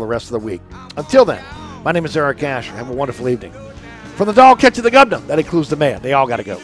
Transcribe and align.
the 0.00 0.06
rest 0.06 0.26
of 0.26 0.40
the 0.40 0.46
week. 0.46 0.60
Until 0.96 1.24
then, 1.24 1.44
my 1.82 1.90
name 1.90 2.04
is 2.04 2.16
Eric 2.16 2.40
Asher. 2.44 2.70
Have 2.70 2.88
a 2.88 2.92
wonderful 2.92 3.28
evening. 3.28 3.52
From 4.14 4.28
the 4.28 4.32
dog 4.32 4.60
catching 4.60 4.84
the 4.84 4.92
governor, 4.92 5.18
that 5.26 5.40
includes 5.40 5.68
the 5.68 5.74
man. 5.74 6.00
They 6.02 6.12
all 6.12 6.24
got 6.24 6.36
to 6.36 6.44
go. 6.44 6.56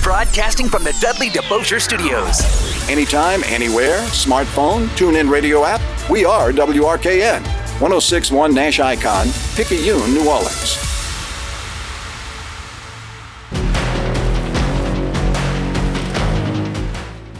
Broadcasting 0.00 0.68
from 0.68 0.84
the 0.84 0.96
Dudley 1.00 1.30
DeBosier 1.30 1.80
Studios. 1.80 2.88
Anytime, 2.88 3.42
anywhere, 3.46 3.98
smartphone, 4.10 4.96
tune 4.96 5.16
in 5.16 5.28
radio 5.28 5.64
app. 5.64 5.80
We 6.08 6.24
are 6.24 6.52
WRKN, 6.52 7.42
1061 7.80 8.54
Nash 8.54 8.78
Icon, 8.78 9.26
Picayune, 9.56 10.14
New 10.14 10.28
Orleans. 10.28 10.97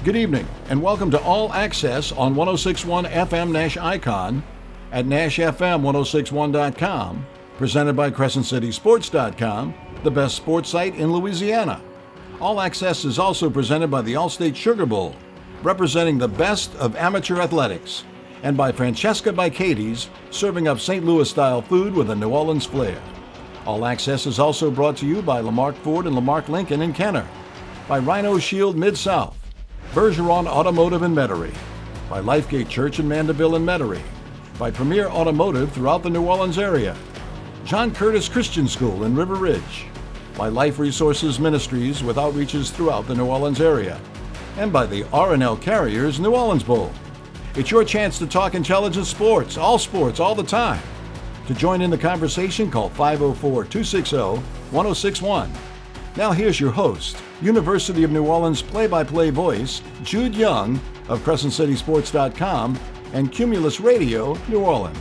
Good 0.08 0.16
evening, 0.16 0.48
and 0.70 0.80
welcome 0.82 1.10
to 1.10 1.20
All 1.20 1.52
Access 1.52 2.12
on 2.12 2.34
1061 2.34 3.04
FM 3.04 3.50
Nash 3.50 3.76
Icon 3.76 4.42
at 4.90 5.04
NashFM1061.com, 5.04 7.26
presented 7.58 7.94
by 7.94 8.10
CrescentCitySports.com, 8.10 9.74
the 10.04 10.10
best 10.10 10.34
sports 10.34 10.70
site 10.70 10.94
in 10.94 11.12
Louisiana. 11.12 11.82
All 12.40 12.58
Access 12.58 13.04
is 13.04 13.18
also 13.18 13.50
presented 13.50 13.88
by 13.88 14.00
the 14.00 14.14
Allstate 14.14 14.56
Sugar 14.56 14.86
Bowl, 14.86 15.14
representing 15.62 16.16
the 16.16 16.26
best 16.26 16.74
of 16.76 16.96
amateur 16.96 17.42
athletics, 17.42 18.04
and 18.42 18.56
by 18.56 18.72
Francesca 18.72 19.30
by 19.30 19.50
Katie's, 19.50 20.08
serving 20.30 20.68
up 20.68 20.80
St. 20.80 21.04
Louis 21.04 21.28
style 21.28 21.60
food 21.60 21.92
with 21.92 22.08
a 22.08 22.16
New 22.16 22.30
Orleans 22.30 22.64
flair. 22.64 22.98
All 23.66 23.84
Access 23.84 24.24
is 24.24 24.38
also 24.38 24.70
brought 24.70 24.96
to 24.96 25.06
you 25.06 25.20
by 25.20 25.40
Lamarque 25.40 25.76
Ford 25.76 26.06
and 26.06 26.14
Lamarque 26.14 26.48
Lincoln 26.48 26.80
in 26.80 26.94
Kenner, 26.94 27.28
by 27.86 27.98
Rhino 27.98 28.38
Shield 28.38 28.74
Mid 28.74 28.96
South, 28.96 29.37
Bergeron 29.94 30.46
Automotive 30.46 31.02
in 31.02 31.14
Metairie, 31.14 31.56
by 32.10 32.20
Lifegate 32.20 32.68
Church 32.68 33.00
in 33.00 33.08
Mandeville 33.08 33.56
and 33.56 33.66
Metairie, 33.66 34.02
by 34.58 34.70
Premier 34.70 35.08
Automotive 35.08 35.72
throughout 35.72 36.02
the 36.02 36.10
New 36.10 36.26
Orleans 36.26 36.58
area, 36.58 36.94
John 37.64 37.94
Curtis 37.94 38.28
Christian 38.28 38.68
School 38.68 39.04
in 39.04 39.14
River 39.14 39.36
Ridge, 39.36 39.86
by 40.36 40.48
Life 40.48 40.78
Resources 40.78 41.40
Ministries 41.40 42.04
with 42.04 42.16
outreaches 42.16 42.70
throughout 42.70 43.06
the 43.06 43.14
New 43.14 43.24
Orleans 43.24 43.62
area, 43.62 43.98
and 44.58 44.70
by 44.70 44.84
the 44.84 45.04
R&L 45.10 45.56
Carriers 45.56 46.20
New 46.20 46.34
Orleans 46.34 46.62
Bowl. 46.62 46.92
It's 47.54 47.70
your 47.70 47.82
chance 47.82 48.18
to 48.18 48.26
talk 48.26 48.54
intelligent 48.54 49.06
sports, 49.06 49.56
all 49.56 49.78
sports, 49.78 50.20
all 50.20 50.34
the 50.34 50.42
time. 50.42 50.82
To 51.46 51.54
join 51.54 51.80
in 51.80 51.88
the 51.88 51.96
conversation, 51.96 52.70
call 52.70 52.90
504 52.90 53.64
260 53.64 54.16
1061. 54.70 55.50
Now, 56.18 56.32
here's 56.32 56.58
your 56.58 56.72
host, 56.72 57.16
University 57.40 58.02
of 58.02 58.10
New 58.10 58.26
Orleans 58.26 58.60
play 58.60 58.88
by 58.88 59.04
play 59.04 59.30
voice, 59.30 59.82
Jude 60.02 60.34
Young 60.34 60.74
of 61.06 61.20
CrescentCitySports.com 61.20 62.76
and 63.12 63.30
Cumulus 63.30 63.78
Radio, 63.78 64.36
New 64.48 64.58
Orleans. 64.58 64.98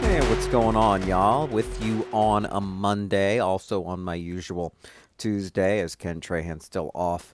Hey, 0.00 0.18
what's 0.28 0.48
going 0.48 0.74
on, 0.74 1.06
y'all? 1.06 1.46
With 1.46 1.80
you 1.84 2.04
on 2.10 2.46
a 2.46 2.60
Monday, 2.60 3.38
also 3.38 3.84
on 3.84 4.00
my 4.00 4.16
usual 4.16 4.74
Tuesday, 5.18 5.78
as 5.78 5.94
Ken 5.94 6.20
Trahan's 6.20 6.64
still 6.64 6.90
off 6.92 7.32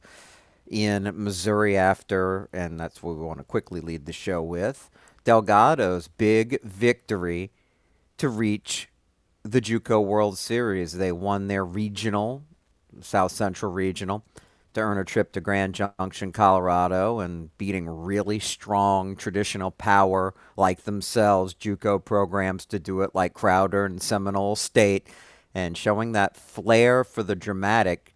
in 0.67 1.11
Missouri 1.15 1.75
after, 1.75 2.51
and 2.53 2.79
that's 2.79 3.03
what 3.03 3.17
we 3.17 3.25
want 3.25 3.39
to 3.39 3.45
quickly 3.45 3.81
lead 3.81 4.05
the 4.05 4.13
show 4.13 4.43
with. 4.43 4.91
Delgado's 5.25 6.07
big 6.07 6.61
victory 6.63 7.51
to 8.19 8.29
reach 8.29 8.91
the 9.51 9.61
JUCO 9.61 10.05
World 10.05 10.39
Series. 10.39 10.93
They 10.93 11.13
won 11.13 11.47
their 11.47 11.65
regional, 11.65 12.43
South 13.01 13.33
Central 13.33 13.73
Regional, 13.73 14.25
to 14.75 14.81
earn 14.81 14.99
a 14.99 15.05
trip 15.05 15.33
to 15.33 15.41
Grand 15.41 15.75
Junction, 15.75 16.33
Colorado, 16.33 17.21
and 17.21 17.57
beating 17.57 17.89
really 17.89 18.39
strong 18.39 19.17
traditional 19.17 19.71
power 19.71 20.35
like 20.57 20.83
themselves, 20.83 21.55
JUCO 21.55 22.05
programs 22.05 22.67
to 22.67 22.79
do 22.79 23.01
it 23.01 23.15
like 23.15 23.35
Crowder 23.35 23.85
and 23.87 24.03
Seminole 24.03 24.57
State, 24.57 25.09
and 25.55 25.77
showing 25.77 26.13
that 26.13 26.37
flair 26.37 27.05
for 27.05 27.23
the 27.23 27.37
dramatic. 27.37 28.15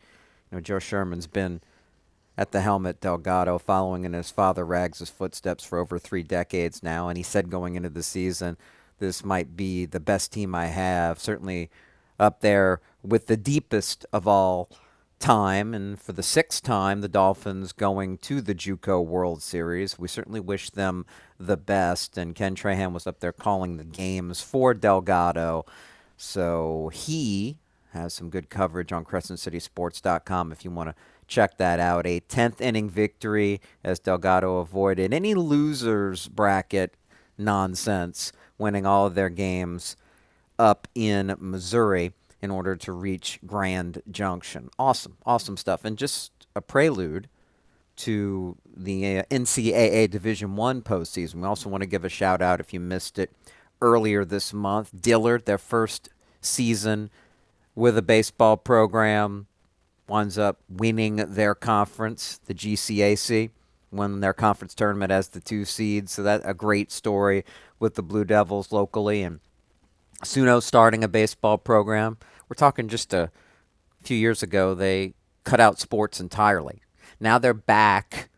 You 0.50 0.56
know, 0.56 0.60
Joe 0.60 0.78
Sherman's 0.78 1.27
been 1.27 1.60
at 2.37 2.53
the 2.53 2.60
helm 2.60 2.87
at 2.87 3.00
Delgado, 3.00 3.59
following 3.59 4.04
in 4.04 4.12
his 4.12 4.31
father 4.31 4.66
Rags' 4.66 5.09
footsteps 5.10 5.65
for 5.65 5.78
over 5.78 5.99
three 5.99 6.22
decades 6.22 6.83
now, 6.83 7.09
and 7.09 7.16
he 7.16 7.22
said 7.22 7.50
going 7.50 7.77
into 7.77 7.91
the 7.91 8.03
season 8.03 8.56
this 9.00 9.25
might 9.25 9.56
be 9.56 9.84
the 9.87 9.99
best 9.99 10.33
team 10.33 10.55
I 10.55 10.66
have, 10.66 11.19
certainly 11.19 11.69
up 12.21 12.41
there 12.41 12.81
with 13.03 13.27
the 13.27 13.37
deepest 13.37 14.06
of 14.12 14.28
all 14.28 14.71
time. 15.19 15.75
And 15.75 16.00
for 16.00 16.12
the 16.12 16.22
sixth 16.22 16.62
time, 16.62 17.00
the 17.00 17.09
Dolphins 17.09 17.72
going 17.72 18.19
to 18.19 18.41
the 18.41 18.55
JUCO 18.55 19.05
World 19.05 19.43
Series. 19.43 19.99
We 19.99 20.06
certainly 20.06 20.41
wish 20.41 20.71
them 20.71 21.06
the 21.39 21.56
best. 21.56 22.16
And 22.16 22.34
Ken 22.34 22.55
Trahan 22.55 22.93
was 22.93 23.06
up 23.06 23.21
there 23.21 23.33
calling 23.33 23.77
the 23.77 23.84
games 23.84 24.41
for 24.41 24.75
Delgado. 24.75 25.65
So 26.16 26.91
he 26.93 27.59
has 27.93 28.15
some 28.15 28.31
good 28.31 28.50
coverage 28.50 28.93
on 28.93 29.05
CrescentCitySports.com 29.05 30.53
if 30.53 30.65
you 30.65 30.71
want 30.71 30.91
to 30.91 30.94
check 31.27 31.56
that 31.59 31.81
out. 31.81 32.06
A 32.06 32.21
10th 32.21 32.60
inning 32.60 32.91
victory 32.91 33.60
as 33.83 33.99
Delgado 33.99 34.59
avoided 34.59 35.15
any 35.15 35.34
losers 35.34 36.28
bracket 36.28 36.94
nonsense 37.39 38.33
winning 38.60 38.87
all 38.87 39.06
of 39.06 39.15
their 39.15 39.31
games 39.31 39.97
up 40.59 40.87
in 40.94 41.34
Missouri 41.41 42.12
in 42.43 42.50
order 42.50 42.76
to 42.76 42.93
reach 42.93 43.41
Grand 43.47 44.03
Junction. 44.10 44.71
Awesome, 44.78 45.16
awesome 45.26 45.56
stuff. 45.56 45.84
And 45.84 45.98
just 45.98 46.32
a 46.54 46.60
prelude 46.60 47.28
to 47.97 48.56
the 48.76 49.19
uh, 49.19 49.22
NCAA 49.31 50.10
Division 50.10 50.56
One 50.56 50.82
postseason. 50.82 51.37
We 51.37 51.47
also 51.47 51.69
want 51.69 51.82
to 51.82 51.87
give 51.87 52.04
a 52.04 52.09
shout 52.09 52.41
out 52.41 52.60
if 52.60 52.72
you 52.72 52.81
missed 52.81 53.19
it 53.19 53.31
earlier 53.82 54.25
this 54.25 54.53
month. 54.53 54.91
Dillard, 55.00 55.44
their 55.44 55.59
first 55.59 56.09
season 56.41 57.10
with 57.75 57.97
a 57.97 58.03
baseball 58.03 58.56
program, 58.56 59.47
winds 60.09 60.38
up 60.38 60.59
winning 60.69 61.16
their 61.16 61.54
conference, 61.54 62.41
the 62.47 62.54
GCAC, 62.54 63.50
won 63.92 64.21
their 64.21 64.32
conference 64.32 64.75
tournament 64.75 65.12
as 65.12 65.28
the 65.28 65.41
two 65.41 65.65
seeds. 65.65 66.12
So 66.12 66.22
that's 66.22 66.44
a 66.44 66.54
great 66.54 66.91
story 66.91 67.44
with 67.80 67.96
the 67.96 68.02
Blue 68.02 68.24
Devils 68.24 68.70
locally, 68.70 69.22
and 69.22 69.41
SUNO 70.22 70.60
starting 70.60 71.02
a 71.02 71.08
baseball 71.08 71.58
program. 71.58 72.18
We're 72.48 72.54
talking 72.54 72.88
just 72.88 73.12
a 73.12 73.30
few 74.02 74.16
years 74.16 74.42
ago, 74.42 74.74
they 74.74 75.14
cut 75.44 75.60
out 75.60 75.80
sports 75.80 76.20
entirely. 76.20 76.82
Now 77.18 77.38
they're 77.38 77.54
back 77.54 78.28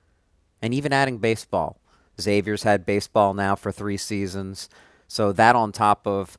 and 0.60 0.72
even 0.72 0.92
adding 0.92 1.18
baseball. 1.18 1.78
Xavier's 2.20 2.62
had 2.62 2.86
baseball 2.86 3.34
now 3.34 3.54
for 3.56 3.72
three 3.72 3.96
seasons. 3.96 4.68
So 5.08 5.32
that 5.32 5.56
on 5.56 5.72
top 5.72 6.06
of 6.06 6.38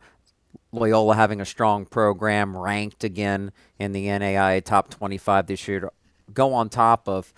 Loyola 0.72 1.16
having 1.16 1.42
a 1.42 1.46
strong 1.46 1.86
program, 1.86 2.58
ranked 2.58 3.04
again 3.04 3.52
in 3.78 3.92
the 3.92 4.08
NAIA 4.08 4.64
top 4.64 4.90
25 4.90 5.48
this 5.48 5.68
year, 5.68 5.92
go 6.34 6.54
on 6.54 6.70
top 6.70 7.08
of 7.08 7.34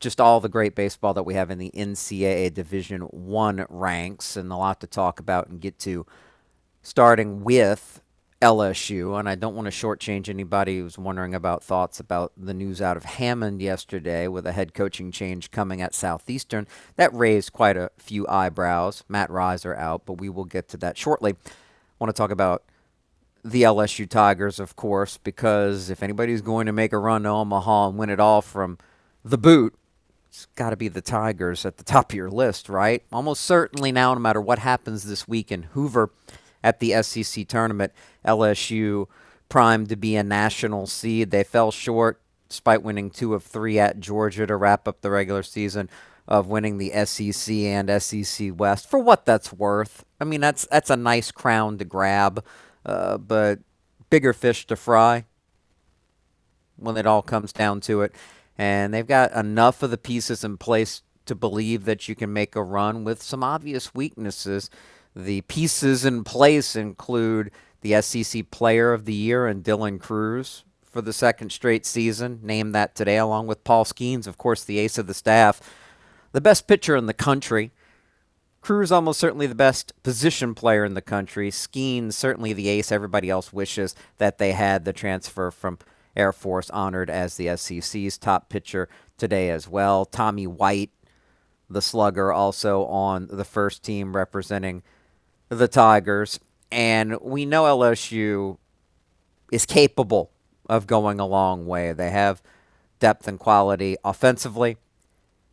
just 0.00 0.20
all 0.20 0.40
the 0.40 0.48
great 0.48 0.74
baseball 0.74 1.14
that 1.14 1.24
we 1.24 1.34
have 1.34 1.50
in 1.50 1.58
the 1.58 1.70
NCAA 1.74 2.52
Division 2.52 3.02
One 3.02 3.66
ranks, 3.68 4.36
and 4.36 4.50
a 4.52 4.56
lot 4.56 4.80
to 4.80 4.86
talk 4.86 5.20
about 5.20 5.48
and 5.48 5.60
get 5.60 5.78
to. 5.80 6.06
Starting 6.82 7.42
with 7.42 8.00
LSU, 8.42 9.18
and 9.18 9.28
I 9.28 9.34
don't 9.34 9.54
want 9.54 9.66
to 9.66 9.70
shortchange 9.70 10.28
anybody 10.28 10.78
who's 10.78 10.98
wondering 10.98 11.34
about 11.34 11.64
thoughts 11.64 11.98
about 11.98 12.32
the 12.36 12.52
news 12.52 12.82
out 12.82 12.96
of 12.96 13.04
Hammond 13.04 13.62
yesterday 13.62 14.28
with 14.28 14.46
a 14.46 14.52
head 14.52 14.74
coaching 14.74 15.10
change 15.10 15.50
coming 15.50 15.80
at 15.80 15.94
Southeastern. 15.94 16.66
That 16.96 17.14
raised 17.14 17.52
quite 17.52 17.78
a 17.78 17.90
few 17.96 18.26
eyebrows. 18.28 19.04
Matt 19.08 19.30
Riser 19.30 19.74
out, 19.74 20.04
but 20.04 20.20
we 20.20 20.28
will 20.28 20.44
get 20.44 20.68
to 20.68 20.76
that 20.78 20.98
shortly. 20.98 21.32
I 21.32 21.50
want 21.98 22.14
to 22.14 22.18
talk 22.18 22.30
about 22.30 22.62
the 23.42 23.62
LSU 23.62 24.08
Tigers, 24.08 24.60
of 24.60 24.76
course, 24.76 25.16
because 25.16 25.88
if 25.88 26.02
anybody's 26.02 26.42
going 26.42 26.66
to 26.66 26.72
make 26.72 26.92
a 26.92 26.98
run 26.98 27.22
to 27.22 27.30
Omaha 27.30 27.88
and 27.88 27.98
win 27.98 28.10
it 28.10 28.20
all 28.20 28.42
from 28.42 28.76
the 29.24 29.38
boot, 29.38 29.74
it's 30.36 30.46
got 30.54 30.70
to 30.70 30.76
be 30.76 30.88
the 30.88 31.00
Tigers 31.00 31.64
at 31.64 31.78
the 31.78 31.84
top 31.84 32.12
of 32.12 32.14
your 32.14 32.30
list, 32.30 32.68
right? 32.68 33.02
Almost 33.10 33.40
certainly 33.40 33.90
now, 33.90 34.12
no 34.12 34.20
matter 34.20 34.40
what 34.40 34.58
happens 34.58 35.04
this 35.04 35.26
week 35.26 35.50
in 35.50 35.62
Hoover 35.62 36.10
at 36.62 36.78
the 36.78 37.02
SEC 37.02 37.48
tournament, 37.48 37.90
LSU 38.22 39.06
primed 39.48 39.88
to 39.88 39.96
be 39.96 40.14
a 40.14 40.22
national 40.22 40.88
seed. 40.88 41.30
They 41.30 41.42
fell 41.42 41.70
short 41.70 42.20
despite 42.50 42.82
winning 42.82 43.08
two 43.08 43.32
of 43.32 43.44
three 43.44 43.78
at 43.78 43.98
Georgia 43.98 44.46
to 44.46 44.56
wrap 44.56 44.86
up 44.86 45.00
the 45.00 45.08
regular 45.08 45.42
season 45.42 45.88
of 46.28 46.48
winning 46.48 46.76
the 46.76 46.90
SEC 47.06 47.54
and 47.54 48.02
SEC 48.02 48.50
West 48.58 48.90
for 48.90 48.98
what 48.98 49.24
that's 49.24 49.54
worth. 49.54 50.04
I 50.20 50.24
mean, 50.24 50.42
that's 50.42 50.66
that's 50.70 50.90
a 50.90 50.96
nice 50.96 51.30
crown 51.30 51.78
to 51.78 51.86
grab, 51.86 52.44
uh, 52.84 53.16
but 53.16 53.60
bigger 54.10 54.34
fish 54.34 54.66
to 54.66 54.76
fry 54.76 55.24
when 56.76 56.98
it 56.98 57.06
all 57.06 57.22
comes 57.22 57.54
down 57.54 57.80
to 57.80 58.02
it 58.02 58.14
and 58.58 58.92
they've 58.92 59.06
got 59.06 59.32
enough 59.32 59.82
of 59.82 59.90
the 59.90 59.98
pieces 59.98 60.44
in 60.44 60.56
place 60.56 61.02
to 61.26 61.34
believe 61.34 61.84
that 61.84 62.08
you 62.08 62.14
can 62.14 62.32
make 62.32 62.54
a 62.56 62.62
run 62.62 63.04
with 63.04 63.22
some 63.22 63.42
obvious 63.42 63.94
weaknesses. 63.94 64.70
The 65.14 65.40
pieces 65.42 66.04
in 66.04 66.24
place 66.24 66.76
include 66.76 67.50
the 67.80 68.00
SEC 68.00 68.50
Player 68.50 68.92
of 68.92 69.04
the 69.04 69.14
Year 69.14 69.46
and 69.46 69.64
Dylan 69.64 70.00
Crews 70.00 70.64
for 70.84 71.02
the 71.02 71.12
second 71.12 71.50
straight 71.52 71.84
season, 71.84 72.40
named 72.42 72.74
that 72.74 72.94
today, 72.94 73.18
along 73.18 73.46
with 73.46 73.64
Paul 73.64 73.84
Skenes, 73.84 74.26
of 74.26 74.38
course, 74.38 74.64
the 74.64 74.78
ace 74.78 74.96
of 74.98 75.06
the 75.06 75.14
staff. 75.14 75.60
the 76.32 76.40
best 76.40 76.66
pitcher 76.66 76.96
in 76.96 77.06
the 77.06 77.14
country. 77.14 77.70
Crews 78.60 78.92
almost 78.92 79.20
certainly 79.20 79.46
the 79.46 79.54
best 79.54 79.92
position 80.02 80.54
player 80.54 80.84
in 80.84 80.94
the 80.94 81.00
country. 81.00 81.50
Skenes 81.50 82.12
certainly 82.14 82.52
the 82.52 82.68
ace. 82.68 82.90
Everybody 82.92 83.30
else 83.30 83.52
wishes 83.52 83.94
that 84.18 84.38
they 84.38 84.52
had 84.52 84.84
the 84.84 84.92
transfer 84.92 85.50
from 85.50 85.78
Air 86.16 86.32
Force 86.32 86.70
honored 86.70 87.10
as 87.10 87.36
the 87.36 87.56
SEC's 87.56 88.18
top 88.18 88.48
pitcher 88.48 88.88
today 89.16 89.50
as 89.50 89.68
well. 89.68 90.04
Tommy 90.04 90.46
White, 90.46 90.90
the 91.68 91.82
slugger, 91.82 92.32
also 92.32 92.84
on 92.86 93.28
the 93.30 93.44
first 93.44 93.82
team 93.82 94.16
representing 94.16 94.82
the 95.48 95.68
Tigers. 95.68 96.40
And 96.70 97.20
we 97.20 97.44
know 97.46 97.64
LSU 97.64 98.58
is 99.52 99.66
capable 99.66 100.30
of 100.68 100.86
going 100.86 101.20
a 101.20 101.26
long 101.26 101.66
way. 101.66 101.92
They 101.92 102.10
have 102.10 102.42
depth 102.98 103.28
and 103.28 103.38
quality 103.38 103.96
offensively. 104.04 104.76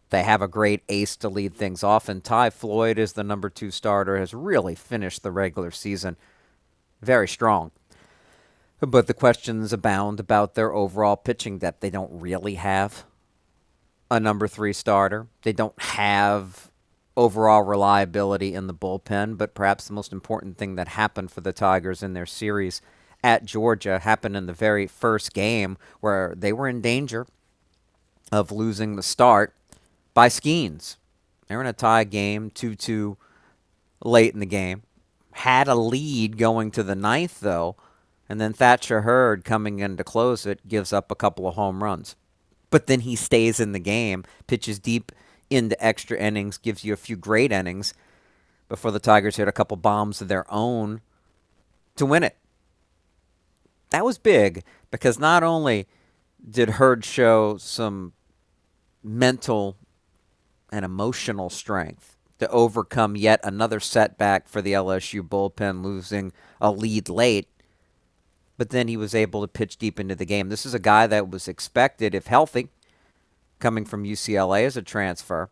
They 0.09 0.23
have 0.23 0.41
a 0.41 0.47
great 0.47 0.83
ace 0.89 1.15
to 1.17 1.29
lead 1.29 1.55
things 1.55 1.83
off, 1.83 2.07
and 2.07 2.23
Ty 2.23 2.51
Floyd 2.51 2.99
is 2.99 3.13
the 3.13 3.23
number 3.23 3.49
two 3.49 3.71
starter, 3.71 4.19
has 4.19 4.31
really 4.31 4.75
finished 4.75 5.23
the 5.23 5.31
regular 5.31 5.71
season 5.71 6.17
very 7.01 7.27
strong. 7.27 7.71
But 8.85 9.07
the 9.07 9.13
questions 9.13 9.71
abound 9.71 10.19
about 10.19 10.55
their 10.55 10.73
overall 10.73 11.15
pitching 11.15 11.57
depth. 11.57 11.79
They 11.79 11.89
don't 11.89 12.19
really 12.19 12.55
have 12.55 13.05
a 14.11 14.19
number 14.19 14.47
three 14.47 14.73
starter. 14.73 15.27
They 15.43 15.53
don't 15.53 15.79
have 15.81 16.69
overall 17.15 17.61
reliability 17.61 18.53
in 18.53 18.67
the 18.67 18.73
bullpen, 18.73 19.37
but 19.37 19.53
perhaps 19.53 19.87
the 19.87 19.93
most 19.93 20.11
important 20.11 20.57
thing 20.57 20.75
that 20.75 20.89
happened 20.89 21.31
for 21.31 21.41
the 21.41 21.53
Tigers 21.53 22.03
in 22.03 22.13
their 22.13 22.25
series 22.25 22.81
at 23.23 23.45
Georgia 23.45 23.99
happened 23.99 24.35
in 24.35 24.47
the 24.47 24.53
very 24.53 24.85
first 24.85 25.33
game 25.33 25.77
where 26.01 26.33
they 26.35 26.51
were 26.51 26.67
in 26.67 26.81
danger 26.81 27.25
of 28.31 28.51
losing 28.51 28.95
the 28.95 29.03
start 29.03 29.55
by 30.13 30.27
Skenes. 30.27 30.97
They 31.47 31.55
were 31.55 31.61
in 31.61 31.67
a 31.67 31.73
tie 31.73 32.03
game, 32.03 32.49
2 32.49 32.75
2 32.75 33.17
late 34.03 34.33
in 34.33 34.39
the 34.39 34.45
game. 34.45 34.83
Had 35.33 35.67
a 35.67 35.75
lead 35.75 36.37
going 36.37 36.69
to 36.71 36.83
the 36.83 36.95
ninth, 36.95 37.39
though, 37.39 37.77
and 38.33 38.41
then 38.41 38.51
Thatcher 38.51 39.01
Hurd 39.01 39.45
coming 39.45 39.77
in 39.77 39.95
to 39.95 40.03
close 40.03 40.47
it 40.47 40.67
gives 40.67 40.91
up 40.91 41.11
a 41.11 41.15
couple 41.15 41.47
of 41.47 41.53
home 41.53 41.83
runs. 41.83 42.15
But 42.71 42.87
then 42.87 43.01
he 43.01 43.15
stays 43.15 43.59
in 43.59 43.73
the 43.73 43.79
game, 43.79 44.23
pitches 44.47 44.79
deep 44.79 45.11
into 45.51 45.85
extra 45.85 46.17
innings, 46.17 46.57
gives 46.57 46.83
you 46.83 46.93
a 46.93 46.97
few 46.97 47.15
great 47.15 47.51
innings 47.51 47.93
before 48.69 48.89
the 48.89 48.99
Tigers 48.99 49.35
hit 49.35 49.47
a 49.47 49.51
couple 49.51 49.77
bombs 49.77 50.19
of 50.19 50.29
their 50.29 50.51
own 50.51 51.01
to 51.95 52.07
win 52.07 52.23
it. 52.23 52.35
That 53.91 54.03
was 54.03 54.17
big 54.17 54.63
because 54.89 55.19
not 55.19 55.43
only 55.43 55.85
did 56.49 56.69
Hurd 56.69 57.05
show 57.05 57.57
some 57.57 58.13
mental 59.03 59.77
and 60.71 60.83
emotional 60.83 61.51
strength 61.51 62.17
to 62.39 62.49
overcome 62.49 63.15
yet 63.15 63.39
another 63.43 63.79
setback 63.79 64.47
for 64.47 64.59
the 64.59 64.73
LSU 64.73 65.21
bullpen, 65.21 65.83
losing 65.83 66.33
a 66.59 66.71
lead 66.71 67.09
late, 67.09 67.47
but 68.63 68.69
then 68.69 68.87
he 68.87 68.95
was 68.95 69.13
able 69.13 69.41
to 69.41 69.47
pitch 69.49 69.75
deep 69.75 69.99
into 69.99 70.15
the 70.15 70.23
game. 70.23 70.47
This 70.47 70.65
is 70.65 70.73
a 70.73 70.79
guy 70.79 71.05
that 71.07 71.29
was 71.29 71.49
expected, 71.49 72.15
if 72.15 72.27
healthy, 72.27 72.69
coming 73.59 73.83
from 73.83 74.05
UCLA 74.05 74.63
as 74.63 74.77
a 74.77 74.81
transfer, 74.81 75.49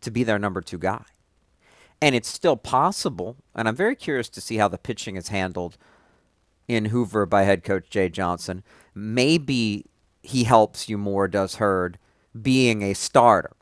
to 0.00 0.10
be 0.10 0.24
their 0.24 0.36
number 0.36 0.60
two 0.60 0.78
guy. 0.78 1.04
And 2.02 2.16
it's 2.16 2.26
still 2.26 2.56
possible, 2.56 3.36
and 3.54 3.68
I'm 3.68 3.76
very 3.76 3.94
curious 3.94 4.28
to 4.30 4.40
see 4.40 4.56
how 4.56 4.66
the 4.66 4.78
pitching 4.78 5.14
is 5.14 5.28
handled 5.28 5.76
in 6.66 6.86
Hoover 6.86 7.24
by 7.24 7.44
head 7.44 7.62
coach 7.62 7.88
Jay 7.88 8.08
Johnson. 8.08 8.64
Maybe 8.92 9.86
he 10.24 10.42
helps 10.42 10.88
you 10.88 10.98
more, 10.98 11.28
does 11.28 11.54
Hurd, 11.54 12.00
being 12.42 12.82
a 12.82 12.94
starter. 12.94 13.52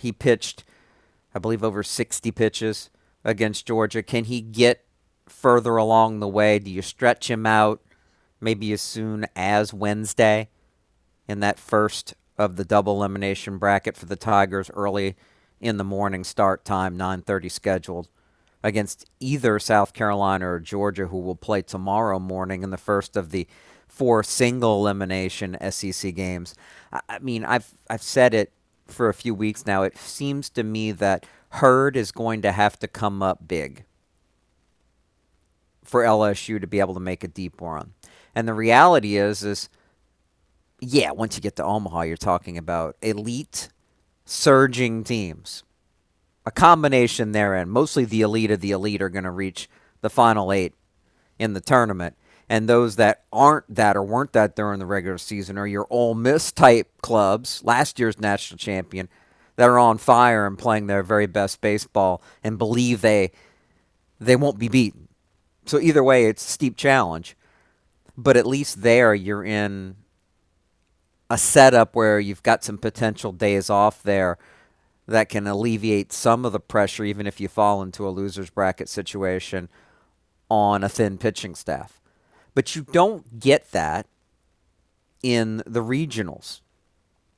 He 0.00 0.12
pitched, 0.12 0.62
I 1.34 1.40
believe, 1.40 1.64
over 1.64 1.82
60 1.82 2.30
pitches 2.30 2.88
against 3.24 3.66
Georgia. 3.66 4.00
Can 4.00 4.26
he 4.26 4.40
get 4.40 4.84
further 5.30 5.76
along 5.76 6.20
the 6.20 6.28
way? 6.28 6.58
Do 6.58 6.70
you 6.70 6.82
stretch 6.82 7.30
him 7.30 7.46
out 7.46 7.80
maybe 8.40 8.72
as 8.72 8.80
soon 8.80 9.26
as 9.36 9.74
Wednesday 9.74 10.48
in 11.28 11.40
that 11.40 11.58
first 11.58 12.14
of 12.38 12.56
the 12.56 12.64
double 12.64 12.96
elimination 12.96 13.58
bracket 13.58 13.96
for 13.96 14.06
the 14.06 14.16
Tigers 14.16 14.70
early 14.74 15.16
in 15.60 15.76
the 15.76 15.84
morning 15.84 16.24
start 16.24 16.64
time, 16.64 16.96
9:30 16.96 17.50
scheduled 17.50 18.08
against 18.62 19.08
either 19.20 19.58
South 19.58 19.92
Carolina 19.92 20.50
or 20.50 20.60
Georgia 20.60 21.06
who 21.06 21.18
will 21.18 21.36
play 21.36 21.62
tomorrow 21.62 22.18
morning 22.18 22.62
in 22.62 22.70
the 22.70 22.76
first 22.76 23.16
of 23.16 23.30
the 23.30 23.46
four 23.88 24.22
single 24.22 24.78
elimination 24.78 25.56
SEC 25.70 26.14
games. 26.14 26.54
I 27.08 27.18
mean, 27.18 27.44
I've 27.44 27.74
I've 27.88 28.02
said 28.02 28.34
it 28.34 28.52
for 28.86 29.08
a 29.08 29.14
few 29.14 29.34
weeks 29.34 29.66
now. 29.66 29.82
It 29.82 29.96
seems 29.96 30.48
to 30.50 30.62
me 30.62 30.92
that 30.92 31.26
Hurd 31.54 31.96
is 31.96 32.12
going 32.12 32.42
to 32.42 32.52
have 32.52 32.78
to 32.78 32.88
come 32.88 33.22
up 33.22 33.46
big 33.46 33.84
for 35.84 36.02
LSU 36.02 36.60
to 36.60 36.66
be 36.66 36.80
able 36.80 36.94
to 36.94 37.00
make 37.00 37.24
a 37.24 37.28
deep 37.28 37.60
run. 37.60 37.94
And 38.34 38.46
the 38.46 38.54
reality 38.54 39.16
is, 39.16 39.42
is 39.42 39.68
yeah, 40.80 41.10
once 41.10 41.36
you 41.36 41.42
get 41.42 41.56
to 41.56 41.64
Omaha, 41.64 42.02
you're 42.02 42.16
talking 42.16 42.56
about 42.56 42.96
elite, 43.02 43.68
surging 44.24 45.04
teams. 45.04 45.62
A 46.46 46.50
combination 46.50 47.32
therein. 47.32 47.68
Mostly 47.68 48.04
the 48.04 48.22
elite 48.22 48.50
of 48.50 48.60
the 48.60 48.70
elite 48.70 49.02
are 49.02 49.10
going 49.10 49.24
to 49.24 49.30
reach 49.30 49.68
the 50.00 50.08
final 50.08 50.52
eight 50.52 50.72
in 51.38 51.52
the 51.52 51.60
tournament. 51.60 52.16
And 52.48 52.68
those 52.68 52.96
that 52.96 53.24
aren't 53.32 53.72
that 53.72 53.96
or 53.96 54.02
weren't 54.02 54.32
that 54.32 54.56
during 54.56 54.78
the 54.80 54.86
regular 54.86 55.18
season 55.18 55.58
are 55.58 55.66
your 55.66 55.86
Ole 55.90 56.14
Miss 56.14 56.50
type 56.50 56.90
clubs, 57.02 57.62
last 57.62 57.98
year's 57.98 58.18
national 58.18 58.58
champion, 58.58 59.08
that 59.56 59.68
are 59.68 59.78
on 59.78 59.98
fire 59.98 60.46
and 60.46 60.58
playing 60.58 60.86
their 60.86 61.02
very 61.02 61.26
best 61.26 61.60
baseball 61.60 62.22
and 62.42 62.58
believe 62.58 63.02
they 63.02 63.30
they 64.18 64.34
won't 64.34 64.58
be 64.58 64.68
beaten. 64.68 65.08
So 65.70 65.78
either 65.78 66.02
way, 66.02 66.24
it's 66.24 66.44
a 66.44 66.50
steep 66.50 66.76
challenge. 66.76 67.36
But 68.16 68.36
at 68.36 68.44
least 68.44 68.82
there, 68.82 69.14
you're 69.14 69.44
in 69.44 69.94
a 71.30 71.38
setup 71.38 71.94
where 71.94 72.18
you've 72.18 72.42
got 72.42 72.64
some 72.64 72.76
potential 72.76 73.30
days 73.30 73.70
off 73.70 74.02
there 74.02 74.36
that 75.06 75.28
can 75.28 75.46
alleviate 75.46 76.12
some 76.12 76.44
of 76.44 76.50
the 76.50 76.58
pressure, 76.58 77.04
even 77.04 77.24
if 77.24 77.40
you 77.40 77.46
fall 77.46 77.82
into 77.82 78.04
a 78.04 78.10
loser's 78.10 78.50
bracket 78.50 78.88
situation 78.88 79.68
on 80.48 80.82
a 80.82 80.88
thin 80.88 81.16
pitching 81.18 81.54
staff. 81.54 82.00
But 82.52 82.74
you 82.74 82.82
don't 82.82 83.38
get 83.38 83.70
that 83.70 84.08
in 85.22 85.62
the 85.66 85.84
regionals 85.84 86.62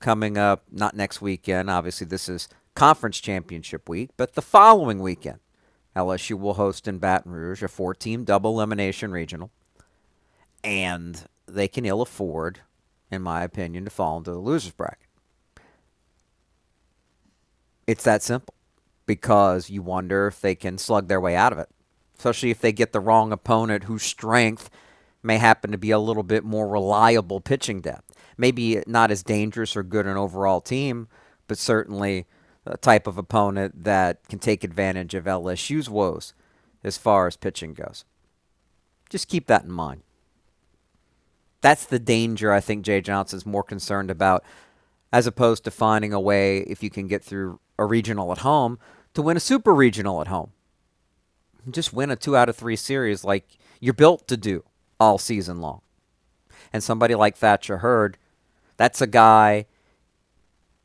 coming 0.01 0.39
up, 0.39 0.65
not 0.73 0.97
next 0.97 1.21
weekend. 1.21 1.69
Obviously, 1.69 2.07
this 2.07 2.31
is 2.31 2.49
conference 2.75 3.21
championship 3.21 3.91
week, 3.91 4.09
but 4.17 4.37
the 4.37 4.41
following 4.41 5.01
weekend. 5.01 5.39
LSU 5.95 6.39
will 6.39 6.55
host 6.55 6.89
in 6.89 6.99
Baton 6.99 7.33
Rouge 7.33 7.63
a 7.63 7.69
four 7.69 7.95
team 7.95 8.25
double 8.25 8.53
elimination 8.53 9.13
regional. 9.13 9.51
And 10.65 11.25
they 11.47 11.69
can 11.69 11.85
ill 11.85 12.03
afford, 12.03 12.61
in 13.11 13.23
my 13.23 13.43
opinion, 13.43 13.85
to 13.85 13.91
fall 13.91 14.19
into 14.19 14.31
the 14.31 14.39
loser's 14.39 14.73
bracket. 14.73 15.09
It's 17.87 18.05
that 18.05 18.23
simple 18.23 18.55
because 19.07 19.69
you 19.69 19.83
wonder 19.83 20.29
if 20.29 20.41
they 20.41 20.55
can 20.55 20.79
slug 20.79 21.09
their 21.09 21.21
way 21.21 21.35
out 21.35 21.53
of 21.53 21.59
it, 21.59 21.69
especially 22.17 22.51
if 22.51 22.61
they 22.61 22.73
get 22.73 22.93
the 22.93 23.01
wrong 23.01 23.33
opponent 23.33 23.85
whose 23.85 24.05
strength 24.05 24.71
may 25.23 25.39
happen 25.39 25.73
to 25.73 25.79
be 25.79 25.91
a 25.91 25.99
little 25.99 26.23
bit 26.23 26.45
more 26.45 26.69
reliable 26.69 27.41
pitching 27.41 27.81
depth. 27.81 28.15
Maybe 28.37 28.83
not 28.87 29.11
as 29.11 29.23
dangerous 29.23 29.77
or 29.77 29.83
good 29.83 30.07
an 30.07 30.17
overall 30.17 30.61
team, 30.61 31.09
but 31.49 31.59
certainly 31.59 32.27
type 32.81 33.07
of 33.07 33.19
opponent 33.19 33.85
that 33.85 34.27
can 34.29 34.39
take 34.39 34.65
advantage 34.65 35.15
of 35.15 35.25
LSU's 35.25 35.91
woes 35.91 36.35
as 36.85 36.99
far 36.99 37.27
as 37.27 37.37
pitching 37.37 37.75
goes. 37.75 38.05
Just 39.09 39.29
keep 39.29 39.47
that 39.47 39.65
in 39.65 39.73
mind. 39.73 40.03
That's 41.61 41.85
the 41.85 41.99
danger 41.99 42.53
I 42.53 42.61
think 42.61 42.85
Jay 42.85 43.01
Johnson's 43.01 43.47
more 43.47 43.63
concerned 43.63 44.11
about, 44.11 44.45
as 45.13 45.27
opposed 45.27 45.65
to 45.65 45.71
finding 45.71 46.13
a 46.13 46.21
way, 46.21 46.59
if 46.59 46.83
you 46.83 46.91
can 46.91 47.07
get 47.07 47.23
through 47.23 47.61
a 47.79 47.85
regional 47.85 48.33
at 48.33 48.39
home, 48.39 48.79
to 49.15 49.23
win 49.23 49.37
a 49.37 49.41
super 49.41 49.75
regional 49.75 50.21
at 50.21 50.27
home. 50.29 50.53
Just 51.71 51.93
win 51.93 52.11
a 52.11 52.17
two 52.17 52.37
out 52.37 52.49
of 52.49 52.57
three 52.57 52.75
series 52.75 53.25
like 53.25 53.59
you're 53.81 53.95
built 53.95 54.27
to 54.29 54.37
do 54.37 54.65
all 54.99 55.19
season 55.19 55.61
long. 55.61 55.83
And 56.73 56.83
somebody 56.83 57.15
like 57.15 57.37
Thatcher 57.37 57.79
Hurd, 57.79 58.19
that's 58.77 59.01
a 59.01 59.07
guy 59.07 59.67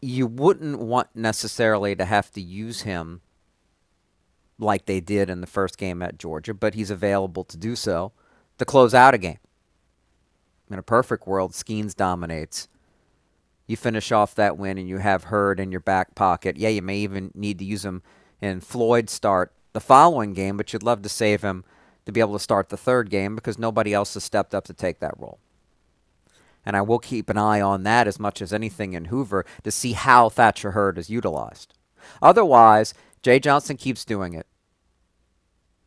you 0.01 0.27
wouldn't 0.27 0.79
want 0.79 1.09
necessarily 1.15 1.95
to 1.95 2.05
have 2.05 2.31
to 2.31 2.41
use 2.41 2.81
him 2.81 3.21
like 4.59 4.85
they 4.85 4.99
did 4.99 5.29
in 5.29 5.41
the 5.41 5.47
first 5.47 5.77
game 5.77 6.01
at 6.01 6.17
Georgia, 6.17 6.53
but 6.53 6.73
he's 6.73 6.91
available 6.91 7.43
to 7.43 7.57
do 7.57 7.75
so 7.75 8.11
to 8.57 8.65
close 8.65 8.93
out 8.93 9.13
a 9.13 9.17
game. 9.17 9.39
In 10.69 10.79
a 10.79 10.83
perfect 10.83 11.27
world, 11.27 11.53
Skenes 11.53 11.95
dominates. 11.95 12.67
You 13.67 13.77
finish 13.77 14.11
off 14.11 14.35
that 14.35 14.57
win 14.57 14.77
and 14.77 14.87
you 14.87 14.97
have 14.97 15.25
Hurd 15.25 15.59
in 15.59 15.71
your 15.71 15.81
back 15.81 16.15
pocket. 16.15 16.57
Yeah, 16.57 16.69
you 16.69 16.81
may 16.81 16.97
even 16.97 17.31
need 17.35 17.59
to 17.59 17.65
use 17.65 17.85
him 17.85 18.01
in 18.41 18.61
Floyd 18.61 19.09
start 19.09 19.53
the 19.73 19.79
following 19.79 20.33
game, 20.33 20.57
but 20.57 20.71
you'd 20.73 20.83
love 20.83 21.01
to 21.03 21.09
save 21.09 21.41
him 21.41 21.63
to 22.05 22.11
be 22.11 22.19
able 22.19 22.33
to 22.33 22.39
start 22.39 22.69
the 22.69 22.77
third 22.77 23.09
game 23.09 23.35
because 23.35 23.59
nobody 23.59 23.93
else 23.93 24.13
has 24.13 24.23
stepped 24.23 24.55
up 24.55 24.65
to 24.65 24.73
take 24.73 24.99
that 24.99 25.19
role. 25.19 25.39
And 26.67 26.75
I 26.75 26.81
will 26.81 26.99
keep 26.99 27.29
an 27.29 27.37
eye 27.37 27.61
on 27.61 27.83
that 27.83 28.09
as 28.09 28.19
much 28.19 28.41
as 28.41 28.51
anything 28.51 28.91
in 28.91 29.05
Hoover 29.05 29.45
to 29.63 29.71
see 29.71 29.93
how 29.93 30.27
Thatcher 30.27 30.71
Hurd 30.71 30.97
is 30.97 31.09
utilized. 31.09 31.73
Otherwise, 32.21 32.93
Jay 33.23 33.39
Johnson 33.39 33.77
keeps 33.77 34.03
doing 34.03 34.33
it. 34.33 34.47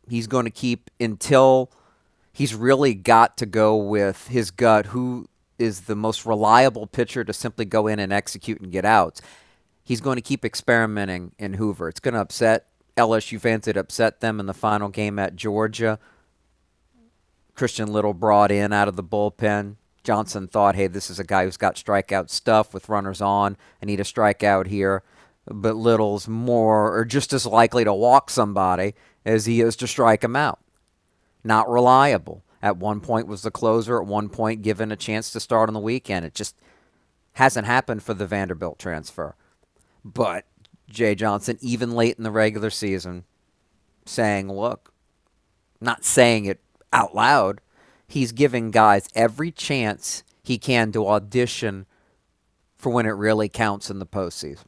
He's 0.09 0.25
going 0.25 0.45
to 0.45 0.51
keep 0.51 0.89
until 0.99 1.71
he's 2.33 2.55
really 2.55 2.95
got 2.95 3.37
to 3.37 3.45
go 3.45 3.75
with 3.75 4.29
his 4.29 4.49
gut 4.49 4.87
who 4.87 5.27
is 5.59 5.81
the 5.81 5.95
most 5.95 6.25
reliable 6.25 6.87
pitcher 6.87 7.23
to 7.23 7.31
simply 7.31 7.65
go 7.65 7.85
in 7.85 7.99
and 7.99 8.11
execute 8.11 8.59
and 8.59 8.71
get 8.71 8.83
outs. 8.83 9.21
He's 9.83 10.01
going 10.01 10.15
to 10.15 10.21
keep 10.23 10.43
experimenting 10.43 11.33
in 11.37 11.53
Hoover. 11.53 11.89
It's 11.89 11.99
going 11.99 12.15
to 12.15 12.21
upset 12.21 12.65
LSU 12.97 13.39
fans. 13.39 13.67
It 13.67 13.77
upset 13.77 14.19
them 14.19 14.39
in 14.39 14.47
the 14.47 14.53
final 14.55 14.89
game 14.89 15.19
at 15.19 15.35
Georgia. 15.35 15.99
Christian 17.53 17.93
Little 17.93 18.15
brought 18.15 18.51
in 18.51 18.73
out 18.73 18.87
of 18.87 18.95
the 18.95 19.03
bullpen. 19.03 19.75
Johnson 20.03 20.47
thought, 20.47 20.75
hey, 20.75 20.87
this 20.87 21.09
is 21.09 21.19
a 21.19 21.23
guy 21.23 21.45
who's 21.45 21.57
got 21.57 21.75
strikeout 21.75 22.29
stuff 22.29 22.73
with 22.73 22.89
runners 22.89 23.21
on. 23.21 23.57
I 23.81 23.85
need 23.85 23.99
a 23.99 24.03
strikeout 24.03 24.67
here. 24.67 25.03
But 25.45 25.75
Little's 25.75 26.27
more 26.27 26.95
or 26.95 27.05
just 27.05 27.33
as 27.33 27.45
likely 27.45 27.83
to 27.83 27.93
walk 27.93 28.29
somebody 28.29 28.93
as 29.25 29.45
he 29.45 29.61
is 29.61 29.75
to 29.77 29.87
strike 29.87 30.23
him 30.23 30.35
out. 30.35 30.59
Not 31.43 31.69
reliable. 31.69 32.43
At 32.61 32.77
one 32.77 32.99
point 32.99 33.27
was 33.27 33.41
the 33.41 33.51
closer, 33.51 33.99
at 33.99 34.07
one 34.07 34.29
point 34.29 34.61
given 34.61 34.91
a 34.91 34.95
chance 34.95 35.31
to 35.31 35.39
start 35.39 35.69
on 35.69 35.73
the 35.73 35.79
weekend. 35.79 36.25
It 36.25 36.35
just 36.35 36.55
hasn't 37.33 37.65
happened 37.65 38.03
for 38.03 38.13
the 38.13 38.27
Vanderbilt 38.27 38.77
transfer. 38.77 39.35
But 40.05 40.45
Jay 40.89 41.15
Johnson, 41.15 41.57
even 41.61 41.91
late 41.91 42.17
in 42.17 42.23
the 42.23 42.31
regular 42.31 42.69
season, 42.69 43.23
saying, 44.05 44.51
look, 44.51 44.93
not 45.79 46.05
saying 46.05 46.45
it 46.45 46.59
out 46.93 47.15
loud, 47.15 47.61
he's 48.13 48.31
giving 48.31 48.71
guys 48.71 49.07
every 49.15 49.51
chance 49.51 50.23
he 50.43 50.57
can 50.57 50.91
to 50.91 51.07
audition 51.07 51.85
for 52.75 52.91
when 52.91 53.05
it 53.05 53.11
really 53.11 53.49
counts 53.49 53.89
in 53.89 53.99
the 53.99 54.05
postseason. 54.05 54.65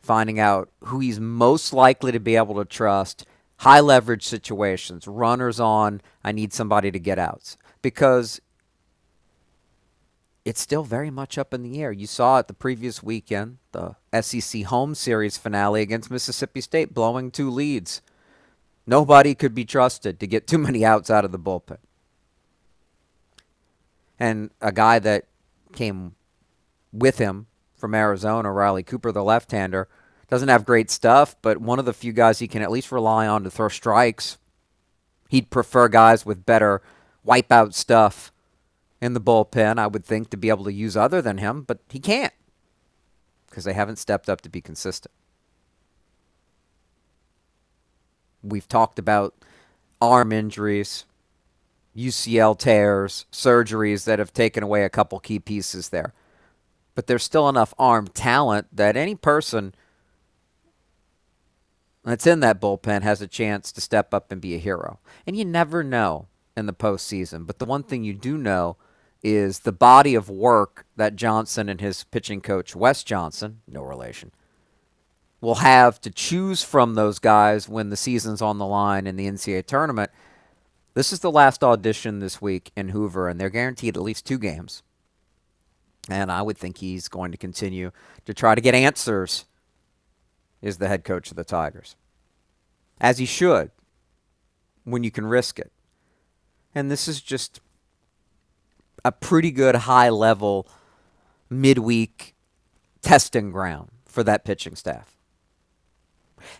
Finding 0.00 0.40
out 0.40 0.70
who 0.84 1.00
he's 1.00 1.20
most 1.20 1.72
likely 1.72 2.12
to 2.12 2.20
be 2.20 2.36
able 2.36 2.54
to 2.54 2.64
trust, 2.64 3.26
high 3.58 3.80
leverage 3.80 4.26
situations, 4.26 5.06
runners 5.06 5.60
on, 5.60 6.00
I 6.24 6.32
need 6.32 6.52
somebody 6.52 6.90
to 6.90 6.98
get 6.98 7.18
out. 7.18 7.56
Because 7.82 8.40
it's 10.44 10.60
still 10.60 10.84
very 10.84 11.10
much 11.10 11.36
up 11.36 11.52
in 11.52 11.62
the 11.62 11.82
air. 11.82 11.92
You 11.92 12.06
saw 12.06 12.38
it 12.38 12.48
the 12.48 12.54
previous 12.54 13.02
weekend, 13.02 13.58
the 13.72 13.96
SEC 14.20 14.64
home 14.64 14.94
series 14.94 15.36
finale 15.36 15.82
against 15.82 16.10
Mississippi 16.10 16.60
State, 16.60 16.94
blowing 16.94 17.30
two 17.30 17.50
leads. 17.50 18.00
Nobody 18.90 19.36
could 19.36 19.54
be 19.54 19.64
trusted 19.64 20.18
to 20.18 20.26
get 20.26 20.48
too 20.48 20.58
many 20.58 20.84
outs 20.84 21.10
out 21.10 21.24
of 21.24 21.30
the 21.30 21.38
bullpen. 21.38 21.78
And 24.18 24.50
a 24.60 24.72
guy 24.72 24.98
that 24.98 25.26
came 25.72 26.16
with 26.92 27.18
him 27.18 27.46
from 27.76 27.94
Arizona, 27.94 28.50
Riley 28.50 28.82
Cooper, 28.82 29.12
the 29.12 29.22
left 29.22 29.52
hander, 29.52 29.86
doesn't 30.26 30.48
have 30.48 30.64
great 30.64 30.90
stuff, 30.90 31.36
but 31.40 31.58
one 31.58 31.78
of 31.78 31.84
the 31.84 31.92
few 31.92 32.12
guys 32.12 32.40
he 32.40 32.48
can 32.48 32.62
at 32.62 32.70
least 32.72 32.90
rely 32.90 33.28
on 33.28 33.44
to 33.44 33.50
throw 33.50 33.68
strikes. 33.68 34.38
He'd 35.28 35.50
prefer 35.50 35.86
guys 35.86 36.26
with 36.26 36.44
better 36.44 36.82
wipeout 37.24 37.74
stuff 37.74 38.32
in 39.00 39.14
the 39.14 39.20
bullpen, 39.20 39.78
I 39.78 39.86
would 39.86 40.04
think, 40.04 40.30
to 40.30 40.36
be 40.36 40.48
able 40.48 40.64
to 40.64 40.72
use 40.72 40.96
other 40.96 41.22
than 41.22 41.38
him, 41.38 41.62
but 41.62 41.78
he 41.90 42.00
can't 42.00 42.34
because 43.48 43.62
they 43.62 43.72
haven't 43.72 44.00
stepped 44.00 44.28
up 44.28 44.40
to 44.40 44.48
be 44.48 44.60
consistent. 44.60 45.14
We've 48.42 48.68
talked 48.68 48.98
about 48.98 49.34
arm 50.00 50.32
injuries, 50.32 51.04
UCL 51.96 52.58
tears, 52.58 53.26
surgeries 53.32 54.04
that 54.04 54.18
have 54.18 54.32
taken 54.32 54.62
away 54.62 54.84
a 54.84 54.90
couple 54.90 55.18
key 55.20 55.38
pieces 55.38 55.90
there. 55.90 56.14
But 56.94 57.06
there's 57.06 57.22
still 57.22 57.48
enough 57.48 57.74
arm 57.78 58.08
talent 58.08 58.68
that 58.72 58.96
any 58.96 59.14
person 59.14 59.74
that's 62.04 62.26
in 62.26 62.40
that 62.40 62.60
bullpen 62.60 63.02
has 63.02 63.20
a 63.20 63.26
chance 63.26 63.72
to 63.72 63.80
step 63.80 64.14
up 64.14 64.32
and 64.32 64.40
be 64.40 64.54
a 64.54 64.58
hero. 64.58 64.98
And 65.26 65.36
you 65.36 65.44
never 65.44 65.82
know 65.82 66.28
in 66.56 66.66
the 66.66 66.72
postseason. 66.72 67.46
But 67.46 67.58
the 67.58 67.66
one 67.66 67.82
thing 67.82 68.04
you 68.04 68.14
do 68.14 68.38
know 68.38 68.76
is 69.22 69.60
the 69.60 69.72
body 69.72 70.14
of 70.14 70.30
work 70.30 70.86
that 70.96 71.16
Johnson 71.16 71.68
and 71.68 71.80
his 71.80 72.04
pitching 72.04 72.40
coach, 72.40 72.74
Wes 72.74 73.04
Johnson, 73.04 73.60
no 73.68 73.82
relation, 73.82 74.32
will 75.40 75.56
have 75.56 76.00
to 76.02 76.10
choose 76.10 76.62
from 76.62 76.94
those 76.94 77.18
guys 77.18 77.68
when 77.68 77.90
the 77.90 77.96
season's 77.96 78.42
on 78.42 78.58
the 78.58 78.66
line 78.66 79.06
in 79.06 79.16
the 79.16 79.26
NCAA 79.26 79.64
tournament. 79.64 80.10
This 80.94 81.12
is 81.12 81.20
the 81.20 81.30
last 81.30 81.64
audition 81.64 82.18
this 82.18 82.42
week 82.42 82.72
in 82.76 82.90
Hoover, 82.90 83.28
and 83.28 83.40
they're 83.40 83.48
guaranteed 83.48 83.96
at 83.96 84.02
least 84.02 84.26
two 84.26 84.38
games. 84.38 84.82
And 86.08 86.30
I 86.30 86.42
would 86.42 86.58
think 86.58 86.78
he's 86.78 87.08
going 87.08 87.30
to 87.32 87.38
continue 87.38 87.92
to 88.26 88.34
try 88.34 88.54
to 88.54 88.60
get 88.60 88.74
answers, 88.74 89.46
is 90.60 90.78
the 90.78 90.88
head 90.88 91.04
coach 91.04 91.30
of 91.30 91.36
the 91.36 91.44
Tigers. 91.44 91.96
As 93.00 93.18
he 93.18 93.24
should, 93.24 93.70
when 94.84 95.04
you 95.04 95.10
can 95.10 95.26
risk 95.26 95.58
it. 95.58 95.72
And 96.74 96.90
this 96.90 97.08
is 97.08 97.20
just 97.20 97.60
a 99.04 99.12
pretty 99.12 99.50
good 99.50 99.74
high 99.74 100.10
level 100.10 100.68
midweek 101.48 102.34
testing 103.00 103.50
ground 103.50 103.90
for 104.04 104.22
that 104.24 104.44
pitching 104.44 104.76
staff. 104.76 105.19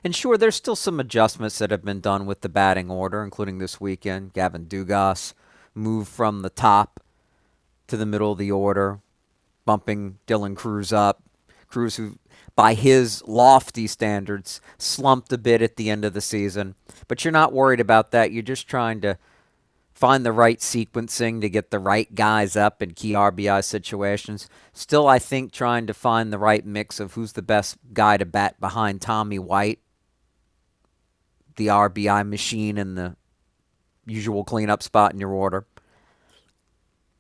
And 0.05 0.15
sure, 0.15 0.37
there's 0.37 0.57
still 0.57 0.77
some 0.77 1.01
adjustments 1.01 1.59
that 1.59 1.71
have 1.71 1.85
been 1.85 2.01
done 2.01 2.27
with 2.27 2.41
the 2.41 2.49
batting 2.49 2.91
order, 2.91 3.23
including 3.23 3.59
this 3.59 3.81
weekend. 3.81 4.33
Gavin 4.33 4.67
Dugas 4.67 5.35
moved 5.75 6.09
from 6.09 6.43
the 6.43 6.51
top 6.51 7.01
to 7.87 7.97
the 7.97 8.07
middle 8.07 8.33
of 8.33 8.39
the 8.39 8.51
order, 8.51 9.01
bumping 9.65 10.19
Dylan 10.27 10.57
Crews 10.57 10.93
up. 10.93 11.23
Crews, 11.69 11.97
who, 11.97 12.19
by 12.57 12.75
his 12.75 13.23
lofty 13.27 13.87
standards, 13.87 14.61
slumped 14.77 15.33
a 15.33 15.39
bit 15.39 15.63
at 15.63 15.77
the 15.77 15.89
end 15.89 16.05
of 16.05 16.15
the 16.15 16.21
season. 16.21 16.75
But 17.07 17.25
you're 17.25 17.33
not 17.33 17.53
worried 17.53 17.81
about 17.81 18.11
that. 18.11 18.33
You're 18.33 18.43
just 18.43 18.67
trying 18.67 19.01
to 19.03 19.19
find 20.01 20.25
the 20.25 20.33
right 20.33 20.61
sequencing 20.61 21.43
to 21.43 21.51
get 21.51 21.71
the 21.71 21.79
right 21.79 22.15
guys 22.15 22.57
up 22.57 22.81
in 22.81 22.95
key 22.95 23.13
RBI 23.13 23.63
situations. 23.63 24.49
Still, 24.73 25.07
I 25.07 25.19
think 25.19 25.53
trying 25.53 25.87
to 25.89 25.93
find 25.93 26.33
the 26.33 26.39
right 26.39 26.65
mix 26.65 27.01
of 27.01 27.13
who's 27.13 27.35
the 27.35 27.43
best 27.43 27.77
guy 27.93 28.17
to 28.17 28.25
bat 28.25 28.59
behind 28.59 29.03
Tommy 29.03 29.39
White, 29.39 29.81
the 31.57 31.67
RBI 31.67 32.27
machine 32.27 32.79
and 32.79 32.97
the 32.97 33.15
usual 34.07 34.43
cleanup 34.43 34.83
spot 34.83 35.13
in 35.13 35.21
your 35.21 35.33
order. 35.33 35.67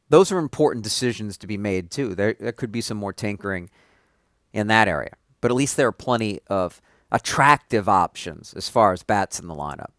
Those 0.09 0.33
are 0.33 0.39
important 0.39 0.83
decisions 0.83 1.37
to 1.37 1.47
be 1.47 1.59
made, 1.59 1.91
too. 1.91 2.15
There, 2.15 2.35
there 2.41 2.51
could 2.51 2.73
be 2.73 2.81
some 2.81 2.97
more 2.97 3.13
tinkering 3.13 3.69
in 4.55 4.69
that 4.69 4.89
area. 4.89 5.13
But 5.43 5.51
at 5.51 5.57
least 5.57 5.77
there 5.77 5.89
are 5.89 5.93
plenty 5.93 6.41
of 6.47 6.81
attractive 7.13 7.91
options 7.91 8.55
as 8.55 8.71
far 8.71 8.95
as 8.95 9.03
bats 9.03 9.39
in 9.39 9.49
the 9.49 9.55
lineup. 9.55 9.91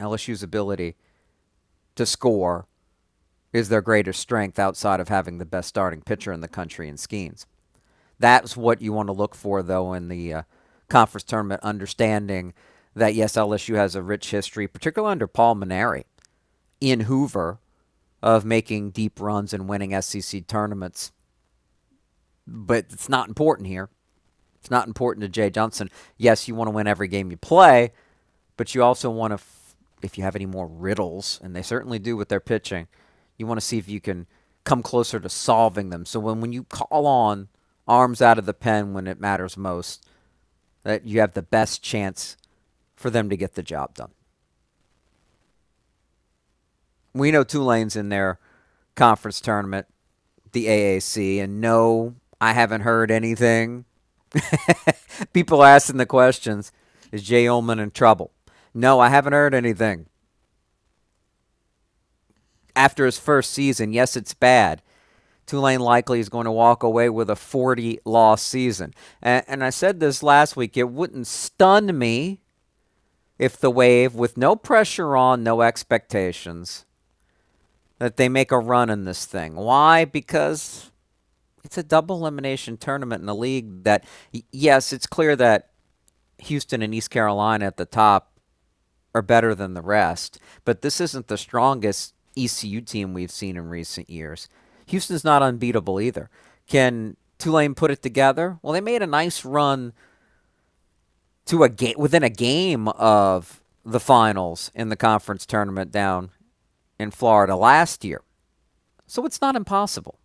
LSU's 0.00 0.42
ability 0.42 0.96
to 1.98 2.06
score 2.06 2.66
is 3.52 3.68
their 3.68 3.82
greatest 3.82 4.20
strength 4.20 4.58
outside 4.58 5.00
of 5.00 5.08
having 5.08 5.38
the 5.38 5.44
best 5.44 5.68
starting 5.68 6.00
pitcher 6.00 6.32
in 6.32 6.40
the 6.40 6.48
country 6.48 6.88
in 6.88 6.96
Skenes. 6.96 7.44
That's 8.18 8.56
what 8.56 8.82
you 8.82 8.92
want 8.92 9.08
to 9.08 9.12
look 9.12 9.34
for, 9.34 9.62
though, 9.62 9.92
in 9.92 10.08
the 10.08 10.34
uh, 10.34 10.42
conference 10.88 11.24
tournament, 11.24 11.62
understanding 11.62 12.54
that, 12.94 13.14
yes, 13.14 13.34
LSU 13.34 13.76
has 13.76 13.94
a 13.94 14.02
rich 14.02 14.30
history, 14.30 14.66
particularly 14.66 15.12
under 15.12 15.26
Paul 15.26 15.56
Mainieri 15.56 16.04
in 16.80 17.00
Hoover, 17.00 17.58
of 18.22 18.44
making 18.44 18.90
deep 18.90 19.20
runs 19.20 19.52
and 19.52 19.68
winning 19.68 19.98
SEC 20.00 20.46
tournaments. 20.46 21.12
But 22.46 22.86
it's 22.90 23.08
not 23.08 23.28
important 23.28 23.68
here. 23.68 23.88
It's 24.60 24.70
not 24.70 24.88
important 24.88 25.22
to 25.22 25.28
Jay 25.28 25.50
Johnson. 25.50 25.90
Yes, 26.16 26.48
you 26.48 26.54
want 26.54 26.68
to 26.68 26.72
win 26.72 26.88
every 26.88 27.06
game 27.06 27.30
you 27.30 27.36
play, 27.36 27.92
but 28.56 28.74
you 28.74 28.82
also 28.82 29.10
want 29.10 29.32
to 29.32 29.38
if 30.02 30.16
you 30.16 30.24
have 30.24 30.36
any 30.36 30.46
more 30.46 30.66
riddles, 30.66 31.40
and 31.42 31.54
they 31.54 31.62
certainly 31.62 31.98
do 31.98 32.16
with 32.16 32.28
their 32.28 32.40
pitching, 32.40 32.88
you 33.36 33.46
want 33.46 33.60
to 33.60 33.66
see 33.66 33.78
if 33.78 33.88
you 33.88 34.00
can 34.00 34.26
come 34.64 34.82
closer 34.82 35.18
to 35.18 35.28
solving 35.28 35.90
them. 35.90 36.04
So 36.04 36.20
when, 36.20 36.40
when 36.40 36.52
you 36.52 36.64
call 36.64 37.06
on 37.06 37.48
arms 37.86 38.20
out 38.20 38.38
of 38.38 38.46
the 38.46 38.54
pen 38.54 38.92
when 38.92 39.06
it 39.06 39.20
matters 39.20 39.56
most, 39.56 40.06
that 40.82 41.06
you 41.06 41.20
have 41.20 41.32
the 41.32 41.42
best 41.42 41.82
chance 41.82 42.36
for 42.94 43.10
them 43.10 43.30
to 43.30 43.36
get 43.36 43.54
the 43.54 43.62
job 43.62 43.94
done. 43.94 44.10
We 47.14 47.30
know 47.30 47.44
Tulane's 47.44 47.96
in 47.96 48.10
their 48.10 48.38
conference 48.94 49.40
tournament, 49.40 49.86
the 50.52 50.66
AAC, 50.66 51.42
and 51.42 51.60
no, 51.60 52.14
I 52.40 52.52
haven't 52.52 52.82
heard 52.82 53.10
anything. 53.10 53.84
People 55.32 55.64
asking 55.64 55.96
the 55.96 56.06
questions 56.06 56.70
is 57.10 57.22
Jay 57.22 57.46
Uhlman 57.46 57.80
in 57.80 57.90
trouble? 57.90 58.32
No, 58.78 59.00
I 59.00 59.08
haven't 59.08 59.32
heard 59.32 59.54
anything. 59.54 60.06
After 62.76 63.06
his 63.06 63.18
first 63.18 63.50
season, 63.50 63.92
yes, 63.92 64.16
it's 64.16 64.34
bad. 64.34 64.82
Tulane 65.46 65.80
likely 65.80 66.20
is 66.20 66.28
going 66.28 66.44
to 66.44 66.52
walk 66.52 66.84
away 66.84 67.08
with 67.08 67.28
a 67.28 67.34
40 67.34 67.98
loss 68.04 68.40
season. 68.40 68.94
And, 69.20 69.44
and, 69.48 69.64
I 69.64 69.70
said 69.70 69.98
this 69.98 70.22
last 70.22 70.56
week 70.56 70.76
it 70.76 70.90
wouldn't 70.90 71.26
stun 71.26 71.98
me 71.98 72.40
if 73.36 73.58
the 73.58 73.68
Wave, 73.68 74.14
with 74.14 74.36
no 74.36 74.54
pressure 74.54 75.16
on, 75.16 75.42
no 75.42 75.62
expectations, 75.62 76.86
that 77.98 78.16
they 78.16 78.28
make 78.28 78.52
a 78.52 78.60
run 78.60 78.90
in 78.90 79.02
this 79.02 79.26
thing. 79.26 79.56
Why? 79.56 80.04
Because 80.04 80.92
it's 81.64 81.78
a 81.78 81.82
double 81.82 82.18
elimination 82.18 82.76
tournament 82.76 83.24
in 83.24 83.28
a 83.28 83.34
league 83.34 83.82
that, 83.82 84.04
yes, 84.52 84.92
it's 84.92 85.06
clear 85.08 85.34
that 85.34 85.70
Houston 86.38 86.80
and 86.80 86.94
East 86.94 87.10
Carolina 87.10 87.64
at 87.64 87.76
the 87.76 87.84
top 87.84 88.37
are 89.18 89.22
better 89.22 89.54
than 89.54 89.74
the 89.74 89.82
rest, 89.82 90.38
but 90.64 90.82
this 90.82 91.00
isn't 91.00 91.26
the 91.26 91.36
strongest 91.36 92.14
ECU 92.36 92.80
team 92.80 93.12
we've 93.12 93.30
seen 93.30 93.56
in 93.56 93.68
recent 93.68 94.08
years. 94.08 94.48
Houston's 94.86 95.24
not 95.24 95.42
unbeatable 95.42 96.00
either. 96.00 96.30
Can 96.66 97.16
Tulane 97.38 97.74
put 97.74 97.90
it 97.90 98.02
together? 98.02 98.58
Well, 98.62 98.72
they 98.72 98.80
made 98.80 99.02
a 99.02 99.06
nice 99.06 99.44
run 99.44 99.92
to 101.46 101.62
a 101.64 101.68
game 101.68 101.96
within 101.98 102.22
a 102.22 102.30
game 102.30 102.88
of 102.88 103.62
the 103.84 104.00
finals 104.00 104.70
in 104.74 104.88
the 104.88 104.96
conference 104.96 105.46
tournament 105.46 105.90
down 105.90 106.30
in 106.98 107.10
Florida 107.10 107.56
last 107.56 108.04
year. 108.04 108.22
So 109.06 109.24
it's 109.24 109.40
not 109.40 109.56
impossible. 109.56 110.18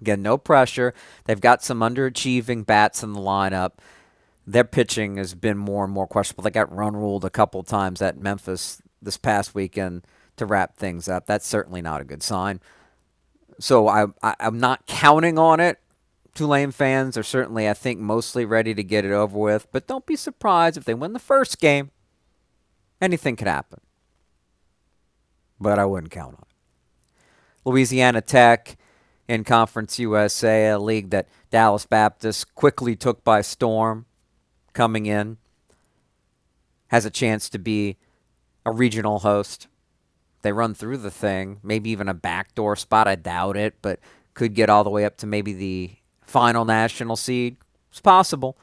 Again, 0.00 0.22
no 0.22 0.38
pressure. 0.38 0.94
They've 1.26 1.40
got 1.40 1.62
some 1.62 1.80
underachieving 1.80 2.64
bats 2.64 3.02
in 3.02 3.12
the 3.12 3.20
lineup. 3.20 3.72
Their 4.46 4.64
pitching 4.64 5.16
has 5.16 5.34
been 5.34 5.58
more 5.58 5.84
and 5.84 5.92
more 5.92 6.06
questionable. 6.06 6.42
They 6.42 6.50
got 6.50 6.74
run 6.74 6.96
ruled 6.96 7.24
a 7.24 7.30
couple 7.30 7.62
times 7.62 8.02
at 8.02 8.18
Memphis 8.18 8.80
this 9.00 9.16
past 9.16 9.54
weekend 9.54 10.06
to 10.36 10.46
wrap 10.46 10.76
things 10.76 11.08
up. 11.08 11.26
That's 11.26 11.46
certainly 11.46 11.82
not 11.82 12.00
a 12.00 12.04
good 12.04 12.22
sign. 12.22 12.60
So 13.58 13.88
I, 13.88 14.06
I, 14.22 14.34
am 14.40 14.58
not 14.58 14.86
counting 14.86 15.38
on 15.38 15.60
it. 15.60 15.78
Tulane 16.34 16.70
fans 16.70 17.16
are 17.18 17.22
certainly, 17.22 17.68
I 17.68 17.74
think, 17.74 18.00
mostly 18.00 18.44
ready 18.44 18.74
to 18.74 18.82
get 18.82 19.04
it 19.04 19.12
over 19.12 19.38
with. 19.38 19.66
But 19.72 19.86
don't 19.86 20.06
be 20.06 20.16
surprised 20.16 20.76
if 20.76 20.84
they 20.84 20.94
win 20.94 21.12
the 21.12 21.18
first 21.18 21.60
game. 21.60 21.90
Anything 23.00 23.36
could 23.36 23.48
happen. 23.48 23.80
But 25.60 25.78
I 25.78 25.84
wouldn't 25.84 26.12
count 26.12 26.36
on 26.36 26.42
it. 26.42 26.48
Louisiana 27.64 28.22
Tech 28.22 28.78
in 29.28 29.44
Conference 29.44 29.98
USA, 29.98 30.70
a 30.70 30.78
league 30.78 31.10
that 31.10 31.28
Dallas 31.50 31.84
Baptist 31.84 32.54
quickly 32.54 32.96
took 32.96 33.22
by 33.22 33.42
storm 33.42 34.06
coming 34.72 35.06
in, 35.06 35.38
has 36.88 37.04
a 37.04 37.10
chance 37.10 37.48
to 37.50 37.58
be 37.58 37.96
a 38.64 38.72
regional 38.72 39.20
host. 39.20 39.68
They 40.42 40.52
run 40.52 40.74
through 40.74 40.98
the 40.98 41.10
thing, 41.10 41.60
maybe 41.62 41.90
even 41.90 42.08
a 42.08 42.14
backdoor 42.14 42.76
spot. 42.76 43.06
I 43.06 43.14
doubt 43.14 43.56
it, 43.56 43.74
but 43.82 44.00
could 44.34 44.54
get 44.54 44.70
all 44.70 44.84
the 44.84 44.90
way 44.90 45.04
up 45.04 45.16
to 45.18 45.26
maybe 45.26 45.52
the 45.52 45.90
final 46.22 46.64
national 46.64 47.16
seed. 47.16 47.56
It's 47.90 48.00
possible. 48.00 48.56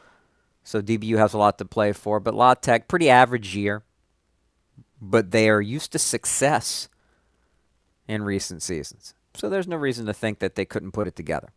So 0.64 0.82
DBU 0.82 1.18
has 1.18 1.34
a 1.34 1.38
lot 1.38 1.58
to 1.60 1.66
play 1.66 1.94
for, 1.94 2.20
but 2.20 2.34
La 2.34 2.54
Tech, 2.54 2.88
pretty 2.88 3.10
average 3.10 3.56
year. 3.56 3.84
But 5.00 5.32
they 5.32 5.50
are 5.50 5.62
used 5.62 5.92
to 5.92 6.00
success 6.00 6.90
in 8.08 8.24
recent 8.24 8.64
seasons. 8.64 9.14
So 9.36 9.50
there's 9.50 9.68
no 9.68 9.76
reason 9.78 10.08
to 10.08 10.14
think 10.14 10.40
that 10.40 10.56
they 10.56 10.66
couldn't 10.66 10.92
put 10.92 11.08
it 11.08 11.16
together. 11.16 11.50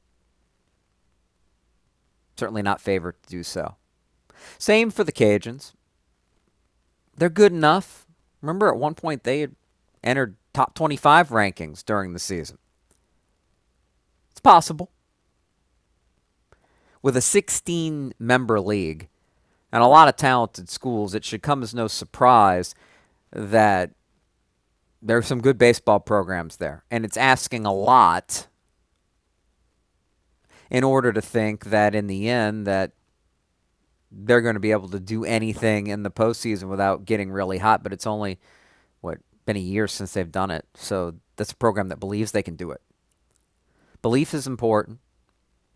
Certainly 2.36 2.62
not 2.62 2.80
favored 2.80 3.22
to 3.22 3.28
do 3.28 3.42
so. 3.42 3.76
Same 4.58 4.90
for 4.90 5.04
the 5.04 5.12
Cajuns. 5.12 5.72
They're 7.16 7.28
good 7.28 7.52
enough. 7.52 8.06
Remember, 8.40 8.68
at 8.68 8.76
one 8.76 8.94
point 8.94 9.24
they 9.24 9.40
had 9.40 9.54
entered 10.02 10.36
top 10.52 10.74
25 10.74 11.28
rankings 11.28 11.84
during 11.84 12.12
the 12.12 12.18
season. 12.18 12.58
It's 14.30 14.40
possible. 14.40 14.90
With 17.02 17.16
a 17.16 17.20
16 17.20 18.14
member 18.18 18.60
league 18.60 19.08
and 19.72 19.82
a 19.82 19.86
lot 19.86 20.08
of 20.08 20.16
talented 20.16 20.68
schools, 20.68 21.14
it 21.14 21.24
should 21.24 21.42
come 21.42 21.62
as 21.62 21.74
no 21.74 21.86
surprise 21.88 22.74
that 23.32 23.90
there 25.02 25.16
are 25.16 25.22
some 25.22 25.40
good 25.40 25.58
baseball 25.58 26.00
programs 26.00 26.56
there. 26.56 26.84
And 26.90 27.04
it's 27.04 27.16
asking 27.16 27.64
a 27.64 27.72
lot 27.72 28.48
in 30.70 30.84
order 30.84 31.12
to 31.12 31.20
think 31.20 31.64
that 31.64 31.94
in 31.94 32.06
the 32.06 32.28
end 32.28 32.66
that 32.66 32.92
they're 34.10 34.40
going 34.40 34.54
to 34.54 34.60
be 34.60 34.72
able 34.72 34.88
to 34.88 35.00
do 35.00 35.24
anything 35.24 35.86
in 35.86 36.02
the 36.02 36.10
postseason 36.10 36.68
without 36.68 37.04
getting 37.04 37.30
really 37.30 37.58
hot. 37.58 37.82
But 37.82 37.92
it's 37.92 38.06
only 38.06 38.38
what 39.00 39.18
been 39.46 39.56
a 39.56 39.60
year 39.60 39.86
since 39.88 40.12
they've 40.12 40.30
done 40.30 40.50
it, 40.50 40.66
so 40.74 41.14
that's 41.36 41.52
a 41.52 41.56
program 41.56 41.88
that 41.88 42.00
believes 42.00 42.32
they 42.32 42.42
can 42.42 42.56
do 42.56 42.70
it. 42.70 42.80
Belief 44.02 44.34
is 44.34 44.46
important. 44.46 44.98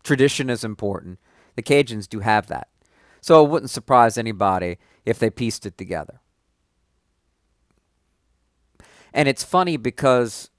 Tradition 0.03 0.49
is 0.49 0.63
important. 0.63 1.19
The 1.55 1.63
Cajuns 1.63 2.07
do 2.07 2.19
have 2.19 2.47
that. 2.47 2.67
So 3.21 3.43
it 3.43 3.49
wouldn't 3.49 3.71
surprise 3.71 4.17
anybody 4.17 4.77
if 5.03 5.17
they 5.17 5.29
pieced 5.29 5.65
it 5.65 5.77
together. 5.77 6.19
And 9.13 9.27
it's 9.27 9.43
funny 9.43 9.77
because 9.77 10.51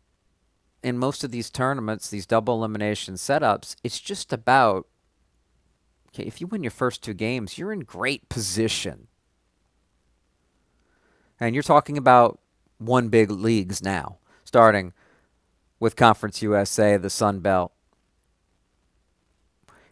in 0.82 0.98
most 0.98 1.22
of 1.22 1.30
these 1.30 1.50
tournaments, 1.50 2.08
these 2.08 2.26
double 2.26 2.54
elimination 2.54 3.14
setups, 3.14 3.76
it's 3.84 4.00
just 4.00 4.32
about 4.32 4.86
Okay, 6.08 6.24
if 6.24 6.40
you 6.40 6.46
win 6.46 6.62
your 6.62 6.70
first 6.70 7.02
two 7.02 7.14
games, 7.14 7.58
you're 7.58 7.72
in 7.72 7.80
great 7.80 8.28
position. 8.28 9.08
And 11.38 11.54
you're 11.54 11.62
talking 11.62 11.98
about 11.98 12.40
one 12.78 13.08
big 13.08 13.30
leagues 13.30 13.82
now, 13.82 14.18
starting 14.44 14.92
with 15.78 15.96
Conference 15.96 16.40
USA, 16.42 16.96
the 16.96 17.10
Sun 17.10 17.40
Belt. 17.40 17.72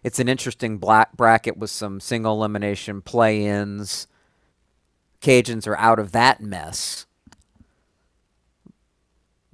It's 0.02 0.18
an 0.18 0.28
interesting 0.28 0.78
black 0.78 1.16
bracket 1.16 1.56
with 1.56 1.70
some 1.70 2.00
single 2.00 2.34
elimination 2.34 3.00
play 3.00 3.44
ins. 3.46 4.06
Cajuns 5.20 5.66
are 5.66 5.78
out 5.78 5.98
of 5.98 6.12
that 6.12 6.40
mess 6.40 7.06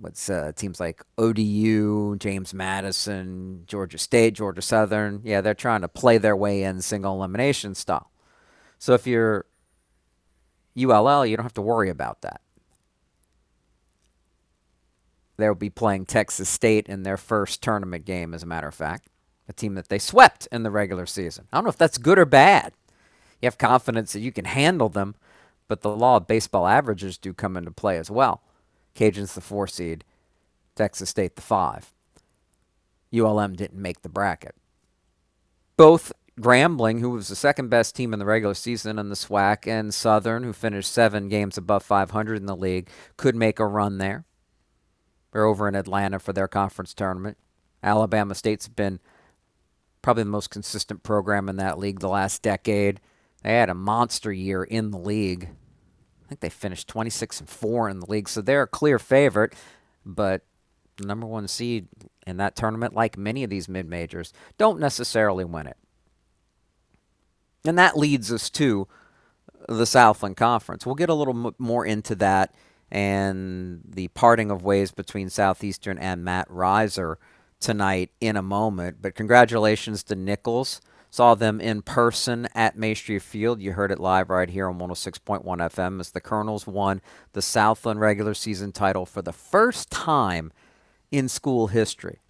what's 0.01 0.31
uh, 0.31 0.53
teams 0.57 0.81
like 0.81 1.03
ODU, 1.19 2.17
James 2.17 2.55
Madison, 2.55 3.65
Georgia 3.67 3.99
State, 3.99 4.35
Georgia 4.35 4.63
Southern. 4.63 5.21
Yeah, 5.25 5.41
they're 5.41 5.55
trying 5.55 5.83
to 5.83 5.89
play 5.89 6.19
their 6.19 6.37
way 6.37 6.63
in 6.63 6.81
single 6.81 7.15
elimination 7.15 7.75
style. 7.75 8.11
So 8.79 8.95
if 8.95 9.07
you're 9.07 9.45
ULL, 10.77 11.27
you 11.27 11.37
don't 11.37 11.45
have 11.45 11.55
to 11.55 11.63
worry 11.63 11.91
about 11.91 12.23
that. 12.23 12.41
They'll 15.37 15.55
be 15.55 15.71
playing 15.71 16.07
Texas 16.07 16.49
State 16.49 16.87
in 16.89 17.03
their 17.03 17.17
first 17.17 17.63
tournament 17.63 18.05
game, 18.05 18.35
as 18.35 18.43
a 18.43 18.47
matter 18.47 18.69
of 18.69 18.75
fact, 18.75 19.09
a 19.49 19.53
team 19.53 19.75
that 19.75 19.89
they 19.89 19.99
swept 19.99 20.49
in 20.53 20.63
the 20.63 20.71
regular 20.71 21.07
season. 21.07 21.47
I 21.53 21.57
don't 21.57 21.65
know 21.65 21.71
if 21.71 21.79
that's 21.79 21.99
good 21.99 22.19
or 22.19 22.27
bad. 22.27 22.73
You 23.41 23.47
have 23.47 23.57
confidence 23.59 24.13
that 24.13 24.21
you 24.21 24.33
can 24.33 24.45
handle 24.45 24.91
them, 24.91 25.15
but 25.67 25.81
the 25.81 25.97
law 25.97 26.17
of 26.17 26.27
baseball 26.27 26.67
averages 26.67 27.17
do 27.17 27.33
come 27.33 27.57
into 27.57 27.71
play 27.71 27.97
as 27.97 28.11
well. 28.11 28.43
Cajuns 28.94 29.35
the 29.35 29.40
four 29.40 29.66
seed, 29.66 30.05
Texas 30.74 31.11
State 31.11 31.37
the 31.37 31.42
five. 31.42 31.92
ULM 33.14 33.55
didn't 33.55 33.81
make 33.81 34.03
the 34.03 34.09
bracket. 34.09 34.55
Both 35.76 36.12
Grambling, 36.40 37.00
who 37.00 37.11
was 37.11 37.29
the 37.29 37.37
second 37.37 37.68
best 37.68 37.94
team 37.94 38.12
in 38.12 38.18
the 38.18 38.24
regular 38.24 38.55
season 38.55 38.98
in 38.98 39.09
the 39.09 39.14
SWAC, 39.14 39.66
and 39.66 39.92
Southern, 39.92 40.42
who 40.42 40.53
finished 40.53 40.92
seven 40.92 41.29
games 41.29 41.59
above 41.59 41.83
500 41.83 42.37
in 42.37 42.46
the 42.46 42.57
league, 42.57 42.88
could 43.16 43.37
make 43.37 43.59
a 43.59 43.66
run 43.66 43.98
there. 43.98 44.24
They're 45.33 45.44
over 45.44 45.68
in 45.68 45.74
Atlanta 45.74 46.18
for 46.18 46.33
their 46.33 46.48
conference 46.48 46.94
tournament. 46.94 47.37
Alabama 47.83 48.35
State's 48.35 48.68
been 48.68 49.00
probably 50.03 50.24
the 50.24 50.31
most 50.31 50.50
consistent 50.50 51.03
program 51.03 51.48
in 51.48 51.57
that 51.57 51.79
league 51.79 52.00
the 52.00 52.09
last 52.09 52.42
decade. 52.42 53.00
They 53.42 53.55
had 53.57 53.70
a 53.70 53.74
monster 53.74 54.33
year 54.33 54.64
in 54.64 54.90
the 54.90 54.98
league 54.98 55.50
think 56.31 56.40
they 56.40 56.49
finished 56.49 56.88
26 56.88 57.40
and 57.40 57.49
4 57.49 57.90
in 57.90 58.01
the 58.01 58.07
league, 58.07 58.29
so 58.29 58.40
they're 58.40 58.62
a 58.62 58.69
clear 58.69 58.99
favorite. 59.01 59.55
But 60.07 60.43
the 60.97 61.07
number 61.07 61.27
one 61.27 61.49
seed 61.49 61.88
in 62.27 62.37
that 62.38 62.57
tournament, 62.57 62.95
like 62.95 63.19
many 63.19 63.45
of 63.45 63.51
these 63.51 63.69
mid 63.69 63.88
majors, 63.88 64.33
don't 64.57 64.79
necessarily 64.81 65.45
win 65.45 65.66
it. 65.66 65.77
And 67.66 67.77
that 67.79 67.99
leads 67.99 68.33
us 68.33 68.49
to 68.51 68.88
the 69.69 69.87
Southland 69.87 70.37
Conference. 70.37 70.87
We'll 70.87 70.95
get 70.95 71.11
a 71.11 71.14
little 71.14 71.49
m- 71.49 71.55
more 71.59 71.85
into 71.85 72.14
that 72.16 72.55
and 72.93 73.83
the 73.85 74.09
parting 74.09 74.51
of 74.51 74.62
ways 74.62 74.93
between 74.93 75.31
Southeastern 75.31 75.99
and 75.99 76.25
Matt 76.25 76.47
Riser 76.51 77.19
tonight 77.61 78.12
in 78.21 78.37
a 78.37 78.43
moment. 78.43 78.99
But 79.03 79.14
congratulations 79.16 80.03
to 80.05 80.16
Nicholls 80.16 80.81
Saw 81.11 81.35
them 81.35 81.61
in 81.61 81.83
person 81.83 82.49
at 82.55 82.77
Maestri 82.77 83.20
Field. 83.20 83.61
You 83.61 83.73
heard 83.73 83.90
it 83.90 83.99
live 83.99 84.31
right 84.31 84.49
here 84.49 84.68
on 84.68 84.79
106.1 84.79 85.44
FM 85.44 85.99
as 85.99 86.12
the 86.12 86.20
Colonels 86.20 86.68
won 86.68 87.03
the 87.33 87.42
Southland 87.42 88.01
regular 88.01 88.33
season 88.33 88.70
title 88.70 89.05
for 89.05 89.20
the 89.20 89.33
first 89.33 89.90
time 89.90 90.53
in 91.11 91.29
school 91.29 91.66
history. 91.66 92.20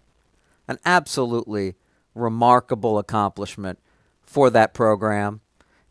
An 0.67 0.79
absolutely 0.83 1.75
remarkable 2.15 2.97
accomplishment 2.97 3.77
for 4.23 4.49
that 4.49 4.73
program. 4.73 5.41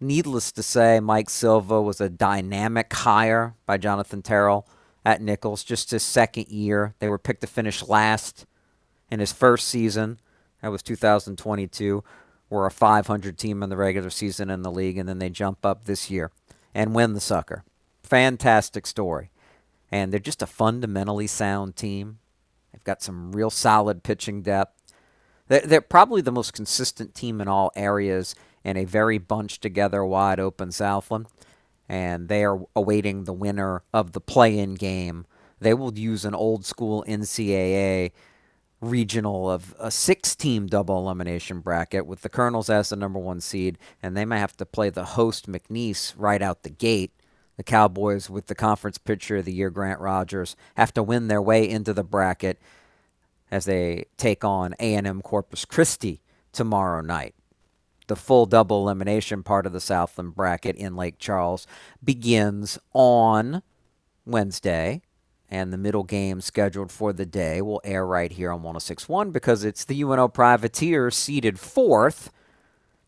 Needless 0.01 0.51
to 0.53 0.63
say, 0.63 0.99
Mike 0.99 1.31
Silva 1.31 1.81
was 1.81 2.01
a 2.01 2.09
dynamic 2.09 2.93
hire 2.93 3.55
by 3.67 3.77
Jonathan 3.77 4.23
Terrell 4.23 4.67
at 5.05 5.23
Nicholls, 5.23 5.63
Just 5.63 5.93
his 5.93 6.03
second 6.03 6.49
year. 6.49 6.95
They 6.99 7.09
were 7.09 7.19
picked 7.19 7.43
to 7.43 7.47
finish 7.47 7.87
last 7.87 8.47
in 9.11 9.21
his 9.21 9.33
first 9.33 9.69
season. 9.69 10.19
That 10.63 10.73
was 10.73 10.83
2022 10.83 12.03
were 12.51 12.67
a 12.67 12.71
500 12.71 13.39
team 13.39 13.63
in 13.63 13.71
the 13.71 13.77
regular 13.77 14.11
season 14.11 14.51
in 14.51 14.63
the 14.63 14.71
league, 14.71 14.99
and 14.99 15.09
then 15.09 15.19
they 15.19 15.31
jump 15.31 15.65
up 15.65 15.85
this 15.85 16.11
year 16.11 16.31
and 16.75 16.95
win 16.95 17.15
the 17.15 17.21
sucker. 17.21 17.65
Fantastic 18.03 18.87
story. 18.87 19.31
and 19.93 20.13
they're 20.13 20.21
just 20.21 20.43
a 20.43 20.47
fundamentally 20.47 21.27
sound 21.27 21.77
team. 21.77 22.19
They've 22.73 22.85
got 22.85 23.03
some 23.03 23.33
real 23.33 23.51
solid 23.51 24.03
pitching 24.03 24.43
depth. 24.43 24.81
They're, 25.49 25.63
they're 25.63 25.81
probably 25.81 26.21
the 26.21 26.33
most 26.33 26.53
consistent 26.53 27.15
team 27.15 27.41
in 27.41 27.49
all 27.49 27.73
areas 27.75 28.35
in 28.65 28.77
a 28.77 28.85
very 28.85 29.19
bunched 29.19 29.63
together, 29.63 30.05
wide 30.05 30.39
open 30.39 30.71
Southland. 30.71 31.27
And 31.89 32.29
they 32.29 32.45
are 32.45 32.61
awaiting 32.77 33.25
the 33.25 33.33
winner 33.33 33.83
of 33.93 34.13
the 34.13 34.21
play 34.21 34.57
in 34.59 34.75
game. 34.75 35.27
They 35.59 35.75
will 35.75 35.99
use 35.99 36.25
an 36.25 36.35
old 36.35 36.65
school 36.65 37.05
NCAA 37.09 38.13
regional 38.81 39.51
of 39.51 39.75
a 39.79 39.91
six 39.91 40.35
team 40.35 40.67
double 40.67 40.99
elimination 40.99 41.61
bracket 41.61 42.07
with 42.07 42.23
the 42.23 42.29
Colonels 42.29 42.71
as 42.71 42.89
the 42.89 42.97
number 42.97 43.19
one 43.19 43.41
seed, 43.41 43.79
and 44.03 44.17
they 44.17 44.25
might 44.25 44.39
have 44.39 44.57
to 44.57 44.67
play 44.67 44.91
the 44.91 45.05
host 45.05 45.51
McNeese 45.51 46.15
right 46.17 46.41
out 46.41 46.63
the 46.63 46.71
gate. 46.71 47.13
The 47.57 47.63
Cowboys, 47.65 48.31
with 48.31 48.47
the 48.47 48.55
conference 48.55 48.97
pitcher 48.97 49.37
of 49.37 49.45
the 49.45 49.53
year, 49.53 49.69
Grant 49.69 50.01
Rogers, 50.01 50.57
have 50.77 50.95
to 50.95 51.03
win 51.03 51.29
their 51.29 51.43
way 51.43 51.69
into 51.69 51.93
the 51.93 52.03
bracket 52.03 52.59
as 53.51 53.67
they 53.67 54.07
take 54.17 54.45
on 54.45 54.75
A&M 54.81 55.21
Corpus 55.21 55.67
Christi 55.67 56.23
tomorrow 56.53 57.03
night. 57.03 57.35
The 58.07 58.17
full 58.17 58.47
double 58.47 58.83
elimination 58.83 59.43
part 59.43 59.67
of 59.67 59.73
the 59.73 59.81
Southland 59.81 60.35
bracket 60.35 60.77
in 60.77 60.97
Lake 60.97 61.19
Charles 61.19 61.67
begins 62.03 62.79
on 62.95 63.63
Wednesday 64.25 65.03
and 65.51 65.73
the 65.73 65.79
middle 65.79 66.05
game 66.05 66.41
scheduled 66.41 66.93
for 66.93 67.13
the 67.13 67.27
day 67.27 67.61
will 67.61 67.81
air 67.85 68.07
right 68.07 68.33
here 68.33 68.53
on 68.53 68.63
1061 68.63 69.33
because 69.33 69.65
it's 69.65 69.85
the 69.85 70.01
UNO 70.03 70.29
Privateers 70.29 71.17
seeded 71.17 71.59
fourth 71.59 72.31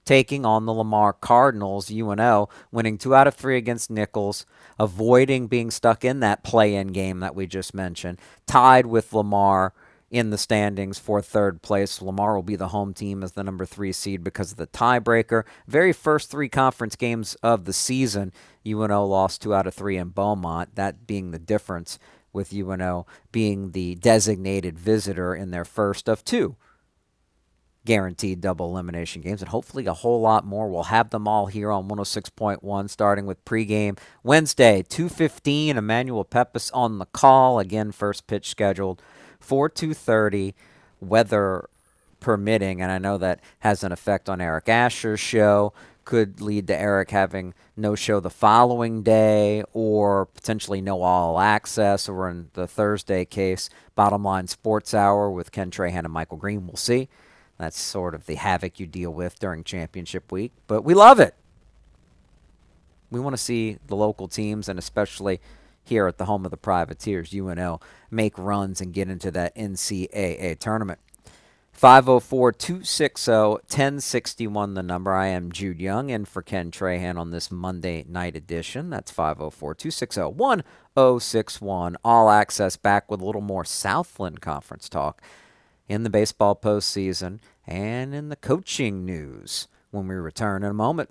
taking 0.04 0.44
on 0.44 0.66
the 0.66 0.72
Lamar 0.72 1.12
Cardinals. 1.12 1.90
UNO 1.90 2.48
winning 2.70 2.98
two 2.98 3.14
out 3.14 3.26
of 3.26 3.34
three 3.34 3.56
against 3.56 3.90
Nicholls, 3.90 4.44
avoiding 4.78 5.46
being 5.46 5.70
stuck 5.70 6.04
in 6.04 6.20
that 6.20 6.42
play 6.42 6.74
in 6.74 6.88
game 6.88 7.20
that 7.20 7.34
we 7.34 7.46
just 7.46 7.74
mentioned, 7.74 8.18
tied 8.46 8.86
with 8.86 9.12
Lamar 9.12 9.72
in 10.10 10.30
the 10.30 10.38
standings 10.38 10.98
for 10.98 11.22
third 11.22 11.62
place. 11.62 12.02
Lamar 12.02 12.34
will 12.34 12.42
be 12.42 12.56
the 12.56 12.68
home 12.68 12.92
team 12.92 13.22
as 13.22 13.32
the 13.32 13.42
number 13.42 13.64
three 13.64 13.92
seed 13.92 14.22
because 14.22 14.52
of 14.52 14.58
the 14.58 14.66
tiebreaker. 14.66 15.44
Very 15.66 15.92
first 15.92 16.30
three 16.30 16.50
conference 16.50 16.96
games 16.96 17.34
of 17.36 17.64
the 17.64 17.72
season, 17.72 18.32
UNO 18.66 19.06
lost 19.06 19.40
two 19.40 19.54
out 19.54 19.66
of 19.66 19.74
three 19.74 19.96
in 19.96 20.10
Beaumont, 20.10 20.74
that 20.74 21.06
being 21.06 21.30
the 21.30 21.38
difference 21.38 21.98
with 22.32 22.52
UNO 22.52 23.06
being 23.30 23.72
the 23.72 23.94
designated 23.96 24.78
visitor 24.78 25.34
in 25.34 25.50
their 25.50 25.64
first 25.64 26.08
of 26.08 26.24
two 26.24 26.56
guaranteed 27.84 28.40
double 28.40 28.70
elimination 28.70 29.22
games, 29.22 29.42
and 29.42 29.48
hopefully 29.48 29.86
a 29.86 29.92
whole 29.92 30.20
lot 30.20 30.46
more. 30.46 30.68
We'll 30.68 30.84
have 30.84 31.10
them 31.10 31.26
all 31.26 31.46
here 31.46 31.70
on 31.70 31.88
106.1, 31.88 32.88
starting 32.88 33.26
with 33.26 33.44
pregame 33.44 33.98
Wednesday, 34.22 34.82
2:15. 34.88 35.76
Emmanuel 35.76 36.24
Pepys 36.24 36.70
on 36.72 36.98
the 36.98 37.06
call 37.06 37.58
again. 37.58 37.92
First 37.92 38.26
pitch 38.26 38.48
scheduled 38.48 39.02
for 39.40 39.68
2:30. 39.68 40.54
Weather 41.00 41.68
permitting, 42.20 42.80
and 42.80 42.92
I 42.92 42.98
know 42.98 43.18
that 43.18 43.40
has 43.60 43.82
an 43.82 43.90
effect 43.90 44.28
on 44.28 44.40
Eric 44.40 44.68
Asher's 44.68 45.18
show 45.18 45.72
could 46.04 46.40
lead 46.40 46.66
to 46.66 46.78
Eric 46.78 47.10
having 47.10 47.54
no 47.76 47.94
show 47.94 48.20
the 48.20 48.30
following 48.30 49.02
day 49.02 49.62
or 49.72 50.26
potentially 50.26 50.80
no 50.80 51.02
all 51.02 51.38
access, 51.38 52.08
or 52.08 52.28
in 52.28 52.50
the 52.54 52.66
Thursday 52.66 53.24
case, 53.24 53.70
bottom 53.94 54.24
line 54.24 54.46
sports 54.46 54.94
hour 54.94 55.30
with 55.30 55.52
Ken 55.52 55.70
Trahan 55.70 56.04
and 56.04 56.12
Michael 56.12 56.36
Green. 56.36 56.66
We'll 56.66 56.76
see. 56.76 57.08
That's 57.58 57.80
sort 57.80 58.14
of 58.14 58.26
the 58.26 58.34
havoc 58.34 58.80
you 58.80 58.86
deal 58.86 59.12
with 59.12 59.38
during 59.38 59.62
championship 59.62 60.32
week, 60.32 60.52
but 60.66 60.82
we 60.82 60.94
love 60.94 61.20
it. 61.20 61.34
We 63.10 63.20
want 63.20 63.34
to 63.34 63.42
see 63.42 63.78
the 63.86 63.94
local 63.94 64.26
teams, 64.26 64.68
and 64.68 64.78
especially 64.78 65.40
here 65.84 66.06
at 66.06 66.18
the 66.18 66.24
home 66.24 66.44
of 66.44 66.50
the 66.50 66.56
Privateers, 66.56 67.34
UNO, 67.34 67.80
make 68.10 68.36
runs 68.38 68.80
and 68.80 68.92
get 68.92 69.08
into 69.08 69.30
that 69.32 69.54
NCAA 69.54 70.58
tournament. 70.58 70.98
504 71.82 72.52
260 72.52 73.32
1061, 73.32 74.74
the 74.74 74.84
number. 74.84 75.12
I 75.12 75.26
am 75.26 75.50
Jude 75.50 75.80
Young, 75.80 76.12
and 76.12 76.28
for 76.28 76.40
Ken 76.40 76.70
Trahan 76.70 77.18
on 77.18 77.32
this 77.32 77.50
Monday 77.50 78.04
night 78.08 78.36
edition. 78.36 78.88
That's 78.88 79.10
504 79.10 79.74
260 79.74 80.20
1061. 80.20 81.96
All 82.04 82.30
access 82.30 82.76
back 82.76 83.10
with 83.10 83.20
a 83.20 83.24
little 83.24 83.40
more 83.40 83.64
Southland 83.64 84.40
Conference 84.40 84.88
talk 84.88 85.20
in 85.88 86.04
the 86.04 86.08
baseball 86.08 86.54
postseason 86.54 87.40
and 87.66 88.14
in 88.14 88.28
the 88.28 88.36
coaching 88.36 89.04
news 89.04 89.66
when 89.90 90.06
we 90.06 90.14
return 90.14 90.62
in 90.62 90.70
a 90.70 90.74
moment. 90.74 91.10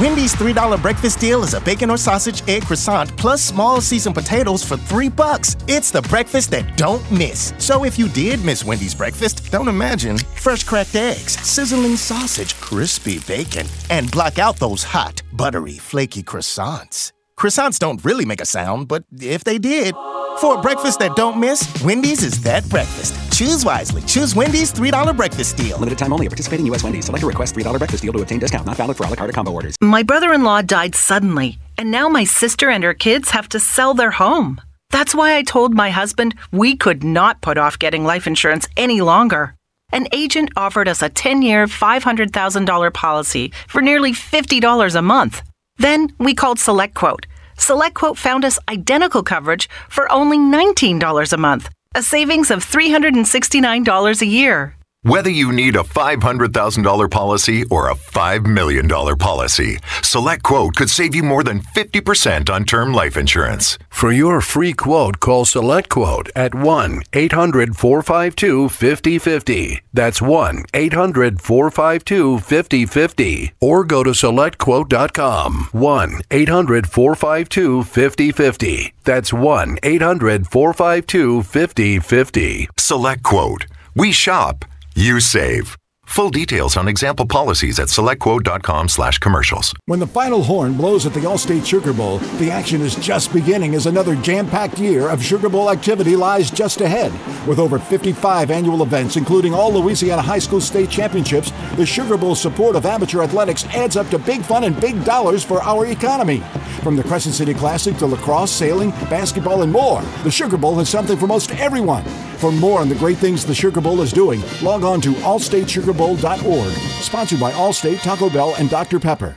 Wendy's 0.00 0.34
$3 0.34 0.82
breakfast 0.82 1.20
deal 1.20 1.44
is 1.44 1.54
a 1.54 1.60
bacon 1.60 1.88
or 1.88 1.96
sausage 1.96 2.42
egg 2.48 2.64
croissant 2.64 3.16
plus 3.16 3.40
small 3.40 3.80
seasoned 3.80 4.16
potatoes 4.16 4.64
for 4.64 4.76
3 4.76 5.08
bucks. 5.08 5.56
It's 5.68 5.92
the 5.92 6.02
breakfast 6.02 6.50
that 6.50 6.76
don't 6.76 7.08
miss. 7.12 7.52
So 7.58 7.84
if 7.84 7.96
you 7.96 8.08
did 8.08 8.44
miss 8.44 8.64
Wendy's 8.64 8.94
breakfast, 8.94 9.52
don't 9.52 9.68
imagine 9.68 10.18
fresh 10.18 10.64
cracked 10.64 10.96
eggs, 10.96 11.38
sizzling 11.46 11.94
sausage, 11.94 12.58
crispy 12.60 13.20
bacon, 13.20 13.68
and 13.88 14.10
block 14.10 14.40
out 14.40 14.56
those 14.56 14.82
hot, 14.82 15.22
buttery, 15.32 15.78
flaky 15.78 16.24
croissants. 16.24 17.12
Croissants 17.38 17.78
don't 17.78 18.04
really 18.04 18.24
make 18.24 18.40
a 18.40 18.46
sound, 18.46 18.88
but 18.88 19.04
if 19.20 19.44
they 19.44 19.58
did, 19.58 19.94
for 20.40 20.58
a 20.58 20.60
breakfast 20.60 20.98
that 20.98 21.14
don't 21.14 21.38
miss, 21.38 21.68
Wendy's 21.84 22.24
is 22.24 22.42
that 22.42 22.68
breakfast. 22.68 23.14
Choose 23.34 23.64
wisely. 23.64 24.00
Choose 24.02 24.32
Wendy's 24.36 24.72
$3 24.72 25.16
breakfast 25.16 25.56
deal. 25.56 25.76
Limited 25.78 25.98
time 25.98 26.12
only. 26.12 26.28
Participating 26.28 26.66
U.S. 26.66 26.84
Wendy's. 26.84 27.06
Select 27.06 27.24
a 27.24 27.26
request 27.26 27.56
$3 27.56 27.78
breakfast 27.78 28.04
deal 28.04 28.12
to 28.12 28.22
obtain 28.22 28.38
discount. 28.38 28.64
Not 28.64 28.76
valid 28.76 28.96
for 28.96 29.02
a 29.02 29.08
la 29.08 29.16
carte 29.16 29.30
or 29.30 29.32
combo 29.32 29.50
orders. 29.50 29.74
My 29.80 30.04
brother 30.04 30.32
in 30.32 30.44
law 30.44 30.62
died 30.62 30.94
suddenly, 30.94 31.58
and 31.76 31.90
now 31.90 32.08
my 32.08 32.22
sister 32.22 32.70
and 32.70 32.84
her 32.84 32.94
kids 32.94 33.30
have 33.30 33.48
to 33.48 33.58
sell 33.58 33.92
their 33.92 34.12
home. 34.12 34.60
That's 34.90 35.16
why 35.16 35.34
I 35.36 35.42
told 35.42 35.74
my 35.74 35.90
husband 35.90 36.36
we 36.52 36.76
could 36.76 37.02
not 37.02 37.40
put 37.40 37.58
off 37.58 37.76
getting 37.76 38.04
life 38.04 38.28
insurance 38.28 38.68
any 38.76 39.00
longer. 39.00 39.56
An 39.90 40.06
agent 40.12 40.50
offered 40.56 40.86
us 40.86 41.02
a 41.02 41.08
10 41.08 41.42
year, 41.42 41.66
$500,000 41.66 42.94
policy 42.94 43.52
for 43.66 43.82
nearly 43.82 44.12
$50 44.12 44.94
a 44.94 45.02
month. 45.02 45.42
Then 45.78 46.12
we 46.18 46.34
called 46.36 46.58
SelectQuote. 46.58 47.24
SelectQuote 47.58 48.16
found 48.16 48.44
us 48.44 48.60
identical 48.68 49.24
coverage 49.24 49.68
for 49.88 50.10
only 50.12 50.38
$19 50.38 51.32
a 51.32 51.36
month, 51.36 51.70
a 51.94 52.02
savings 52.02 52.50
of 52.50 52.64
$369 52.64 54.20
a 54.20 54.26
year. 54.26 54.74
Whether 55.04 55.28
you 55.28 55.52
need 55.52 55.76
a 55.76 55.82
$500,000 55.82 57.10
policy 57.10 57.62
or 57.64 57.90
a 57.90 57.94
$5 57.94 58.46
million 58.46 58.88
policy, 58.88 59.76
Select 60.02 60.42
Quote 60.42 60.76
could 60.76 60.88
save 60.88 61.14
you 61.14 61.22
more 61.22 61.44
than 61.44 61.60
50% 61.60 62.48
on 62.48 62.64
term 62.64 62.94
life 62.94 63.18
insurance. 63.18 63.78
For 63.90 64.10
your 64.10 64.40
free 64.40 64.72
quote, 64.72 65.20
call 65.20 65.44
Select 65.44 65.90
Quote 65.90 66.30
at 66.34 66.54
1 66.54 67.02
800 67.12 67.76
452 67.76 68.70
5050. 68.70 69.82
That's 69.92 70.22
1 70.22 70.64
800 70.72 71.38
452 71.42 72.38
5050. 72.38 73.52
Or 73.60 73.84
go 73.84 74.04
to 74.04 74.10
selectquote.com. 74.12 75.68
1 75.72 76.20
800 76.30 76.86
452 76.88 77.82
5050. 77.82 78.94
That's 79.04 79.34
1 79.34 79.78
800 79.82 80.46
452 80.46 81.42
5050. 81.42 82.68
Select 82.78 83.22
Quote. 83.22 83.66
We 83.94 84.10
shop. 84.10 84.64
You 84.96 85.18
save. 85.18 85.76
Full 86.06 86.30
details 86.30 86.76
on 86.76 86.86
example 86.86 87.26
policies 87.26 87.80
at 87.80 87.88
selectquote.com 87.88 88.88
slash 88.88 89.18
commercials. 89.18 89.74
When 89.86 89.98
the 89.98 90.06
final 90.06 90.44
horn 90.44 90.74
blows 90.74 91.04
at 91.06 91.14
the 91.14 91.20
Allstate 91.20 91.66
Sugar 91.66 91.92
Bowl, 91.92 92.18
the 92.38 92.50
action 92.50 92.80
is 92.80 92.94
just 92.96 93.32
beginning 93.32 93.74
as 93.74 93.86
another 93.86 94.14
jam-packed 94.14 94.78
year 94.78 95.08
of 95.08 95.24
Sugar 95.24 95.48
Bowl 95.48 95.70
activity 95.70 96.14
lies 96.14 96.50
just 96.50 96.80
ahead. 96.80 97.10
With 97.48 97.58
over 97.58 97.80
55 97.80 98.52
annual 98.52 98.82
events, 98.82 99.16
including 99.16 99.52
all 99.52 99.72
Louisiana 99.72 100.22
high 100.22 100.38
school 100.38 100.60
state 100.60 100.90
championships, 100.90 101.50
the 101.74 101.86
Sugar 101.86 102.16
Bowl 102.16 102.36
support 102.36 102.76
of 102.76 102.86
amateur 102.86 103.22
athletics 103.22 103.64
adds 103.74 103.96
up 103.96 104.08
to 104.10 104.18
big 104.18 104.42
fun 104.42 104.64
and 104.64 104.80
big 104.80 105.02
dollars 105.04 105.42
for 105.42 105.60
our 105.62 105.86
economy. 105.86 106.42
From 106.82 106.96
the 106.96 107.02
Crescent 107.02 107.34
City 107.34 107.54
Classic 107.54 107.96
to 107.96 108.06
lacrosse, 108.06 108.50
sailing, 108.50 108.90
basketball, 109.08 109.62
and 109.62 109.72
more, 109.72 110.02
the 110.22 110.30
Sugar 110.30 110.56
Bowl 110.56 110.76
has 110.76 110.88
something 110.88 111.16
for 111.16 111.26
most 111.26 111.50
everyone. 111.52 112.04
For 112.38 112.52
more 112.52 112.80
on 112.80 112.88
the 112.88 112.94
great 112.94 113.16
things 113.18 113.44
the 113.44 113.54
Sugar 113.54 113.80
Bowl 113.80 114.02
is 114.02 114.12
doing, 114.12 114.42
log 114.62 114.84
on 114.84 115.00
to 115.02 115.12
allstatesugarbowl.org. 115.12 116.72
Sponsored 117.00 117.40
by 117.40 117.52
Allstate, 117.52 118.02
Taco 118.02 118.28
Bell, 118.28 118.54
and 118.58 118.68
Dr. 118.68 119.00
Pepper. 119.00 119.36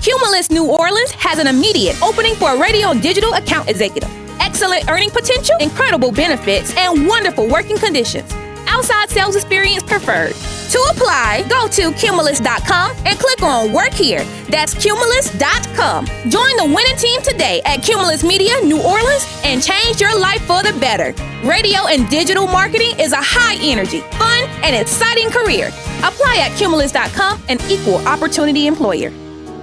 Cumulus 0.00 0.50
New 0.50 0.66
Orleans 0.66 1.10
has 1.12 1.38
an 1.38 1.46
immediate 1.46 2.00
opening 2.02 2.34
for 2.34 2.54
a 2.54 2.58
radio 2.58 2.94
digital 2.94 3.34
account 3.34 3.68
executive. 3.68 4.10
Excellent 4.40 4.90
earning 4.90 5.10
potential, 5.10 5.56
incredible 5.60 6.10
benefits, 6.10 6.74
and 6.76 7.06
wonderful 7.06 7.46
working 7.46 7.76
conditions. 7.76 8.32
Outside 8.80 9.10
sales 9.10 9.36
experience 9.36 9.82
preferred. 9.82 10.32
To 10.70 10.78
apply, 10.90 11.44
go 11.50 11.68
to 11.68 11.92
Cumulus.com 11.98 12.96
and 13.04 13.18
click 13.18 13.42
on 13.42 13.72
Work 13.74 13.92
Here. 13.92 14.24
That's 14.48 14.72
Cumulus.com. 14.72 16.06
Join 16.06 16.56
the 16.56 16.64
winning 16.64 16.96
team 16.96 17.20
today 17.20 17.60
at 17.66 17.82
Cumulus 17.82 18.24
Media 18.24 18.54
New 18.62 18.80
Orleans 18.80 19.26
and 19.44 19.62
change 19.62 20.00
your 20.00 20.18
life 20.18 20.40
for 20.46 20.62
the 20.62 20.72
better. 20.80 21.12
Radio 21.46 21.88
and 21.88 22.08
digital 22.08 22.46
marketing 22.46 22.98
is 22.98 23.12
a 23.12 23.20
high 23.20 23.58
energy, 23.60 24.00
fun, 24.12 24.44
and 24.64 24.74
exciting 24.74 25.28
career. 25.28 25.68
Apply 25.98 26.46
at 26.48 26.56
Cumulus.com, 26.56 27.42
an 27.50 27.58
equal 27.68 27.96
opportunity 28.08 28.66
employer. 28.66 29.12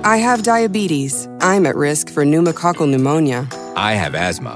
I 0.04 0.18
have 0.18 0.44
diabetes. 0.44 1.28
I'm 1.42 1.66
at 1.66 1.76
risk 1.76 2.10
for 2.10 2.24
pneumococcal 2.24 2.88
pneumonia. 2.88 3.50
I 3.76 3.94
have 3.94 4.14
asthma. 4.14 4.56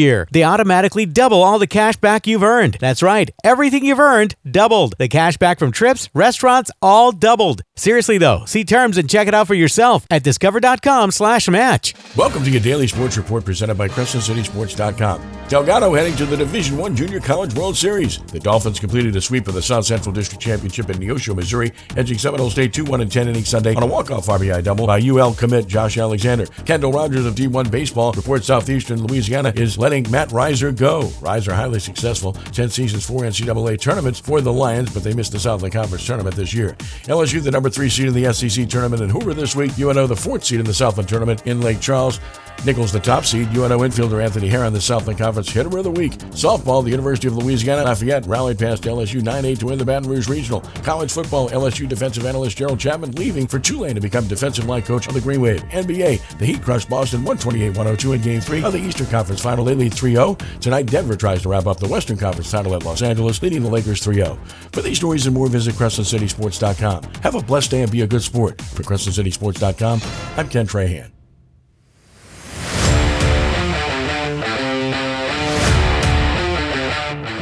They 0.31 0.43
automatically 0.43 1.05
double 1.05 1.43
all 1.43 1.59
the 1.59 1.67
cash 1.67 1.95
back 1.97 2.25
you've 2.25 2.43
earned. 2.43 2.77
That's 2.79 3.03
right, 3.03 3.29
everything 3.43 3.85
you've 3.85 3.99
earned 3.99 4.35
doubled. 4.49 4.95
The 4.97 5.07
cash 5.07 5.37
back 5.37 5.59
from 5.59 5.71
trips, 5.71 6.09
restaurants, 6.13 6.71
all 6.81 7.11
doubled. 7.11 7.61
Seriously 7.75 8.17
though, 8.17 8.45
see 8.45 8.63
terms 8.63 8.97
and 8.97 9.09
check 9.09 9.27
it 9.27 9.33
out 9.33 9.47
for 9.47 9.53
yourself 9.53 10.05
at 10.09 10.23
discover.com/match. 10.23 11.93
Welcome 12.17 12.43
to 12.43 12.49
your 12.49 12.61
daily 12.61 12.87
sports 12.87 13.17
report 13.17 13.45
presented 13.45 13.77
by 13.77 13.87
CrescentCitySports.com. 13.87 15.21
Delgado 15.47 15.93
heading 15.93 16.15
to 16.15 16.25
the 16.25 16.37
Division 16.37 16.77
One 16.77 16.95
Junior 16.95 17.19
College 17.19 17.53
World 17.55 17.75
Series. 17.75 18.19
The 18.19 18.39
Dolphins 18.39 18.79
completed 18.79 19.15
a 19.17 19.21
sweep 19.21 19.47
of 19.49 19.53
the 19.53 19.61
South 19.61 19.85
Central 19.85 20.13
District 20.13 20.41
Championship 20.41 20.89
in 20.89 20.97
Neosho, 20.97 21.35
Missouri, 21.35 21.73
edging 21.97 22.17
Seminole 22.17 22.49
State 22.49 22.71
2-1 22.73 23.01
and 23.01 23.11
10 23.11 23.27
innings 23.27 23.49
Sunday 23.49 23.75
on 23.75 23.83
a 23.83 23.85
walk-off 23.85 24.27
RBI 24.27 24.63
double 24.63 24.87
by 24.87 24.99
UL 24.99 25.33
commit 25.33 25.67
Josh 25.67 25.97
Alexander. 25.97 26.45
Kendall 26.65 26.93
Rogers 26.93 27.25
of 27.25 27.35
D1 27.35 27.69
Baseball 27.69 28.13
reports 28.13 28.47
Southeastern 28.47 29.03
Louisiana 29.03 29.51
is 29.55 29.77
letting 29.91 30.09
Matt 30.11 30.31
Riser 30.31 30.71
go. 30.71 31.11
Riser 31.19 31.53
highly 31.53 31.79
successful, 31.79 32.31
10 32.31 32.69
seasons, 32.69 33.05
4 33.05 33.23
NCAA 33.23 33.79
tournaments 33.79 34.19
for 34.19 34.39
the 34.39 34.51
Lions, 34.51 34.93
but 34.93 35.03
they 35.03 35.13
missed 35.13 35.33
the 35.33 35.39
Southland 35.39 35.73
Conference 35.73 36.05
tournament 36.05 36.35
this 36.35 36.53
year. 36.53 36.75
LSU, 37.03 37.43
the 37.43 37.51
number 37.51 37.69
3 37.69 37.89
seed 37.89 38.07
in 38.07 38.13
the 38.13 38.33
SEC 38.33 38.69
tournament 38.69 39.01
in 39.01 39.09
Hoover 39.09 39.33
this 39.33 39.55
week. 39.55 39.77
UNO, 39.77 40.07
the 40.07 40.15
4th 40.15 40.45
seed 40.45 40.59
in 40.59 40.65
the 40.65 40.73
Southland 40.73 41.09
tournament 41.09 41.45
in 41.45 41.61
Lake 41.61 41.81
Charles. 41.81 42.19
Nicholls, 42.63 42.91
the 42.91 42.99
top 42.99 43.25
seed. 43.25 43.49
UNO 43.49 43.79
infielder 43.79 44.23
Anthony 44.23 44.47
Herron, 44.47 44.71
the 44.71 44.79
Southland 44.79 45.17
Conference 45.17 45.49
hitter 45.49 45.75
of 45.77 45.83
the 45.83 45.91
week. 45.91 46.11
Softball, 46.29 46.83
the 46.83 46.91
University 46.91 47.27
of 47.27 47.35
Louisiana 47.35 47.83
Lafayette 47.83 48.25
rallied 48.27 48.59
past 48.59 48.83
LSU 48.83 49.19
9-8 49.19 49.59
to 49.59 49.65
win 49.65 49.79
the 49.79 49.85
Baton 49.85 50.07
Rouge 50.07 50.29
Regional. 50.29 50.61
College 50.83 51.11
football, 51.11 51.49
LSU 51.49 51.89
defensive 51.89 52.25
analyst 52.25 52.57
Gerald 52.57 52.79
Chapman 52.79 53.13
leaving 53.13 53.47
for 53.47 53.57
Tulane 53.57 53.95
to 53.95 54.01
become 54.01 54.27
defensive 54.27 54.65
line 54.65 54.83
coach 54.83 55.07
of 55.07 55.15
the 55.15 55.21
Green 55.21 55.41
Wave. 55.41 55.63
NBA, 55.69 56.37
the 56.37 56.45
Heat 56.45 56.61
crushed 56.61 56.87
Boston 56.87 57.23
128-102 57.23 58.15
in 58.15 58.21
Game 58.21 58.41
3 58.41 58.63
of 58.63 58.73
the 58.73 58.79
Eastern 58.79 59.07
Conference 59.07 59.41
Final. 59.41 59.67
They 59.81 59.89
lead 59.89 59.93
3-0. 59.93 60.59
Tonight, 60.59 60.85
Denver 60.85 61.15
tries 61.15 61.41
to 61.41 61.49
wrap 61.49 61.65
up 61.65 61.77
the 61.77 61.87
Western 61.87 62.17
Conference 62.17 62.51
title 62.51 62.75
at 62.75 62.83
Los 62.83 63.01
Angeles, 63.01 63.41
leading 63.41 63.63
the 63.63 63.69
Lakers 63.69 64.01
3-0. 64.01 64.37
For 64.73 64.81
these 64.81 64.97
stories 64.97 65.25
and 65.25 65.33
more, 65.33 65.47
visit 65.47 65.75
CrescentCitySports.com. 65.75 67.03
Have 67.23 67.35
a 67.35 67.41
blessed 67.41 67.71
day 67.71 67.81
and 67.81 67.91
be 67.91 68.01
a 68.01 68.07
good 68.07 68.21
sport. 68.21 68.61
For 68.61 68.83
CrescentCitySports.com, 68.83 70.01
I'm 70.37 70.49
Ken 70.49 70.67
Trahan. 70.67 71.11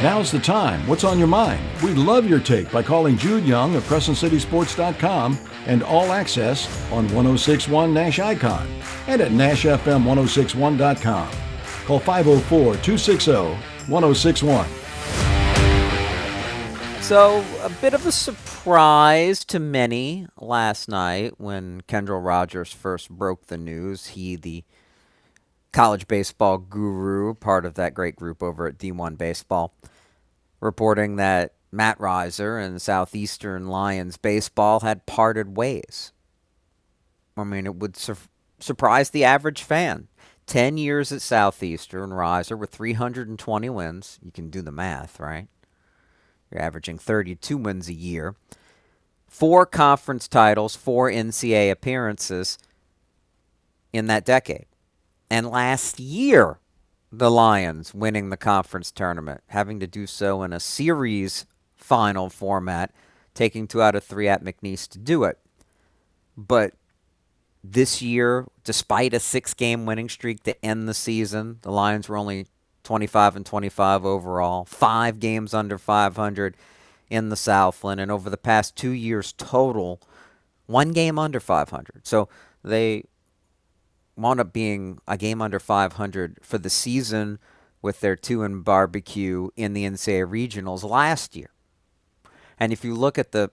Now's 0.02 0.32
the 0.32 0.40
time. 0.40 0.86
What's 0.86 1.04
on 1.04 1.18
your 1.18 1.28
mind? 1.28 1.60
We'd 1.82 1.98
love 1.98 2.26
your 2.26 2.40
take 2.40 2.72
by 2.72 2.82
calling 2.82 3.18
Jude 3.18 3.44
Young 3.44 3.76
of 3.76 3.82
CrescentCitySports.com 3.84 5.38
and 5.66 5.82
All 5.82 6.12
Access 6.12 6.66
on 6.90 7.04
1061 7.12 7.92
Nash 7.92 8.18
Icon 8.18 8.66
and 9.08 9.20
at 9.20 9.30
NashFM1061.com. 9.30 11.49
Call 11.90 11.98
504 11.98 12.76
260 12.84 13.32
1061. 13.90 14.68
So, 17.02 17.44
a 17.64 17.70
bit 17.80 17.94
of 17.94 18.06
a 18.06 18.12
surprise 18.12 19.44
to 19.46 19.58
many 19.58 20.28
last 20.38 20.88
night 20.88 21.40
when 21.40 21.80
Kendall 21.88 22.20
Rogers 22.20 22.72
first 22.72 23.10
broke 23.10 23.48
the 23.48 23.58
news. 23.58 24.06
He, 24.06 24.36
the 24.36 24.62
college 25.72 26.06
baseball 26.06 26.58
guru, 26.58 27.34
part 27.34 27.66
of 27.66 27.74
that 27.74 27.94
great 27.94 28.14
group 28.14 28.40
over 28.40 28.68
at 28.68 28.78
D1 28.78 29.18
Baseball, 29.18 29.74
reporting 30.60 31.16
that 31.16 31.54
Matt 31.72 31.98
Riser 31.98 32.56
and 32.56 32.80
Southeastern 32.80 33.66
Lions 33.66 34.16
baseball 34.16 34.78
had 34.78 35.06
parted 35.06 35.56
ways. 35.56 36.12
I 37.36 37.42
mean, 37.42 37.66
it 37.66 37.74
would 37.74 37.96
sur- 37.96 38.16
surprise 38.60 39.10
the 39.10 39.24
average 39.24 39.64
fan. 39.64 40.06
10 40.50 40.78
years 40.78 41.12
at 41.12 41.22
Southeastern, 41.22 42.12
Riser 42.12 42.56
with 42.56 42.70
320 42.70 43.70
wins. 43.70 44.18
You 44.20 44.32
can 44.32 44.50
do 44.50 44.62
the 44.62 44.72
math, 44.72 45.20
right? 45.20 45.46
You're 46.50 46.60
averaging 46.60 46.98
32 46.98 47.56
wins 47.56 47.88
a 47.88 47.92
year. 47.92 48.34
Four 49.28 49.64
conference 49.64 50.26
titles, 50.26 50.74
four 50.74 51.08
NCAA 51.08 51.70
appearances 51.70 52.58
in 53.92 54.08
that 54.08 54.24
decade. 54.24 54.66
And 55.30 55.46
last 55.46 56.00
year, 56.00 56.58
the 57.12 57.30
Lions 57.30 57.94
winning 57.94 58.30
the 58.30 58.36
conference 58.36 58.90
tournament, 58.90 59.42
having 59.46 59.78
to 59.78 59.86
do 59.86 60.04
so 60.04 60.42
in 60.42 60.52
a 60.52 60.58
series 60.58 61.46
final 61.76 62.28
format, 62.28 62.90
taking 63.34 63.68
two 63.68 63.80
out 63.80 63.94
of 63.94 64.02
three 64.02 64.26
at 64.26 64.42
McNeese 64.42 64.88
to 64.88 64.98
do 64.98 65.22
it. 65.22 65.38
But 66.36 66.74
this 67.62 68.00
year, 68.00 68.46
despite 68.64 69.14
a 69.14 69.20
six 69.20 69.54
game 69.54 69.86
winning 69.86 70.08
streak 70.08 70.42
to 70.44 70.64
end 70.64 70.88
the 70.88 70.94
season, 70.94 71.58
the 71.62 71.70
Lions 71.70 72.08
were 72.08 72.16
only 72.16 72.46
25 72.84 73.36
and 73.36 73.46
25 73.46 74.04
overall, 74.04 74.64
five 74.64 75.20
games 75.20 75.52
under 75.52 75.78
500 75.78 76.56
in 77.10 77.28
the 77.28 77.36
Southland, 77.36 78.00
and 78.00 78.10
over 78.10 78.30
the 78.30 78.36
past 78.36 78.76
two 78.76 78.90
years 78.90 79.32
total, 79.32 80.00
one 80.66 80.92
game 80.92 81.18
under 81.18 81.40
500. 81.40 82.06
So 82.06 82.28
they 82.62 83.04
wound 84.16 84.40
up 84.40 84.52
being 84.52 84.98
a 85.08 85.16
game 85.16 85.42
under 85.42 85.58
500 85.58 86.38
for 86.42 86.58
the 86.58 86.70
season 86.70 87.38
with 87.82 88.00
their 88.00 88.16
two 88.16 88.42
and 88.42 88.64
barbecue 88.64 89.48
in 89.56 89.72
the 89.72 89.84
NCAA 89.84 90.26
regionals 90.26 90.88
last 90.88 91.34
year. 91.34 91.50
And 92.58 92.72
if 92.72 92.84
you 92.84 92.94
look 92.94 93.18
at 93.18 93.32
the 93.32 93.50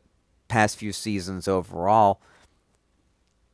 past 0.47 0.77
few 0.77 0.91
seasons 0.91 1.47
overall, 1.47 2.21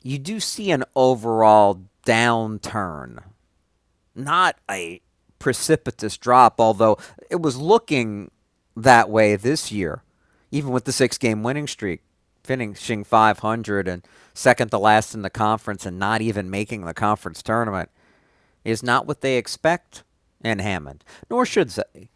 you 0.04 0.20
do 0.20 0.40
see 0.40 0.70
an 0.70 0.84
overall 0.96 1.82
downturn. 2.06 3.24
Not 4.14 4.58
a 4.70 5.02
precipitous 5.40 6.18
drop, 6.18 6.60
although 6.60 6.98
it 7.30 7.42
was 7.42 7.58
looking 7.58 8.30
that 8.76 9.10
way 9.10 9.36
this 9.36 9.72
year, 9.72 10.04
even 10.52 10.72
with 10.72 10.86
the 10.86 10.92
six 10.92 11.18
game 11.18 11.42
winning 11.42 11.68
streak, 11.68 12.02
finishing 12.44 13.04
500 13.04 13.88
and 13.88 14.06
second 14.34 14.70
to 14.72 14.78
last 14.78 15.16
in 15.16 15.22
the 15.22 15.30
conference 15.30 15.86
and 15.86 15.98
not 15.98 16.22
even 16.22 16.50
making 16.50 16.86
the 16.86 16.94
conference 16.94 17.42
tournament, 17.42 17.90
is 18.64 18.84
not 18.84 19.08
what 19.08 19.22
they 19.22 19.38
expect 19.38 20.04
in 20.44 20.60
Hammond, 20.60 21.04
nor 21.30 21.46
should 21.46 21.70
they. 21.70 22.10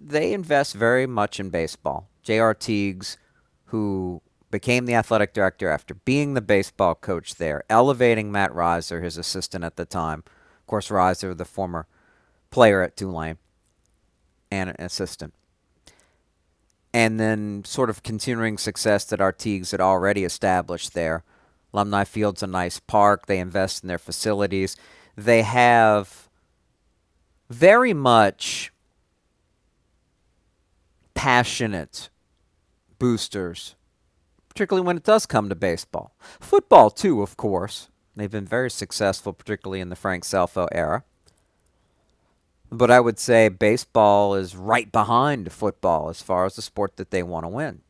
They, 0.00 0.32
invest 0.32 0.74
very 0.74 1.06
much 1.06 1.40
in 1.40 1.50
baseball. 1.50 2.08
J.R. 2.22 2.54
Teagues, 2.54 3.18
who 3.66 4.22
became 4.50 4.86
the 4.86 4.94
athletic 4.94 5.34
director 5.34 5.68
after 5.68 5.94
being 5.94 6.34
the 6.34 6.40
baseball 6.40 6.94
coach 6.94 7.36
there, 7.36 7.64
elevating 7.70 8.32
Matt 8.32 8.54
Riser, 8.54 9.00
his 9.02 9.18
assistant 9.18 9.64
at 9.64 9.76
the 9.76 9.84
time. 9.84 10.24
Of 10.60 10.66
course, 10.66 10.90
Riser, 10.90 11.34
the 11.34 11.44
former 11.44 11.86
player 12.50 12.82
at 12.82 12.96
Tulane 12.96 13.38
and 14.50 14.70
an 14.70 14.76
assistant. 14.78 15.34
and 16.94 17.20
then 17.20 17.62
sort 17.64 17.90
of 17.90 18.02
continuing 18.02 18.56
success 18.58 19.04
that 19.04 19.20
Artigues 19.20 19.70
had 19.72 19.80
already 19.80 20.24
established 20.24 20.94
there. 20.94 21.22
Alumni 21.72 22.04
Field's 22.04 22.42
a 22.42 22.46
nice 22.46 22.80
park. 22.80 23.26
They 23.26 23.38
invest 23.38 23.84
in 23.84 23.88
their 23.88 23.98
facilities. 23.98 24.76
They 25.16 25.42
have 25.42 26.28
very 27.50 27.92
much 27.92 28.72
passionate 31.14 32.08
boosters, 32.98 33.74
particularly 34.58 34.84
when 34.84 34.96
it 34.96 35.04
does 35.04 35.24
come 35.24 35.48
to 35.48 35.54
baseball. 35.54 36.16
Football, 36.40 36.90
too, 36.90 37.22
of 37.22 37.36
course. 37.36 37.90
They've 38.16 38.28
been 38.28 38.44
very 38.44 38.72
successful, 38.72 39.32
particularly 39.32 39.78
in 39.78 39.88
the 39.88 39.94
Frank 39.94 40.24
Scelfo 40.24 40.66
era. 40.72 41.04
But 42.68 42.90
I 42.90 42.98
would 42.98 43.20
say 43.20 43.48
baseball 43.50 44.34
is 44.34 44.56
right 44.56 44.90
behind 44.90 45.52
football 45.52 46.08
as 46.08 46.22
far 46.22 46.44
as 46.44 46.56
the 46.56 46.62
sport 46.62 46.96
that 46.96 47.12
they 47.12 47.22
want 47.22 47.44
to 47.44 47.48
win. 47.48 47.82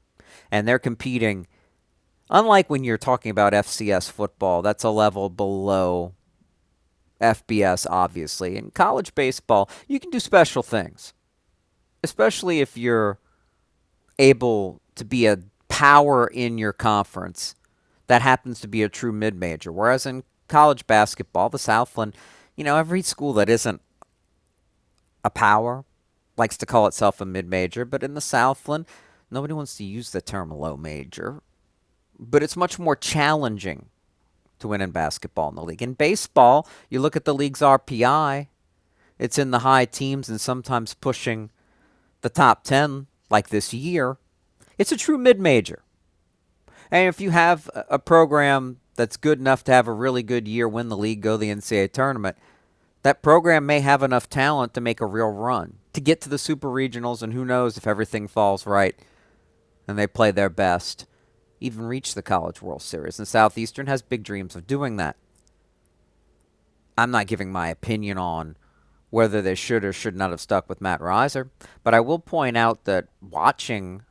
And 0.50 0.68
they're 0.68 0.78
competing, 0.78 1.46
unlike 2.28 2.68
when 2.68 2.85
you're 2.85 2.98
talking 2.98 3.31
about 3.31 3.54
FCS 3.54 4.11
football, 4.11 4.61
that's 4.61 4.85
a 4.85 4.90
level 4.90 5.31
below 5.31 6.12
FBS, 7.18 7.87
obviously. 7.88 8.59
In 8.59 8.72
college 8.72 9.14
baseball, 9.14 9.70
you 9.87 9.98
can 9.98 10.11
do 10.11 10.20
special 10.20 10.62
things, 10.62 11.14
especially 12.04 12.61
if 12.61 12.76
you're 12.76 13.18
able 14.18 14.83
to 14.96 15.07
be 15.07 15.24
a 15.24 15.38
power 15.79 16.27
in 16.27 16.59
your 16.59 16.73
conference 16.73 17.55
that 18.09 18.21
happens 18.21 18.59
to 18.59 18.67
be 18.67 18.83
a 18.83 18.88
true 18.88 19.12
mid 19.12 19.37
major. 19.37 19.71
Whereas 19.71 20.07
in 20.07 20.25
college 20.49 20.88
basketball, 20.88 21.51
the 21.51 21.59
Southland, 21.59 22.17
you 22.57 22.64
know, 22.64 22.77
every 22.77 23.01
school 23.01 23.33
that 23.35 23.49
isn't 23.49 23.81
a 25.23 25.31
power 25.31 25.85
likes 26.37 26.57
to 26.57 26.67
call 26.67 26.88
itself 26.88 27.21
a 27.21 27.25
mid 27.25 27.49
major, 27.49 27.85
but 27.85 28.03
in 28.03 28.14
the 28.14 28.21
Southland, 28.21 28.87
nobody 29.31 29.55
wants 29.55 29.77
to 29.77 29.85
use 29.85 30.11
the 30.11 30.21
term 30.21 30.51
low 30.51 30.77
major. 30.77 31.43
But 32.19 32.43
it's 32.43 32.57
much 32.57 32.81
more 32.81 32.97
challenging 32.97 33.87
to 34.59 34.67
win 34.67 34.81
in 34.81 34.91
basketball 34.91 35.51
in 35.51 35.55
the 35.55 35.62
league. 35.62 35.83
In 35.83 35.93
baseball, 35.93 36.67
you 36.91 36.99
look 36.99 37.14
at 37.14 37.25
the 37.25 37.35
league's 37.35 37.61
RPI, 37.61 38.49
it's 39.17 39.38
in 39.38 39.53
the 39.53 39.61
high 39.61 39.85
teams 39.85 40.29
and 40.29 40.41
sometimes 40.41 40.95
pushing 40.95 41.51
the 42.23 42.29
top 42.29 42.64
10 42.64 43.07
like 43.31 43.51
this 43.51 43.73
year. 43.73 44.17
It's 44.79 44.93
a 44.93 44.97
true 44.97 45.19
mid 45.19 45.41
major. 45.41 45.83
And 46.91 47.09
if 47.09 47.21
you 47.21 47.31
have 47.31 47.69
a 47.75 47.99
program 47.99 48.79
that's 48.97 49.17
good 49.17 49.38
enough 49.38 49.62
to 49.64 49.73
have 49.73 49.87
a 49.87 49.93
really 49.93 50.23
good 50.23 50.49
year, 50.49 50.67
win 50.67 50.88
the 50.88 50.97
league, 50.97 51.21
go 51.21 51.35
to 51.35 51.38
the 51.38 51.51
NCAA 51.51 51.93
tournament, 51.93 52.37
that 53.03 53.23
program 53.23 53.67
may 53.67 53.81
have 53.81 54.03
enough 54.03 54.31
talent 54.31 54.75
to 54.75 54.81
make 54.81 55.01
a 55.01 55.07
real 55.07 55.29
run, 55.29 55.79
to 55.93 56.01
get 56.01 56.21
to 56.23 56.29
the 56.29 56.38
super 56.38 56.69
regionals, 56.69 57.23
and 57.23 57.33
who 57.33 57.45
knows 57.45 57.77
if 57.77 57.87
everything 57.87 58.27
falls 58.27 58.67
right 58.67 58.99
and 59.87 59.99
they 59.99 60.07
play 60.07 60.31
their 60.31 60.51
best, 60.51 61.07
even 61.61 61.85
reach 61.85 62.14
the 62.14 62.23
College 62.23 62.62
World 62.62 62.83
Series. 62.83 63.19
And 63.19 63.29
Southeastern 63.29 63.87
has 63.87 64.03
big 64.03 64.23
dreams 64.23 64.57
of 64.57 64.67
doing 64.67 64.97
that. 64.97 65.17
I'm 66.97 67.11
not 67.11 67.27
giving 67.27 67.53
my 67.53 67.69
opinion 67.69 68.19
on 68.19 68.57
whether 69.11 69.41
they 69.41 69.55
should 69.55 69.85
or 69.85 69.93
should 69.93 70.17
not 70.17 70.31
have 70.31 70.41
stuck 70.41 70.69
with 70.69 70.81
Matt 70.81 71.01
Riser, 71.01 71.51
but 71.83 71.95
I 71.95 72.01
will 72.01 72.19
point 72.19 72.57
out 72.57 72.85
that 72.85 73.09
watching 73.23 74.03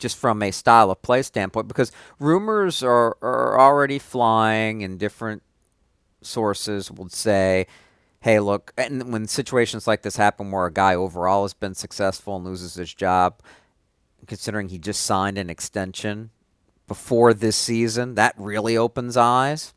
just 0.00 0.16
from 0.16 0.42
a 0.42 0.50
style 0.50 0.90
of 0.90 1.00
play 1.02 1.22
standpoint, 1.22 1.68
because 1.68 1.92
rumors 2.18 2.82
are, 2.82 3.16
are 3.22 3.60
already 3.60 3.98
flying 3.98 4.82
and 4.82 4.98
different 4.98 5.42
sources 6.22 6.90
would 6.90 7.12
say, 7.12 7.66
hey, 8.20 8.40
look, 8.40 8.72
and 8.76 9.12
when 9.12 9.26
situations 9.26 9.86
like 9.86 10.02
this 10.02 10.16
happen 10.16 10.50
where 10.50 10.66
a 10.66 10.72
guy 10.72 10.94
overall 10.94 11.42
has 11.42 11.54
been 11.54 11.74
successful 11.74 12.36
and 12.36 12.44
loses 12.44 12.74
his 12.74 12.92
job, 12.92 13.40
considering 14.26 14.68
he 14.68 14.78
just 14.78 15.02
signed 15.02 15.38
an 15.38 15.48
extension 15.48 16.30
before 16.88 17.32
this 17.32 17.56
season, 17.56 18.16
that 18.16 18.34
really 18.36 18.76
opens 18.76 19.16
eyes. 19.16 19.72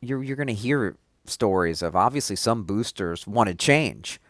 You're, 0.00 0.22
you're 0.22 0.36
going 0.36 0.48
to 0.48 0.54
hear 0.54 0.96
stories 1.24 1.80
of 1.80 1.96
obviously 1.96 2.36
some 2.36 2.64
boosters 2.64 3.26
want 3.26 3.48
to 3.48 3.54
change 3.54 4.20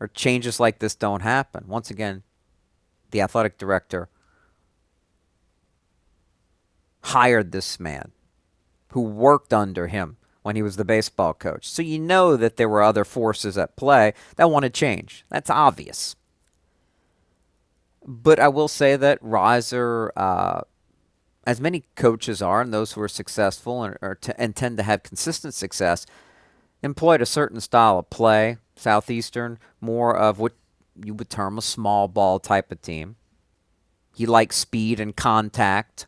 or 0.00 0.08
changes 0.08 0.60
like 0.60 0.80
this 0.80 0.94
don't 0.94 1.22
happen. 1.22 1.64
Once 1.66 1.90
again, 1.90 2.22
the 3.14 3.20
athletic 3.20 3.56
director 3.56 4.08
hired 7.04 7.52
this 7.52 7.78
man 7.78 8.10
who 8.88 9.02
worked 9.02 9.54
under 9.54 9.86
him 9.86 10.16
when 10.42 10.56
he 10.56 10.62
was 10.62 10.74
the 10.74 10.84
baseball 10.84 11.32
coach. 11.32 11.68
So 11.68 11.80
you 11.80 12.00
know 12.00 12.36
that 12.36 12.56
there 12.56 12.68
were 12.68 12.82
other 12.82 13.04
forces 13.04 13.56
at 13.56 13.76
play 13.76 14.14
that 14.34 14.50
want 14.50 14.64
to 14.64 14.70
change. 14.70 15.24
That's 15.28 15.48
obvious. 15.48 16.16
But 18.04 18.40
I 18.40 18.48
will 18.48 18.66
say 18.66 18.96
that 18.96 19.22
Riser, 19.22 20.10
uh, 20.16 20.62
as 21.46 21.60
many 21.60 21.84
coaches 21.94 22.42
are, 22.42 22.62
and 22.62 22.74
those 22.74 22.92
who 22.92 23.00
are 23.00 23.08
successful 23.08 23.84
and, 23.84 23.96
t- 24.20 24.32
and 24.36 24.56
tend 24.56 24.76
to 24.78 24.82
have 24.82 25.04
consistent 25.04 25.54
success, 25.54 26.04
employed 26.82 27.22
a 27.22 27.26
certain 27.26 27.60
style 27.60 28.00
of 28.00 28.10
play. 28.10 28.56
Southeastern, 28.74 29.60
more 29.80 30.16
of 30.16 30.40
what 30.40 30.54
you 31.02 31.14
would 31.14 31.30
term 31.30 31.58
a 31.58 31.62
small 31.62 32.08
ball 32.08 32.38
type 32.38 32.70
of 32.70 32.82
team. 32.82 33.16
He 34.14 34.26
likes 34.26 34.56
speed 34.56 35.00
and 35.00 35.16
contact. 35.16 36.06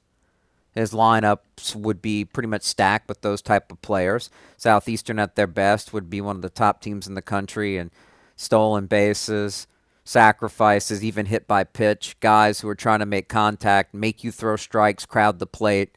His 0.72 0.92
lineups 0.92 1.74
would 1.74 2.02
be 2.02 2.24
pretty 2.24 2.48
much 2.48 2.62
stacked 2.62 3.08
with 3.08 3.22
those 3.22 3.42
type 3.42 3.72
of 3.72 3.80
players. 3.82 4.30
Southeastern 4.56 5.18
at 5.18 5.34
their 5.34 5.46
best 5.46 5.92
would 5.92 6.10
be 6.10 6.20
one 6.20 6.36
of 6.36 6.42
the 6.42 6.50
top 6.50 6.80
teams 6.80 7.06
in 7.06 7.14
the 7.14 7.22
country 7.22 7.78
and 7.78 7.90
stolen 8.36 8.86
bases, 8.86 9.66
sacrifices, 10.04 11.02
even 11.02 11.26
hit 11.26 11.46
by 11.46 11.64
pitch, 11.64 12.16
guys 12.20 12.60
who 12.60 12.68
are 12.68 12.74
trying 12.74 13.00
to 13.00 13.06
make 13.06 13.28
contact, 13.28 13.94
make 13.94 14.22
you 14.22 14.30
throw 14.30 14.56
strikes, 14.56 15.06
crowd 15.06 15.38
the 15.38 15.46
plate, 15.46 15.96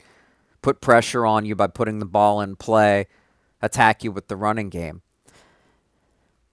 put 0.61 0.81
pressure 0.81 1.25
on 1.25 1.45
you 1.45 1.55
by 1.55 1.67
putting 1.67 1.99
the 1.99 2.05
ball 2.05 2.41
in 2.41 2.55
play, 2.55 3.07
attack 3.61 4.03
you 4.03 4.11
with 4.11 4.29
the 4.29 4.35
running 4.35 4.69
game. 4.69 5.01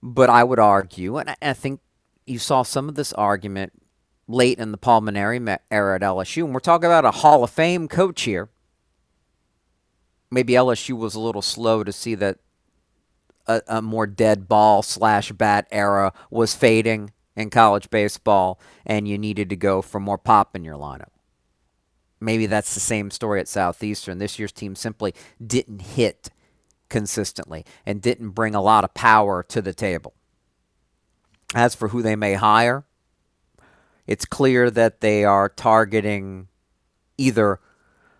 But 0.03 0.29
I 0.29 0.43
would 0.43 0.59
argue, 0.59 1.17
and 1.17 1.35
I 1.41 1.53
think 1.53 1.79
you 2.27 2.39
saw 2.39 2.61
some 2.61 2.89
of 2.89 2.95
this 2.95 3.13
argument 3.13 3.73
late 4.27 4.59
in 4.59 4.71
the 4.71 4.77
Paul 4.77 5.01
Mainieri 5.01 5.57
era 5.71 5.95
at 5.95 6.01
LSU. 6.01 6.43
And 6.43 6.53
we're 6.53 6.59
talking 6.59 6.85
about 6.85 7.05
a 7.05 7.11
Hall 7.11 7.43
of 7.43 7.49
Fame 7.49 7.87
coach 7.87 8.23
here. 8.23 8.49
Maybe 10.29 10.53
LSU 10.53 10.97
was 10.97 11.15
a 11.15 11.19
little 11.19 11.41
slow 11.41 11.83
to 11.83 11.93
see 11.93 12.15
that 12.15 12.39
a, 13.47 13.61
a 13.67 13.81
more 13.81 14.05
dead 14.05 14.49
ball 14.49 14.81
slash 14.81 15.31
bat 15.31 15.67
era 15.71 16.11
was 16.29 16.53
fading 16.53 17.11
in 17.35 17.49
college 17.49 17.89
baseball, 17.89 18.59
and 18.85 19.07
you 19.07 19.17
needed 19.17 19.49
to 19.49 19.55
go 19.55 19.81
for 19.81 19.99
more 19.99 20.17
pop 20.17 20.55
in 20.55 20.63
your 20.63 20.77
lineup. 20.77 21.11
Maybe 22.19 22.47
that's 22.47 22.73
the 22.73 22.79
same 22.79 23.11
story 23.11 23.39
at 23.39 23.47
Southeastern. 23.47 24.17
This 24.17 24.39
year's 24.39 24.51
team 24.51 24.75
simply 24.75 25.13
didn't 25.45 25.81
hit 25.81 26.29
consistently 26.89 27.63
and 27.85 28.01
didn't 28.01 28.31
bring 28.31 28.55
a 28.55 28.61
lot 28.61 28.83
of 28.83 28.93
power 28.93 29.43
to 29.43 29.61
the 29.61 29.73
table. 29.73 30.13
As 31.55 31.75
for 31.75 31.89
who 31.89 32.01
they 32.01 32.15
may 32.15 32.33
hire, 32.33 32.83
it's 34.05 34.25
clear 34.25 34.69
that 34.69 35.01
they 35.01 35.23
are 35.23 35.49
targeting 35.49 36.47
either, 37.17 37.59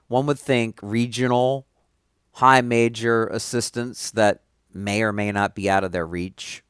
one 0.07 0.25
would 0.25 0.39
think, 0.39 0.79
regional 0.81 1.65
high 2.33 2.61
major 2.61 3.27
assistants 3.27 4.11
that 4.11 4.41
may 4.73 5.01
or 5.01 5.11
may 5.11 5.31
not 5.31 5.55
be 5.55 5.69
out 5.69 5.83
of 5.83 5.91
their 5.91 6.05
reach. 6.05 6.63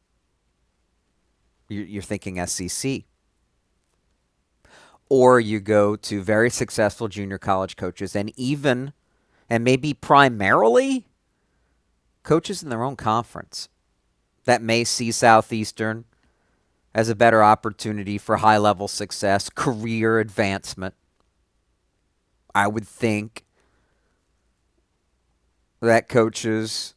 You're 1.68 2.02
thinking 2.02 2.44
SEC. 2.48 3.04
Or 5.10 5.40
you 5.40 5.60
go 5.60 5.96
to 5.96 6.22
very 6.22 6.50
successful 6.50 7.08
junior 7.08 7.38
college 7.38 7.76
coaches 7.76 8.16
and 8.16 8.32
even, 8.38 8.94
and 9.50 9.64
maybe 9.64 9.94
primarily, 9.94 11.08
coaches 12.24 12.64
in 12.64 12.70
their 12.70 12.84
own 12.84 12.96
conference 12.96 13.70
that 14.46 14.62
may 14.62 14.84
see 14.84 15.12
Southeastern 15.12 16.06
as 16.98 17.10
a 17.10 17.16
better 17.16 17.44
opportunity 17.44 18.18
for 18.18 18.38
high 18.38 18.58
level 18.58 18.88
success, 18.88 19.52
career 19.52 20.18
advancement. 20.20 20.96
I 22.56 22.68
would 22.68 22.88
think 22.88 23.46
that 25.80 26.10
coaches 26.10 26.96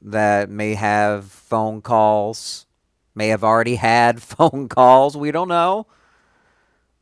that 0.00 0.48
may 0.48 0.74
have 0.74 1.24
phone 1.26 1.82
calls, 1.82 2.66
may 3.12 3.26
have 3.26 3.42
already 3.42 3.74
had 3.74 4.22
phone 4.22 4.68
calls, 4.68 5.16
we 5.16 5.32
don't 5.32 5.48
know. 5.48 5.88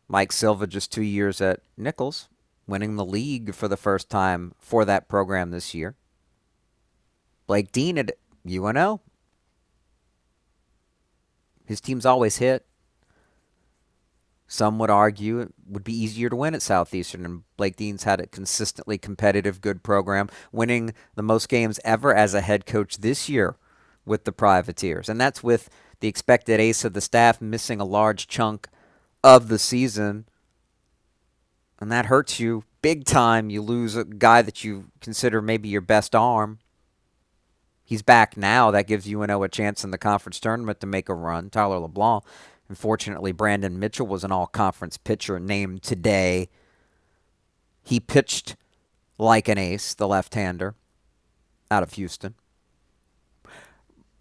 Mike 0.08 0.32
Silva 0.32 0.66
just 0.66 0.90
two 0.90 1.02
years 1.02 1.42
at 1.42 1.60
Nicholls, 1.76 2.30
winning 2.66 2.96
the 2.96 3.04
league 3.04 3.54
for 3.54 3.68
the 3.68 3.76
first 3.76 4.08
time 4.08 4.54
for 4.58 4.86
that 4.86 5.06
program 5.06 5.50
this 5.50 5.74
year. 5.74 5.96
Blake 7.46 7.72
Dean 7.72 7.98
at 7.98 8.12
UNO, 8.50 9.02
his 11.64 11.80
team's 11.80 12.06
always 12.06 12.38
hit. 12.38 12.66
Some 14.46 14.78
would 14.78 14.90
argue 14.90 15.40
it 15.40 15.54
would 15.66 15.84
be 15.84 15.96
easier 15.96 16.28
to 16.28 16.36
win 16.36 16.54
at 16.54 16.60
Southeastern, 16.60 17.24
and 17.24 17.42
Blake 17.56 17.76
Dean's 17.76 18.04
had 18.04 18.20
a 18.20 18.26
consistently 18.26 18.98
competitive, 18.98 19.62
good 19.62 19.82
program, 19.82 20.28
winning 20.52 20.92
the 21.14 21.22
most 21.22 21.48
games 21.48 21.80
ever 21.84 22.14
as 22.14 22.34
a 22.34 22.42
head 22.42 22.66
coach 22.66 22.98
this 22.98 23.30
year 23.30 23.56
with 24.04 24.24
the 24.24 24.32
Privateers. 24.32 25.08
And 25.08 25.18
that's 25.18 25.42
with 25.42 25.70
the 26.00 26.08
expected 26.08 26.60
ace 26.60 26.84
of 26.84 26.92
the 26.92 27.00
staff 27.00 27.40
missing 27.40 27.80
a 27.80 27.84
large 27.86 28.26
chunk 28.26 28.68
of 29.24 29.48
the 29.48 29.58
season, 29.58 30.26
and 31.80 31.90
that 31.90 32.06
hurts 32.06 32.38
you 32.38 32.64
big 32.82 33.04
time. 33.04 33.48
You 33.48 33.62
lose 33.62 33.96
a 33.96 34.04
guy 34.04 34.42
that 34.42 34.62
you 34.62 34.90
consider 35.00 35.40
maybe 35.40 35.68
your 35.68 35.80
best 35.80 36.14
arm. 36.14 36.58
He's 37.92 38.00
back 38.00 38.38
now. 38.38 38.70
That 38.70 38.86
gives 38.86 39.06
UNO 39.06 39.42
a 39.42 39.50
chance 39.50 39.84
in 39.84 39.90
the 39.90 39.98
conference 39.98 40.40
tournament 40.40 40.80
to 40.80 40.86
make 40.86 41.10
a 41.10 41.14
run. 41.14 41.50
Tyler 41.50 41.78
LeBlanc. 41.78 42.24
Unfortunately, 42.70 43.32
Brandon 43.32 43.78
Mitchell 43.78 44.06
was 44.06 44.24
an 44.24 44.32
all 44.32 44.46
conference 44.46 44.96
pitcher 44.96 45.38
named 45.38 45.82
today. 45.82 46.48
He 47.82 48.00
pitched 48.00 48.56
like 49.18 49.46
an 49.46 49.58
ace, 49.58 49.92
the 49.92 50.08
left 50.08 50.34
hander, 50.34 50.74
out 51.70 51.82
of 51.82 51.92
Houston. 51.92 52.34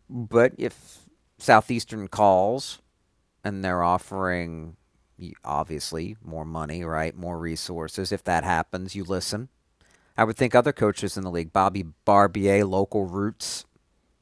But 0.10 0.52
if 0.58 1.04
Southeastern 1.38 2.10
calls 2.10 2.82
and 3.42 3.64
they're 3.64 3.84
offering 3.84 4.76
obviously 5.46 6.18
more 6.22 6.44
money, 6.44 6.84
right? 6.84 7.16
More 7.16 7.40
resources. 7.40 8.12
If 8.12 8.26
that 8.26 8.44
happens, 8.44 8.96
you 8.96 9.06
listen. 9.06 9.48
I 10.22 10.24
would 10.24 10.38
think 10.38 10.54
other 10.54 10.72
coaches 10.72 11.18
in 11.18 11.24
the 11.24 11.32
league, 11.32 11.52
Bobby 11.52 11.84
Barbier, 12.06 12.64
local 12.64 13.06
roots 13.06 13.66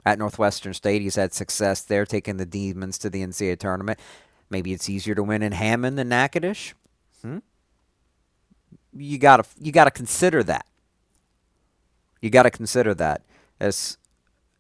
at 0.06 0.18
Northwestern 0.18 0.74
State, 0.74 1.02
he's 1.02 1.16
had 1.16 1.34
success 1.34 1.82
there, 1.82 2.06
taking 2.06 2.38
the 2.38 2.46
Demons 2.46 2.98
to 3.00 3.10
the 3.10 3.22
NCAA 3.22 3.60
tournament. 3.60 4.00
Maybe 4.50 4.72
it's 4.72 4.90
easier 4.90 5.14
to 5.14 5.24
win 5.24 5.44
in 5.44 5.52
Hammond 5.52 5.98
than 5.98 6.08
Natchitoches. 6.08 6.74
Hmm? 7.22 7.40
You 8.96 9.18
gotta 9.18 9.44
you 9.60 9.74
gotta 9.74 9.92
consider 9.92 10.42
that. 10.44 10.66
You 12.22 12.30
gotta 12.30 12.50
consider 12.50 12.94
that 12.94 13.24
as 13.60 13.98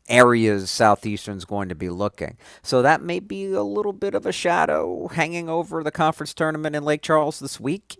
areas 0.09 0.69
Southeastern's 0.69 1.45
going 1.45 1.69
to 1.69 1.75
be 1.75 1.87
looking. 1.89 2.35
So 2.61 2.81
that 2.81 3.01
may 3.01 3.21
be 3.21 3.53
a 3.53 3.63
little 3.63 3.93
bit 3.93 4.13
of 4.13 4.25
a 4.25 4.33
shadow 4.33 5.07
hanging 5.07 5.47
over 5.47 5.85
the 5.85 5.91
conference 5.91 6.33
tournament 6.33 6.75
in 6.75 6.83
Lake 6.83 7.01
Charles 7.01 7.39
this 7.39 7.61
week. 7.61 7.97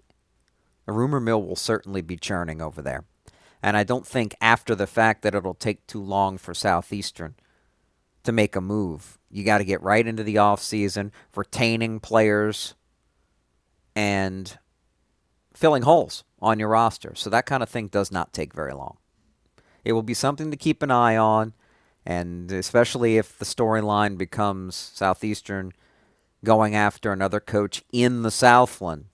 The 0.85 0.91
rumor 0.91 1.21
mill 1.21 1.41
will 1.41 1.55
certainly 1.55 2.01
be 2.01 2.17
churning 2.17 2.61
over 2.61 2.81
there. 2.81 3.05
And 3.61 3.75
I 3.75 3.83
don't 3.83 4.07
think 4.07 4.35
after 4.39 4.75
the 4.75 4.87
fact 4.87 5.21
that 5.21 5.35
it'll 5.35 5.53
take 5.53 5.85
too 5.85 6.01
long 6.01 6.37
for 6.37 6.53
Southeastern 6.53 7.35
to 8.23 8.31
make 8.31 8.55
a 8.55 8.61
move. 8.61 9.17
You 9.29 9.43
got 9.43 9.59
to 9.59 9.63
get 9.63 9.81
right 9.83 10.05
into 10.05 10.23
the 10.23 10.35
offseason, 10.35 11.11
retaining 11.35 11.99
players 11.99 12.75
and 13.95 14.57
filling 15.53 15.83
holes 15.83 16.23
on 16.41 16.59
your 16.59 16.69
roster. 16.69 17.13
So 17.15 17.29
that 17.29 17.45
kind 17.45 17.61
of 17.61 17.69
thing 17.69 17.87
does 17.87 18.11
not 18.11 18.33
take 18.33 18.53
very 18.53 18.73
long. 18.73 18.97
It 19.83 19.93
will 19.93 20.03
be 20.03 20.13
something 20.13 20.51
to 20.51 20.57
keep 20.57 20.81
an 20.81 20.91
eye 20.91 21.17
on. 21.17 21.53
And 22.05 22.51
especially 22.51 23.17
if 23.17 23.37
the 23.37 23.45
storyline 23.45 24.17
becomes 24.17 24.75
Southeastern 24.75 25.73
going 26.43 26.75
after 26.75 27.11
another 27.11 27.39
coach 27.39 27.83
in 27.91 28.21
the 28.23 28.31
Southland, 28.31 29.05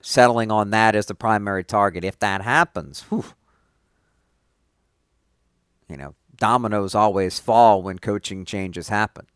settling 0.00 0.52
on 0.52 0.70
that 0.70 0.94
as 0.94 1.06
the 1.06 1.14
primary 1.14 1.64
target. 1.64 2.04
If 2.04 2.18
that 2.18 2.42
happens, 2.42 3.00
whew, 3.08 3.24
you 5.88 5.96
know, 5.96 6.14
dominoes 6.36 6.94
always 6.94 7.38
fall 7.38 7.82
when 7.82 7.98
coaching 7.98 8.44
changes 8.44 8.88
happen. 8.88 9.26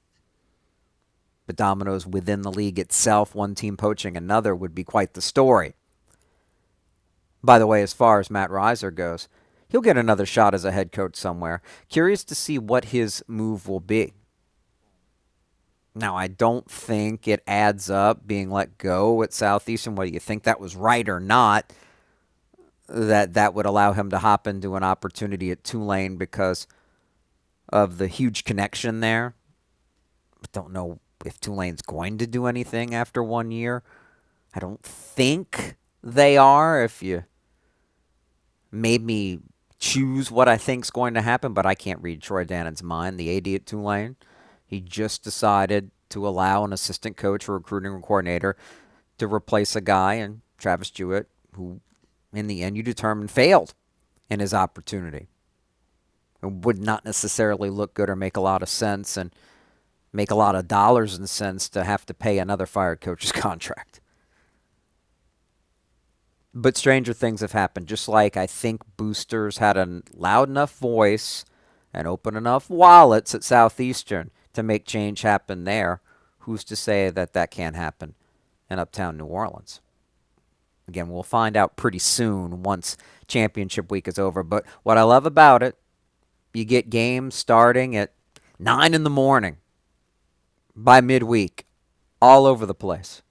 But 1.46 1.56
dominoes 1.56 2.06
within 2.06 2.42
the 2.42 2.52
league 2.52 2.78
itself, 2.78 3.34
one 3.34 3.54
team 3.54 3.76
poaching 3.76 4.16
another, 4.16 4.54
would 4.54 4.74
be 4.74 4.84
quite 4.84 5.14
the 5.14 5.22
story. 5.22 5.74
By 7.42 7.58
the 7.58 7.66
way, 7.66 7.82
as 7.82 7.92
far 7.92 8.20
as 8.20 8.30
Matt 8.30 8.50
Riser 8.50 8.90
goes, 8.90 9.28
he'll 9.68 9.80
get 9.80 9.96
another 9.96 10.26
shot 10.26 10.54
as 10.54 10.64
a 10.64 10.72
head 10.72 10.92
coach 10.92 11.16
somewhere. 11.16 11.60
Curious 11.88 12.22
to 12.24 12.34
see 12.34 12.58
what 12.58 12.86
his 12.86 13.24
move 13.26 13.66
will 13.66 13.80
be. 13.80 14.12
Now, 15.94 16.16
I 16.16 16.28
don't 16.28 16.70
think 16.70 17.28
it 17.28 17.42
adds 17.46 17.90
up 17.90 18.26
being 18.26 18.50
let 18.50 18.78
go 18.78 19.22
at 19.22 19.32
Southeastern, 19.32 19.94
whether 19.94 20.10
you 20.10 20.20
think 20.20 20.44
that 20.44 20.60
was 20.60 20.76
right 20.76 21.06
or 21.08 21.20
not, 21.20 21.72
that 22.92 23.32
that 23.32 23.54
would 23.54 23.66
allow 23.66 23.92
him 23.92 24.10
to 24.10 24.18
hop 24.18 24.46
into 24.46 24.76
an 24.76 24.82
opportunity 24.82 25.50
at 25.50 25.64
Tulane 25.64 26.16
because 26.16 26.66
of 27.70 27.96
the 27.98 28.06
huge 28.06 28.44
connection 28.44 29.00
there. 29.00 29.34
I 30.42 30.46
don't 30.52 30.72
know 30.72 31.00
if 31.24 31.40
Tulane's 31.40 31.82
going 31.82 32.18
to 32.18 32.26
do 32.26 32.46
anything 32.46 32.94
after 32.94 33.22
one 33.22 33.50
year. 33.50 33.82
I 34.54 34.60
don't 34.60 34.82
think 34.82 35.76
they 36.02 36.36
are. 36.36 36.84
If 36.84 37.02
you 37.02 37.24
made 38.70 39.02
me 39.02 39.38
choose 39.78 40.30
what 40.30 40.48
I 40.48 40.58
think's 40.58 40.90
going 40.90 41.14
to 41.14 41.22
happen, 41.22 41.54
but 41.54 41.64
I 41.64 41.74
can't 41.74 42.02
read 42.02 42.20
Troy 42.20 42.44
Dannen's 42.44 42.82
mind. 42.82 43.18
The 43.18 43.36
AD 43.36 43.48
at 43.48 43.66
Tulane, 43.66 44.16
he 44.66 44.80
just 44.80 45.24
decided 45.24 45.90
to 46.10 46.28
allow 46.28 46.64
an 46.64 46.74
assistant 46.74 47.16
coach 47.16 47.48
or 47.48 47.54
recruiting 47.54 48.02
coordinator 48.02 48.54
to 49.16 49.26
replace 49.26 49.74
a 49.74 49.80
guy 49.80 50.14
and 50.14 50.42
Travis 50.58 50.90
Jewett, 50.90 51.28
who 51.54 51.80
in 52.32 52.46
the 52.46 52.62
end 52.62 52.76
you 52.76 52.82
determined 52.82 53.30
failed 53.30 53.74
in 54.30 54.40
his 54.40 54.54
opportunity. 54.54 55.28
It 56.42 56.50
would 56.50 56.78
not 56.78 57.04
necessarily 57.04 57.70
look 57.70 57.94
good 57.94 58.10
or 58.10 58.16
make 58.16 58.36
a 58.36 58.40
lot 58.40 58.62
of 58.62 58.68
sense 58.68 59.16
and 59.16 59.32
make 60.12 60.30
a 60.30 60.36
lot 60.36 60.54
of 60.54 60.68
dollars 60.68 61.14
and 61.14 61.28
cents 61.28 61.68
to 61.70 61.84
have 61.84 62.04
to 62.06 62.14
pay 62.14 62.38
another 62.38 62.66
fired 62.66 63.00
coach's 63.00 63.32
contract. 63.32 64.00
But 66.54 66.76
stranger 66.76 67.14
things 67.14 67.40
have 67.40 67.52
happened. 67.52 67.86
Just 67.86 68.08
like 68.08 68.36
I 68.36 68.46
think 68.46 68.82
boosters 68.96 69.58
had 69.58 69.76
a 69.76 70.02
loud 70.12 70.48
enough 70.48 70.76
voice 70.78 71.44
and 71.94 72.06
open 72.06 72.36
enough 72.36 72.68
wallets 72.68 73.34
at 73.34 73.44
Southeastern 73.44 74.30
to 74.52 74.62
make 74.62 74.84
change 74.84 75.22
happen 75.22 75.64
there. 75.64 76.00
Who's 76.40 76.64
to 76.64 76.76
say 76.76 77.08
that 77.10 77.32
that 77.32 77.50
can't 77.50 77.76
happen 77.76 78.14
in 78.68 78.78
uptown 78.78 79.16
New 79.16 79.26
Orleans? 79.26 79.80
Again, 80.88 81.08
we'll 81.08 81.22
find 81.22 81.56
out 81.56 81.76
pretty 81.76 81.98
soon 81.98 82.62
once 82.62 82.96
championship 83.28 83.90
week 83.90 84.08
is 84.08 84.18
over. 84.18 84.42
But 84.42 84.64
what 84.82 84.98
I 84.98 85.02
love 85.02 85.26
about 85.26 85.62
it, 85.62 85.76
you 86.52 86.64
get 86.64 86.90
games 86.90 87.34
starting 87.34 87.96
at 87.96 88.12
9 88.58 88.94
in 88.94 89.04
the 89.04 89.10
morning 89.10 89.56
by 90.76 91.00
midweek 91.00 91.66
all 92.20 92.46
over 92.46 92.66
the 92.66 92.74
place 92.74 93.22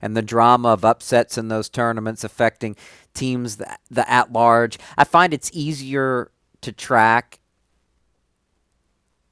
and 0.00 0.16
the 0.16 0.22
drama 0.22 0.68
of 0.68 0.84
upsets 0.84 1.36
in 1.36 1.48
those 1.48 1.68
tournaments 1.68 2.24
affecting 2.24 2.76
teams 3.14 3.56
that, 3.56 3.80
the 3.90 4.08
at 4.10 4.32
large. 4.32 4.78
I 4.96 5.04
find 5.04 5.34
it's 5.34 5.50
easier 5.52 6.30
to 6.60 6.72
track 6.72 7.39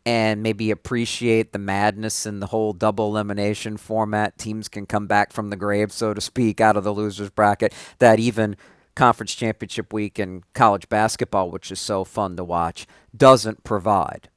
and 0.08 0.42
maybe 0.42 0.70
appreciate 0.70 1.52
the 1.52 1.58
madness 1.58 2.24
in 2.24 2.40
the 2.40 2.46
whole 2.46 2.72
double 2.72 3.08
elimination 3.08 3.76
format. 3.76 4.38
Teams 4.38 4.66
can 4.66 4.86
come 4.86 5.06
back 5.06 5.34
from 5.34 5.50
the 5.50 5.56
grave, 5.56 5.92
so 5.92 6.14
to 6.14 6.20
speak, 6.22 6.62
out 6.62 6.78
of 6.78 6.84
the 6.84 6.94
losers 6.94 7.28
bracket. 7.28 7.74
That 7.98 8.18
even 8.18 8.56
conference 8.94 9.34
championship 9.34 9.92
week 9.92 10.18
in 10.18 10.44
college 10.54 10.88
basketball, 10.88 11.50
which 11.50 11.70
is 11.70 11.78
so 11.78 12.04
fun 12.04 12.38
to 12.38 12.44
watch, 12.44 12.86
doesn't 13.14 13.64
provide. 13.64 14.30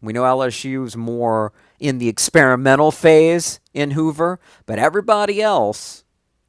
We 0.00 0.14
know 0.14 0.22
LSU's 0.22 0.96
more 0.96 1.52
in 1.78 1.98
the 1.98 2.08
experimental 2.08 2.90
phase 2.90 3.60
in 3.74 3.90
Hoover, 3.90 4.40
but 4.64 4.78
everybody 4.78 5.42
else, 5.42 6.04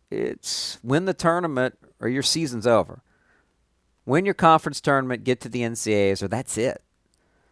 it's 0.10 0.80
win 0.82 1.04
the 1.04 1.14
tournament 1.14 1.78
or 2.00 2.08
your 2.08 2.24
season's 2.24 2.66
over. 2.66 3.02
Win 4.06 4.24
your 4.24 4.34
conference 4.34 4.80
tournament, 4.80 5.26
get 5.26 5.42
to 5.42 5.50
the 5.50 5.64
NCAAs, 5.64 6.24
or 6.24 6.30
that's 6.30 6.58
it. 6.58 6.82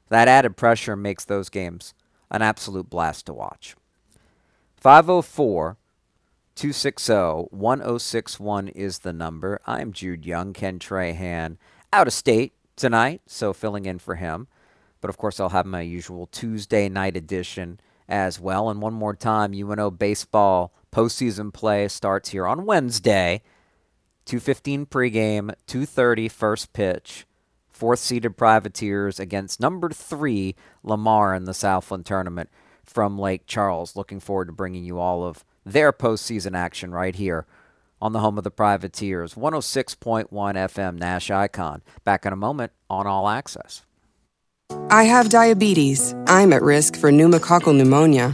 That 0.09 0.27
added 0.27 0.55
pressure 0.57 0.95
makes 0.95 1.25
those 1.25 1.49
games 1.49 1.93
an 2.29 2.41
absolute 2.41 2.89
blast 2.89 3.25
to 3.25 3.33
watch. 3.33 3.75
504 4.77 5.77
260 6.55 7.13
1061 7.49 8.67
is 8.69 8.99
the 8.99 9.11
number. 9.11 9.59
I'm 9.65 9.91
Jude 9.91 10.25
Young, 10.25 10.53
Ken 10.53 10.79
Trahan, 10.79 11.57
out 11.91 12.07
of 12.07 12.13
state 12.13 12.53
tonight, 12.75 13.21
so 13.25 13.51
filling 13.51 13.85
in 13.85 13.99
for 13.99 14.15
him. 14.15 14.47
But 15.01 15.09
of 15.09 15.17
course, 15.17 15.39
I'll 15.39 15.49
have 15.49 15.65
my 15.65 15.81
usual 15.81 16.27
Tuesday 16.27 16.87
night 16.87 17.17
edition 17.17 17.79
as 18.07 18.39
well. 18.39 18.69
And 18.69 18.81
one 18.81 18.93
more 18.93 19.15
time, 19.15 19.53
UNO 19.53 19.91
baseball 19.91 20.73
postseason 20.91 21.51
play 21.53 21.87
starts 21.87 22.29
here 22.29 22.47
on 22.47 22.65
Wednesday. 22.65 23.41
2:15 24.25 24.85
pregame, 24.85 25.53
2:30 25.67 26.29
first 26.29 26.73
pitch. 26.73 27.27
Fourth 27.75 27.99
seeded 27.99 28.37
Privateers 28.37 29.19
against 29.19 29.59
number 29.59 29.89
three 29.89 30.55
Lamar 30.81 31.35
in 31.35 31.43
the 31.43 31.53
Southland 31.53 32.05
tournament 32.05 32.49
from 32.85 33.19
Lake 33.19 33.47
Charles. 33.47 33.97
Looking 33.97 34.21
forward 34.21 34.45
to 34.45 34.53
bringing 34.53 34.85
you 34.85 34.97
all 34.97 35.25
of 35.25 35.43
their 35.65 35.91
postseason 35.91 36.55
action 36.55 36.91
right 36.91 37.13
here 37.13 37.45
on 38.01 38.13
the 38.13 38.19
home 38.19 38.37
of 38.37 38.45
the 38.45 38.49
Privateers. 38.49 39.33
106.1 39.33 40.29
FM 40.29 40.97
Nash 40.97 41.29
Icon. 41.29 41.81
Back 42.05 42.25
in 42.25 42.31
a 42.31 42.37
moment 42.37 42.71
on 42.89 43.07
All 43.07 43.27
Access. 43.27 43.81
I 44.89 45.03
have 45.03 45.27
diabetes. 45.27 46.15
I'm 46.27 46.53
at 46.53 46.61
risk 46.61 46.95
for 46.95 47.11
pneumococcal 47.11 47.75
pneumonia. 47.75 48.33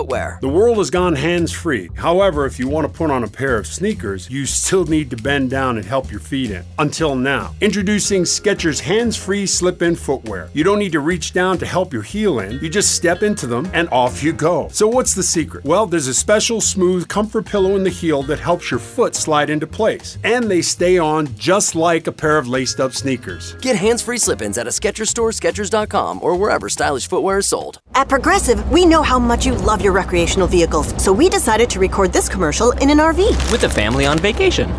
footwear. 0.00 0.38
The 0.40 0.48
world 0.48 0.78
has 0.78 0.88
gone 0.88 1.14
hands 1.14 1.52
free. 1.52 1.90
However, 1.94 2.46
if 2.46 2.58
you 2.58 2.68
want 2.68 2.86
to 2.86 2.92
put 2.92 3.10
on 3.10 3.22
a 3.22 3.28
pair 3.28 3.56
of 3.58 3.66
sneakers, 3.66 4.30
you 4.30 4.46
still 4.46 4.86
need 4.86 5.10
to 5.10 5.16
bend 5.16 5.50
down 5.50 5.76
and 5.76 5.84
help 5.84 6.10
your 6.10 6.20
feet 6.20 6.50
in. 6.50 6.64
Until 6.78 7.14
now. 7.14 7.54
Introducing 7.60 8.22
Skechers 8.22 8.80
hands 8.80 9.14
free 9.14 9.44
slip 9.44 9.82
in 9.82 9.94
footwear. 9.94 10.48
You 10.54 10.64
don't 10.64 10.78
need 10.78 10.92
to 10.92 11.00
reach 11.00 11.34
down 11.34 11.58
to 11.58 11.66
help 11.66 11.92
your 11.92 12.02
heel 12.02 12.40
in, 12.40 12.58
you 12.62 12.70
just 12.70 12.94
step 12.94 13.22
into 13.22 13.46
them 13.46 13.68
and 13.74 13.90
off 13.90 14.22
you 14.22 14.32
go. 14.32 14.68
So, 14.72 14.88
what's 14.88 15.14
the 15.14 15.22
secret? 15.22 15.64
Well, 15.66 15.86
there's 15.86 16.06
a 16.06 16.14
special 16.14 16.62
smooth 16.62 17.06
comfort 17.08 17.44
pillow 17.44 17.76
in 17.76 17.84
the 17.84 17.90
heel 17.90 18.22
that 18.22 18.38
helps 18.38 18.70
your 18.70 18.80
foot 18.80 19.14
slide 19.14 19.50
into 19.50 19.66
place. 19.66 20.16
And 20.24 20.50
they 20.50 20.62
stay 20.62 20.96
on 20.96 21.26
just 21.36 21.74
like 21.74 22.06
a 22.06 22.12
pair 22.12 22.38
of 22.38 22.48
laced 22.48 22.80
up 22.80 22.92
sneakers. 22.92 23.54
Get 23.60 23.76
hands 23.76 24.00
free 24.00 24.18
slip 24.18 24.40
ins 24.40 24.56
at 24.56 24.66
a 24.66 24.70
Skechers 24.70 25.08
store, 25.08 25.30
Skechers.com, 25.30 26.20
or 26.22 26.36
wherever 26.36 26.70
stylish 26.70 27.06
footwear 27.06 27.38
is 27.38 27.48
sold. 27.48 27.80
At 27.94 28.08
Progressive, 28.08 28.60
we 28.70 28.86
know 28.86 29.02
how 29.02 29.18
much 29.18 29.44
you 29.44 29.54
love 29.54 29.82
your 29.82 29.89
recreational 29.92 30.48
vehicles, 30.48 30.94
so 31.02 31.12
we 31.12 31.28
decided 31.28 31.70
to 31.70 31.78
record 31.78 32.12
this 32.12 32.28
commercial 32.28 32.72
in 32.72 32.90
an 32.90 32.98
RV. 32.98 33.52
With 33.52 33.64
a 33.64 33.68
family 33.68 34.06
on 34.06 34.18
vacation. 34.18 34.70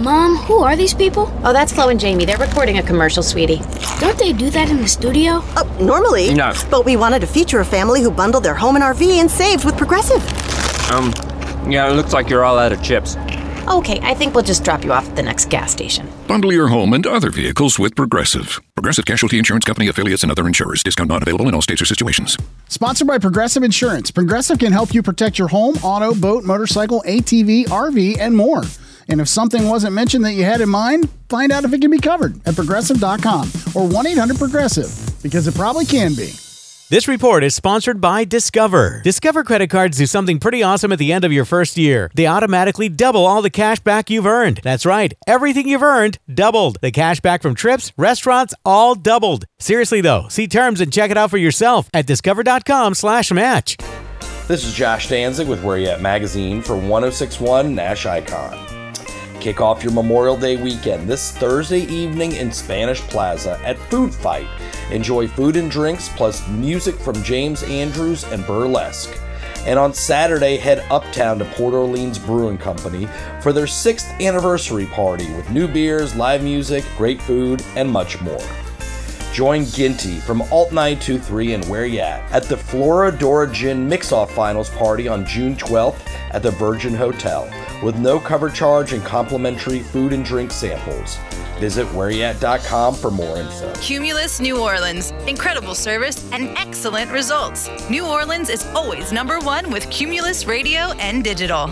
Mom, 0.00 0.36
who 0.36 0.58
are 0.58 0.74
these 0.74 0.92
people? 0.92 1.32
Oh, 1.44 1.52
that's 1.52 1.72
Flo 1.72 1.88
and 1.88 2.00
Jamie. 2.00 2.24
They're 2.24 2.36
recording 2.36 2.78
a 2.78 2.82
commercial, 2.82 3.22
sweetie. 3.22 3.60
Don't 4.00 4.18
they 4.18 4.32
do 4.32 4.50
that 4.50 4.68
in 4.68 4.78
the 4.78 4.88
studio? 4.88 5.40
Oh, 5.56 5.76
normally. 5.80 6.34
No. 6.34 6.52
But 6.70 6.84
we 6.84 6.96
wanted 6.96 7.20
to 7.20 7.26
feature 7.28 7.60
a 7.60 7.64
family 7.64 8.02
who 8.02 8.10
bundled 8.10 8.42
their 8.42 8.54
home 8.54 8.74
and 8.74 8.82
RV 8.84 9.20
and 9.20 9.30
saved 9.30 9.64
with 9.64 9.76
Progressive. 9.76 10.20
Um, 10.90 11.12
yeah, 11.70 11.88
it 11.88 11.94
looks 11.94 12.12
like 12.12 12.28
you're 12.28 12.44
all 12.44 12.58
out 12.58 12.72
of 12.72 12.82
chips. 12.82 13.16
Okay, 13.66 13.98
I 14.02 14.12
think 14.12 14.34
we'll 14.34 14.44
just 14.44 14.62
drop 14.62 14.84
you 14.84 14.92
off 14.92 15.08
at 15.08 15.16
the 15.16 15.22
next 15.22 15.48
gas 15.48 15.72
station. 15.72 16.06
Bundle 16.26 16.52
your 16.52 16.68
home 16.68 16.92
and 16.92 17.06
other 17.06 17.30
vehicles 17.30 17.78
with 17.78 17.96
Progressive. 17.96 18.60
Progressive 18.74 19.06
Casualty 19.06 19.38
Insurance 19.38 19.64
Company 19.64 19.88
affiliates 19.88 20.22
and 20.22 20.30
other 20.30 20.46
insurers. 20.46 20.82
Discount 20.82 21.08
not 21.08 21.22
available 21.22 21.48
in 21.48 21.54
all 21.54 21.62
states 21.62 21.80
or 21.80 21.86
situations. 21.86 22.36
Sponsored 22.68 23.08
by 23.08 23.16
Progressive 23.18 23.62
Insurance. 23.62 24.10
Progressive 24.10 24.58
can 24.58 24.72
help 24.72 24.92
you 24.92 25.02
protect 25.02 25.38
your 25.38 25.48
home, 25.48 25.76
auto, 25.76 26.14
boat, 26.14 26.44
motorcycle, 26.44 27.02
ATV, 27.06 27.64
RV, 27.64 28.18
and 28.18 28.36
more. 28.36 28.64
And 29.08 29.20
if 29.20 29.28
something 29.28 29.66
wasn't 29.66 29.94
mentioned 29.94 30.26
that 30.26 30.32
you 30.34 30.44
had 30.44 30.60
in 30.60 30.68
mind, 30.68 31.08
find 31.30 31.50
out 31.50 31.64
if 31.64 31.72
it 31.72 31.80
can 31.80 31.90
be 31.90 31.98
covered 31.98 32.46
at 32.46 32.56
progressive.com 32.56 33.50
or 33.74 33.88
1 33.88 34.06
800 34.06 34.36
Progressive 34.36 35.22
because 35.22 35.46
it 35.46 35.54
probably 35.54 35.86
can 35.86 36.14
be. 36.14 36.32
This 36.90 37.08
report 37.08 37.42
is 37.44 37.54
sponsored 37.54 37.98
by 37.98 38.24
Discover. 38.24 39.00
Discover 39.02 39.44
credit 39.44 39.70
cards 39.70 39.96
do 39.96 40.04
something 40.04 40.38
pretty 40.38 40.62
awesome 40.62 40.92
at 40.92 40.98
the 40.98 41.14
end 41.14 41.24
of 41.24 41.32
your 41.32 41.46
first 41.46 41.78
year. 41.78 42.10
They 42.14 42.26
automatically 42.26 42.90
double 42.90 43.24
all 43.24 43.40
the 43.40 43.48
cash 43.48 43.80
back 43.80 44.10
you've 44.10 44.26
earned. 44.26 44.60
That's 44.62 44.84
right, 44.84 45.14
everything 45.26 45.66
you've 45.66 45.82
earned 45.82 46.18
doubled. 46.32 46.76
The 46.82 46.90
cash 46.92 47.20
back 47.20 47.40
from 47.40 47.54
trips, 47.54 47.90
restaurants, 47.96 48.52
all 48.66 48.94
doubled. 48.94 49.46
Seriously 49.58 50.02
though, 50.02 50.28
see 50.28 50.46
terms 50.46 50.82
and 50.82 50.92
check 50.92 51.10
it 51.10 51.16
out 51.16 51.30
for 51.30 51.38
yourself 51.38 51.88
at 51.94 52.06
discover.com/match. 52.06 53.76
This 54.46 54.66
is 54.66 54.74
Josh 54.74 55.08
Danzig 55.08 55.48
with 55.48 55.64
Where 55.64 55.78
You 55.78 55.88
At 55.88 56.02
Magazine 56.02 56.60
for 56.60 56.76
1061 56.76 57.74
Nash 57.74 58.04
Icon. 58.04 58.58
Kick 59.40 59.62
off 59.62 59.82
your 59.82 59.92
Memorial 59.94 60.36
Day 60.36 60.56
weekend 60.56 61.08
this 61.08 61.32
Thursday 61.32 61.86
evening 61.86 62.32
in 62.32 62.52
Spanish 62.52 63.00
Plaza 63.00 63.58
at 63.64 63.78
Food 63.90 64.14
Fight. 64.14 64.46
Enjoy 64.90 65.26
food 65.26 65.56
and 65.56 65.70
drinks 65.70 66.08
plus 66.10 66.46
music 66.48 66.94
from 66.96 67.22
James 67.22 67.62
Andrews 67.64 68.24
and 68.24 68.46
Burlesque. 68.46 69.18
And 69.66 69.78
on 69.78 69.94
Saturday, 69.94 70.56
head 70.58 70.84
uptown 70.90 71.38
to 71.38 71.44
Port 71.46 71.74
Orleans 71.74 72.18
Brewing 72.18 72.58
Company 72.58 73.08
for 73.40 73.52
their 73.52 73.66
sixth 73.66 74.10
anniversary 74.20 74.86
party 74.86 75.32
with 75.34 75.48
new 75.50 75.66
beers, 75.66 76.14
live 76.14 76.42
music, 76.42 76.84
great 76.96 77.20
food, 77.20 77.62
and 77.76 77.90
much 77.90 78.20
more. 78.20 78.42
Join 79.34 79.64
Ginty 79.64 80.20
from 80.20 80.42
Alt 80.42 80.70
923 80.70 81.54
and 81.54 81.64
Where 81.64 81.86
Ya 81.86 82.04
At 82.04 82.32
at 82.32 82.44
the 82.44 82.54
Floridora 82.54 83.52
Gin 83.52 83.88
Mix-Off 83.88 84.32
Finals 84.32 84.70
party 84.70 85.08
on 85.08 85.26
June 85.26 85.56
12th 85.56 85.98
at 86.30 86.40
the 86.40 86.52
Virgin 86.52 86.94
Hotel 86.94 87.50
with 87.82 87.96
no 87.96 88.20
cover 88.20 88.48
charge 88.48 88.92
and 88.92 89.04
complimentary 89.04 89.80
food 89.80 90.12
and 90.12 90.24
drink 90.24 90.52
samples. 90.52 91.16
Visit 91.58 91.84
whereyat.com 91.88 92.94
for 92.94 93.10
more 93.10 93.38
info. 93.38 93.72
Cumulus 93.80 94.38
New 94.38 94.60
Orleans. 94.60 95.10
Incredible 95.26 95.74
service 95.74 96.30
and 96.30 96.56
excellent 96.56 97.10
results. 97.10 97.68
New 97.90 98.06
Orleans 98.06 98.48
is 98.48 98.64
always 98.66 99.10
number 99.10 99.40
one 99.40 99.68
with 99.68 99.90
Cumulus 99.90 100.46
Radio 100.46 100.92
and 101.00 101.24
Digital. 101.24 101.68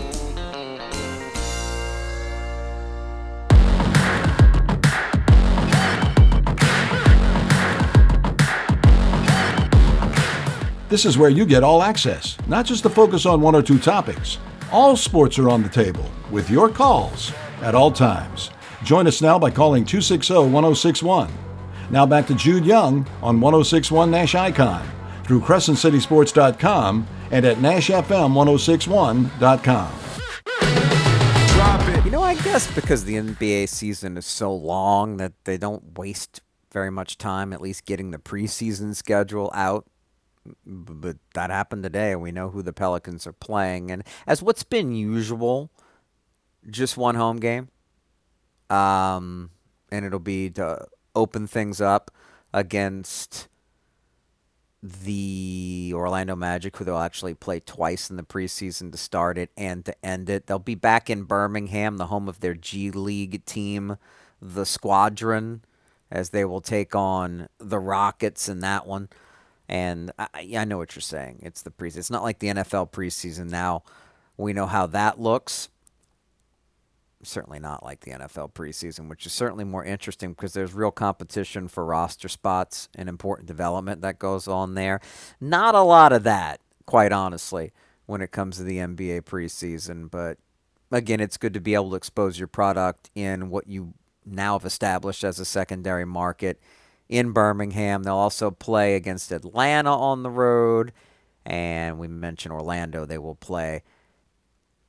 This 10.93 11.05
is 11.05 11.17
where 11.17 11.31
you 11.31 11.47
get 11.47 11.63
all 11.63 11.81
access, 11.81 12.37
not 12.45 12.67
just 12.67 12.83
to 12.83 12.89
focus 12.89 13.25
on 13.25 13.41
one 13.41 13.55
or 13.55 13.63
two 13.63 13.79
topics. 13.79 14.37
All 14.71 14.95
sports 14.95 15.39
are 15.39 15.49
on 15.49 15.63
the 15.63 15.69
table 15.69 16.05
with 16.29 16.51
your 16.51 16.69
calls 16.69 17.33
at 17.63 17.73
all 17.73 17.91
times. 17.91 18.51
Join 18.83 19.07
us 19.07 19.19
now 19.19 19.39
by 19.39 19.49
calling 19.49 19.85
260 19.85 20.51
1061. 20.51 21.31
Now 21.89 22.05
back 22.05 22.27
to 22.27 22.35
Jude 22.35 22.63
Young 22.63 23.07
on 23.23 23.41
1061 23.41 24.11
Nash 24.11 24.35
Icon 24.35 24.87
through 25.23 25.41
CrescentCitySports.com 25.41 27.07
and 27.31 27.43
at 27.43 27.57
NashFM1061.com. 27.57 29.93
You 32.05 32.11
know, 32.11 32.21
I 32.21 32.35
guess 32.35 32.71
because 32.75 33.05
the 33.05 33.15
NBA 33.15 33.67
season 33.67 34.15
is 34.15 34.27
so 34.27 34.53
long 34.53 35.17
that 35.17 35.33
they 35.45 35.57
don't 35.57 35.97
waste 35.97 36.41
very 36.71 36.91
much 36.91 37.17
time 37.17 37.51
at 37.51 37.61
least 37.61 37.85
getting 37.85 38.11
the 38.11 38.19
preseason 38.19 38.95
schedule 38.95 39.49
out. 39.55 39.87
But 40.65 41.17
that 41.33 41.49
happened 41.49 41.83
today. 41.83 42.15
We 42.15 42.31
know 42.31 42.49
who 42.49 42.61
the 42.61 42.73
Pelicans 42.73 43.25
are 43.25 43.33
playing. 43.33 43.91
And 43.91 44.03
as 44.27 44.41
what's 44.41 44.63
been 44.63 44.91
usual, 44.91 45.71
just 46.69 46.97
one 46.97 47.15
home 47.15 47.37
game. 47.37 47.69
Um, 48.69 49.51
and 49.91 50.05
it'll 50.05 50.19
be 50.19 50.49
to 50.51 50.87
open 51.15 51.47
things 51.47 51.79
up 51.79 52.11
against 52.53 53.47
the 54.81 55.91
Orlando 55.95 56.35
Magic, 56.35 56.75
who 56.75 56.83
they'll 56.83 56.97
actually 56.97 57.33
play 57.33 57.61
twice 57.61 58.09
in 58.09 58.17
the 58.17 58.23
preseason 58.23 58.91
to 58.91 58.97
start 58.97 59.37
it 59.37 59.49
and 59.55 59.85
to 59.85 60.05
end 60.05 60.29
it. 60.29 60.47
They'll 60.47 60.59
be 60.59 60.75
back 60.75 61.09
in 61.09 61.23
Birmingham, 61.23 61.97
the 61.97 62.07
home 62.07 62.27
of 62.27 62.41
their 62.41 62.53
G 62.53 62.91
League 62.91 63.45
team, 63.45 63.97
the 64.41 64.65
Squadron, 64.65 65.63
as 66.11 66.31
they 66.31 66.43
will 66.43 66.59
take 66.59 66.93
on 66.95 67.47
the 67.59 67.79
Rockets 67.79 68.49
in 68.49 68.59
that 68.59 68.85
one. 68.85 69.07
And 69.73 70.11
I, 70.19 70.27
I 70.55 70.65
know 70.65 70.77
what 70.77 70.95
you're 70.95 71.01
saying. 71.01 71.39
It's 71.41 71.63
the 71.63 71.71
preseason. 71.71 71.97
It's 71.97 72.11
not 72.11 72.21
like 72.21 72.37
the 72.37 72.49
NFL 72.49 72.91
preseason 72.91 73.49
now. 73.49 73.81
We 74.37 74.53
know 74.53 74.67
how 74.67 74.85
that 74.85 75.19
looks. 75.19 75.67
Certainly 77.23 77.59
not 77.59 77.83
like 77.83 78.01
the 78.01 78.11
NFL 78.11 78.53
preseason, 78.53 79.09
which 79.09 79.25
is 79.25 79.33
certainly 79.33 79.63
more 79.63 79.83
interesting 79.83 80.33
because 80.33 80.53
there's 80.53 80.75
real 80.75 80.91
competition 80.91 81.67
for 81.67 81.85
roster 81.85 82.29
spots 82.29 82.87
and 82.93 83.09
important 83.09 83.47
development 83.47 84.01
that 84.01 84.19
goes 84.19 84.47
on 84.47 84.75
there. 84.75 85.01
Not 85.41 85.73
a 85.73 85.81
lot 85.81 86.13
of 86.13 86.21
that, 86.23 86.59
quite 86.85 87.11
honestly, 87.11 87.71
when 88.05 88.21
it 88.21 88.31
comes 88.31 88.57
to 88.57 88.63
the 88.63 88.77
NBA 88.77 89.21
preseason. 89.21 90.11
But 90.11 90.37
again, 90.91 91.19
it's 91.19 91.37
good 91.37 91.55
to 91.55 91.61
be 91.61 91.73
able 91.73 91.89
to 91.91 91.95
expose 91.95 92.37
your 92.37 92.47
product 92.47 93.09
in 93.15 93.49
what 93.49 93.65
you 93.65 93.95
now 94.23 94.53
have 94.53 94.65
established 94.65 95.23
as 95.23 95.39
a 95.39 95.45
secondary 95.45 96.05
market 96.05 96.59
in 97.09 97.31
Birmingham. 97.31 98.03
They'll 98.03 98.15
also 98.15 98.51
play 98.51 98.95
against 98.95 99.31
Atlanta 99.31 99.91
on 99.91 100.23
the 100.23 100.29
road. 100.29 100.91
And 101.45 101.99
we 101.99 102.07
mentioned 102.07 102.53
Orlando. 102.53 103.05
They 103.05 103.17
will 103.17 103.35
play 103.35 103.83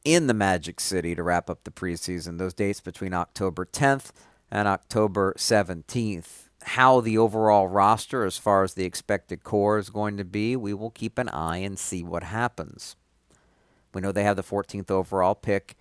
in 0.04 0.26
the 0.26 0.34
Magic 0.34 0.80
City 0.80 1.14
to 1.14 1.22
wrap 1.22 1.50
up 1.50 1.64
the 1.64 1.70
preseason. 1.70 2.38
Those 2.38 2.54
dates 2.54 2.80
between 2.80 3.14
October 3.14 3.64
10th 3.64 4.10
and 4.50 4.68
October 4.68 5.34
17th 5.36 6.44
how 6.64 7.00
the 7.00 7.18
overall 7.18 7.68
roster, 7.68 8.24
as 8.24 8.38
far 8.38 8.62
as 8.62 8.74
the 8.74 8.84
expected 8.84 9.44
core, 9.44 9.78
is 9.78 9.90
going 9.90 10.16
to 10.16 10.24
be, 10.24 10.56
we 10.56 10.72
will 10.72 10.90
keep 10.90 11.18
an 11.18 11.28
eye 11.28 11.58
and 11.58 11.78
see 11.78 12.02
what 12.02 12.22
happens. 12.22 12.96
We 13.92 14.00
know 14.00 14.12
they 14.12 14.24
have 14.24 14.36
the 14.36 14.42
14th 14.42 14.90
overall 14.90 15.34
pick 15.34 15.76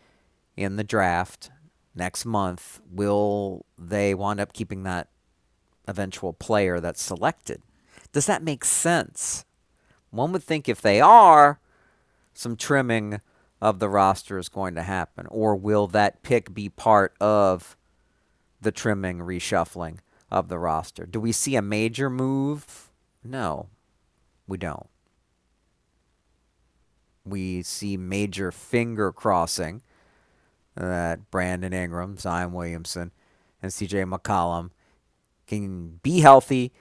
in 0.57 0.75
the 0.75 0.83
draft 0.83 1.49
next 1.95 2.25
month. 2.25 2.81
Will 2.91 3.65
they 3.77 4.13
wind 4.13 4.39
up 4.39 4.53
keeping 4.53 4.83
that 4.83 5.07
eventual 5.87 6.33
player 6.33 6.79
that's 6.79 7.01
selected? 7.01 7.61
Does 8.11 8.25
that 8.27 8.43
make 8.43 8.63
sense? 8.65 9.45
One 10.11 10.31
would 10.31 10.43
think 10.43 10.69
if 10.69 10.81
they 10.81 11.01
are, 11.01 11.59
some 12.33 12.55
trimming 12.55 13.19
of 13.61 13.79
the 13.79 13.89
roster 13.89 14.37
is 14.37 14.49
going 14.49 14.75
to 14.75 14.83
happen. 14.83 15.25
Or 15.27 15.55
will 15.55 15.87
that 15.87 16.21
pick 16.21 16.53
be 16.53 16.69
part 16.69 17.15
of 17.19 17.77
the 18.61 18.71
trimming, 18.71 19.19
reshuffling 19.19 19.99
of 20.29 20.49
the 20.49 20.59
roster? 20.59 21.05
Do 21.05 21.19
we 21.19 21.31
see 21.31 21.55
a 21.55 21.61
major 21.61 22.09
move? 22.09 22.91
No, 23.23 23.69
we 24.47 24.57
don't. 24.57 24.87
We 27.25 27.63
see 27.63 27.95
major 27.95 28.51
finger 28.51 29.11
crossing 29.11 29.81
that 30.75 31.31
Brandon 31.31 31.71
Ingram, 31.71 32.17
Zion 32.17 32.51
Williamson, 32.51 33.11
and 33.61 33.71
CJ 33.71 34.11
McCollum 34.11 34.71
can 35.59 35.99
be 36.03 36.21
healthy 36.21 36.71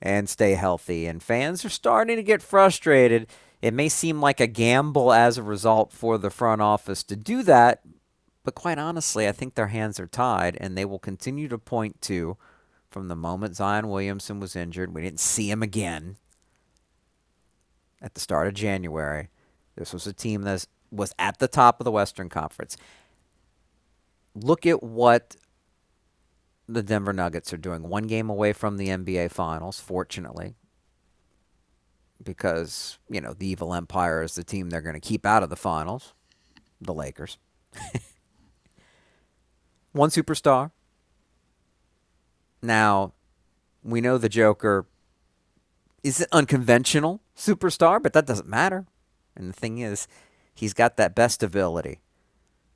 and 0.00 0.28
stay 0.28 0.52
healthy. 0.54 1.06
And 1.06 1.22
fans 1.22 1.64
are 1.64 1.70
starting 1.70 2.16
to 2.16 2.22
get 2.22 2.42
frustrated. 2.42 3.28
It 3.60 3.72
may 3.72 3.88
seem 3.88 4.20
like 4.20 4.40
a 4.40 4.46
gamble 4.46 5.12
as 5.12 5.38
a 5.38 5.42
result 5.42 5.92
for 5.92 6.18
the 6.18 6.30
front 6.30 6.60
office 6.60 7.02
to 7.04 7.16
do 7.16 7.42
that, 7.44 7.82
but 8.44 8.56
quite 8.56 8.78
honestly, 8.78 9.28
I 9.28 9.32
think 9.32 9.54
their 9.54 9.68
hands 9.68 10.00
are 10.00 10.06
tied, 10.06 10.56
and 10.60 10.76
they 10.76 10.84
will 10.84 10.98
continue 10.98 11.46
to 11.48 11.58
point 11.58 12.02
to 12.02 12.36
from 12.90 13.08
the 13.08 13.16
moment 13.16 13.56
Zion 13.56 13.88
Williamson 13.88 14.40
was 14.40 14.56
injured. 14.56 14.94
We 14.94 15.02
didn't 15.02 15.20
see 15.20 15.50
him 15.50 15.62
again 15.62 16.16
at 18.00 18.14
the 18.14 18.20
start 18.20 18.48
of 18.48 18.54
January. 18.54 19.28
This 19.76 19.92
was 19.92 20.06
a 20.06 20.12
team 20.12 20.42
that 20.42 20.66
was 20.90 21.14
at 21.18 21.38
the 21.38 21.48
top 21.48 21.80
of 21.80 21.84
the 21.84 21.92
Western 21.92 22.28
Conference. 22.28 22.76
Look 24.34 24.66
at 24.66 24.82
what 24.82 25.36
the 26.68 26.82
Denver 26.82 27.12
Nuggets 27.12 27.52
are 27.52 27.58
doing. 27.58 27.88
One 27.88 28.06
game 28.06 28.30
away 28.30 28.52
from 28.52 28.76
the 28.76 28.88
NBA 28.88 29.30
Finals, 29.30 29.80
fortunately, 29.80 30.54
because, 32.22 32.98
you 33.08 33.20
know, 33.20 33.32
the 33.32 33.46
Evil 33.46 33.74
Empire 33.74 34.22
is 34.22 34.34
the 34.34 34.44
team 34.44 34.70
they're 34.70 34.80
going 34.80 34.94
to 34.94 35.00
keep 35.00 35.26
out 35.26 35.42
of 35.42 35.50
the 35.50 35.56
finals, 35.56 36.14
the 36.80 36.94
Lakers. 36.94 37.38
One 39.92 40.10
superstar. 40.10 40.70
Now, 42.62 43.12
we 43.82 44.00
know 44.00 44.16
the 44.16 44.28
Joker 44.28 44.86
is 46.02 46.20
an 46.20 46.26
unconventional 46.32 47.20
superstar, 47.36 48.02
but 48.02 48.12
that 48.12 48.26
doesn't 48.26 48.48
matter. 48.48 48.86
And 49.34 49.48
the 49.48 49.52
thing 49.52 49.78
is, 49.78 50.06
he's 50.54 50.72
got 50.72 50.96
that 50.96 51.14
best 51.14 51.42
ability, 51.42 52.00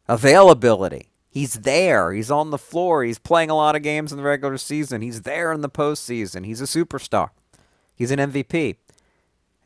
availability. 0.08 1.10
He's 1.36 1.52
there. 1.52 2.14
He's 2.14 2.30
on 2.30 2.48
the 2.48 2.56
floor. 2.56 3.04
He's 3.04 3.18
playing 3.18 3.50
a 3.50 3.54
lot 3.54 3.76
of 3.76 3.82
games 3.82 4.10
in 4.10 4.16
the 4.16 4.24
regular 4.24 4.56
season. 4.56 5.02
He's 5.02 5.20
there 5.20 5.52
in 5.52 5.60
the 5.60 5.68
postseason. 5.68 6.46
He's 6.46 6.62
a 6.62 6.64
superstar. 6.64 7.28
He's 7.94 8.10
an 8.10 8.18
MVP. 8.18 8.76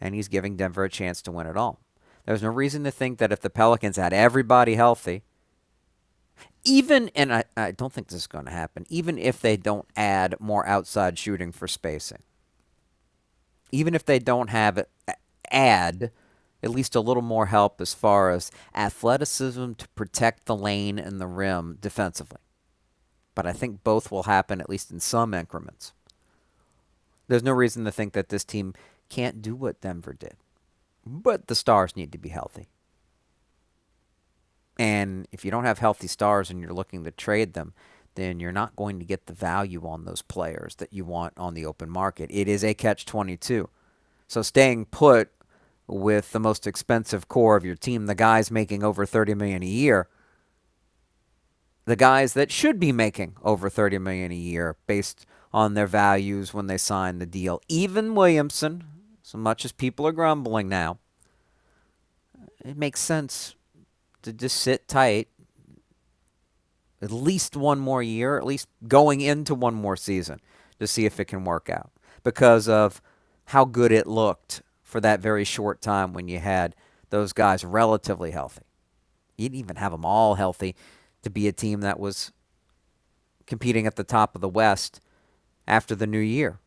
And 0.00 0.12
he's 0.12 0.26
giving 0.26 0.56
Denver 0.56 0.82
a 0.82 0.90
chance 0.90 1.22
to 1.22 1.30
win 1.30 1.46
it 1.46 1.56
all. 1.56 1.78
There's 2.26 2.42
no 2.42 2.48
reason 2.48 2.82
to 2.82 2.90
think 2.90 3.18
that 3.18 3.30
if 3.30 3.38
the 3.38 3.50
Pelicans 3.50 3.98
had 3.98 4.12
everybody 4.12 4.74
healthy, 4.74 5.22
even, 6.64 7.08
and 7.14 7.32
I, 7.32 7.44
I 7.56 7.70
don't 7.70 7.92
think 7.92 8.08
this 8.08 8.22
is 8.22 8.26
going 8.26 8.46
to 8.46 8.50
happen, 8.50 8.84
even 8.88 9.16
if 9.16 9.40
they 9.40 9.56
don't 9.56 9.86
add 9.94 10.34
more 10.40 10.66
outside 10.66 11.20
shooting 11.20 11.52
for 11.52 11.68
spacing, 11.68 12.24
even 13.70 13.94
if 13.94 14.04
they 14.04 14.18
don't 14.18 14.50
have 14.50 14.86
add 15.52 16.10
at 16.62 16.70
least 16.70 16.94
a 16.94 17.00
little 17.00 17.22
more 17.22 17.46
help 17.46 17.80
as 17.80 17.94
far 17.94 18.30
as 18.30 18.50
athleticism 18.74 19.72
to 19.74 19.88
protect 19.90 20.46
the 20.46 20.56
lane 20.56 20.98
and 20.98 21.20
the 21.20 21.26
rim 21.26 21.78
defensively. 21.80 22.40
But 23.34 23.46
I 23.46 23.52
think 23.52 23.82
both 23.84 24.10
will 24.10 24.24
happen 24.24 24.60
at 24.60 24.68
least 24.68 24.90
in 24.90 25.00
some 25.00 25.32
increments. 25.34 25.92
There's 27.28 27.42
no 27.42 27.52
reason 27.52 27.84
to 27.84 27.92
think 27.92 28.12
that 28.12 28.28
this 28.28 28.44
team 28.44 28.74
can't 29.08 29.40
do 29.40 29.54
what 29.54 29.80
Denver 29.80 30.12
did. 30.12 30.34
But 31.06 31.46
the 31.46 31.54
stars 31.54 31.96
need 31.96 32.12
to 32.12 32.18
be 32.18 32.28
healthy. 32.30 32.68
And 34.78 35.28
if 35.30 35.44
you 35.44 35.50
don't 35.50 35.64
have 35.64 35.78
healthy 35.78 36.06
stars 36.06 36.50
and 36.50 36.60
you're 36.60 36.72
looking 36.72 37.04
to 37.04 37.10
trade 37.10 37.52
them, 37.52 37.74
then 38.14 38.40
you're 38.40 38.52
not 38.52 38.76
going 38.76 38.98
to 38.98 39.04
get 39.04 39.26
the 39.26 39.32
value 39.32 39.86
on 39.86 40.04
those 40.04 40.22
players 40.22 40.74
that 40.76 40.92
you 40.92 41.04
want 41.04 41.34
on 41.36 41.54
the 41.54 41.64
open 41.64 41.88
market. 41.88 42.30
It 42.32 42.48
is 42.48 42.64
a 42.64 42.74
catch 42.74 43.06
22. 43.06 43.68
So 44.26 44.42
staying 44.42 44.86
put 44.86 45.30
with 45.90 46.32
the 46.32 46.40
most 46.40 46.66
expensive 46.66 47.28
core 47.28 47.56
of 47.56 47.64
your 47.64 47.74
team, 47.74 48.06
the 48.06 48.14
guys 48.14 48.50
making 48.50 48.82
over 48.82 49.04
30 49.04 49.34
million 49.34 49.62
a 49.62 49.66
year, 49.66 50.08
the 51.84 51.96
guys 51.96 52.34
that 52.34 52.52
should 52.52 52.78
be 52.78 52.92
making 52.92 53.36
over 53.42 53.68
30 53.68 53.98
million 53.98 54.30
a 54.30 54.36
year 54.36 54.76
based 54.86 55.26
on 55.52 55.74
their 55.74 55.86
values 55.86 56.54
when 56.54 56.66
they 56.66 56.78
signed 56.78 57.20
the 57.20 57.26
deal. 57.26 57.60
Even 57.68 58.14
Williamson, 58.14 58.84
so 59.22 59.38
much 59.38 59.64
as 59.64 59.72
people 59.72 60.06
are 60.06 60.12
grumbling 60.12 60.68
now, 60.68 60.98
it 62.64 62.76
makes 62.76 63.00
sense 63.00 63.56
to 64.22 64.32
just 64.32 64.56
sit 64.56 64.86
tight 64.86 65.28
at 67.02 67.10
least 67.10 67.56
one 67.56 67.80
more 67.80 68.02
year, 68.02 68.36
at 68.36 68.44
least 68.44 68.68
going 68.86 69.20
into 69.20 69.54
one 69.54 69.74
more 69.74 69.96
season 69.96 70.38
to 70.78 70.86
see 70.86 71.06
if 71.06 71.18
it 71.18 71.24
can 71.24 71.44
work 71.44 71.70
out 71.70 71.90
because 72.22 72.68
of 72.68 73.00
how 73.46 73.64
good 73.64 73.90
it 73.90 74.06
looked 74.06 74.62
for 74.90 75.00
that 75.00 75.20
very 75.20 75.44
short 75.44 75.80
time 75.80 76.12
when 76.12 76.28
you 76.28 76.40
had 76.40 76.74
those 77.10 77.32
guys 77.32 77.64
relatively 77.64 78.32
healthy. 78.32 78.62
You 79.38 79.48
didn't 79.48 79.60
even 79.60 79.76
have 79.76 79.92
them 79.92 80.04
all 80.04 80.34
healthy 80.34 80.74
to 81.22 81.30
be 81.30 81.46
a 81.46 81.52
team 81.52 81.80
that 81.80 82.00
was 82.00 82.32
competing 83.46 83.86
at 83.86 83.96
the 83.96 84.04
top 84.04 84.34
of 84.34 84.40
the 84.40 84.48
West 84.48 85.00
after 85.66 85.94
the 85.94 86.06
new 86.06 86.18
year. 86.18 86.58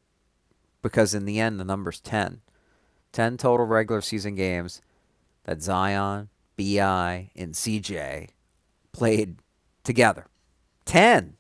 Because 0.82 1.14
in 1.14 1.26
the 1.26 1.40
end, 1.40 1.60
the 1.60 1.66
number's 1.66 2.00
10. 2.00 2.42
10 3.12 3.38
total 3.38 3.66
regular 3.66 4.02
season 4.02 4.36
games 4.36 4.82
that 5.44 5.62
Zion, 5.62 6.30
BI, 6.58 7.30
and 7.36 7.54
CJ 7.54 8.30
played 8.92 9.38
together. 9.84 10.28
10 10.86 11.36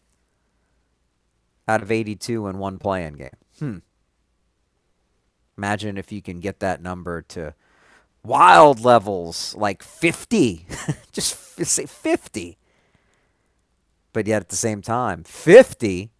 out 1.67 1.81
of 1.81 1.91
82 1.91 2.47
in 2.47 2.57
one 2.57 2.77
playing 2.77 3.13
game. 3.13 3.29
Hmm. 3.59 3.77
Imagine 5.57 5.97
if 5.97 6.11
you 6.11 6.21
can 6.21 6.39
get 6.39 6.59
that 6.59 6.81
number 6.81 7.21
to 7.21 7.53
wild 8.23 8.79
levels 8.79 9.55
like 9.55 9.83
50. 9.83 10.65
Just 11.11 11.35
say 11.65 11.85
50. 11.85 12.57
But 14.13 14.27
yet 14.27 14.41
at 14.43 14.49
the 14.49 14.55
same 14.55 14.81
time, 14.81 15.23
50 15.23 16.11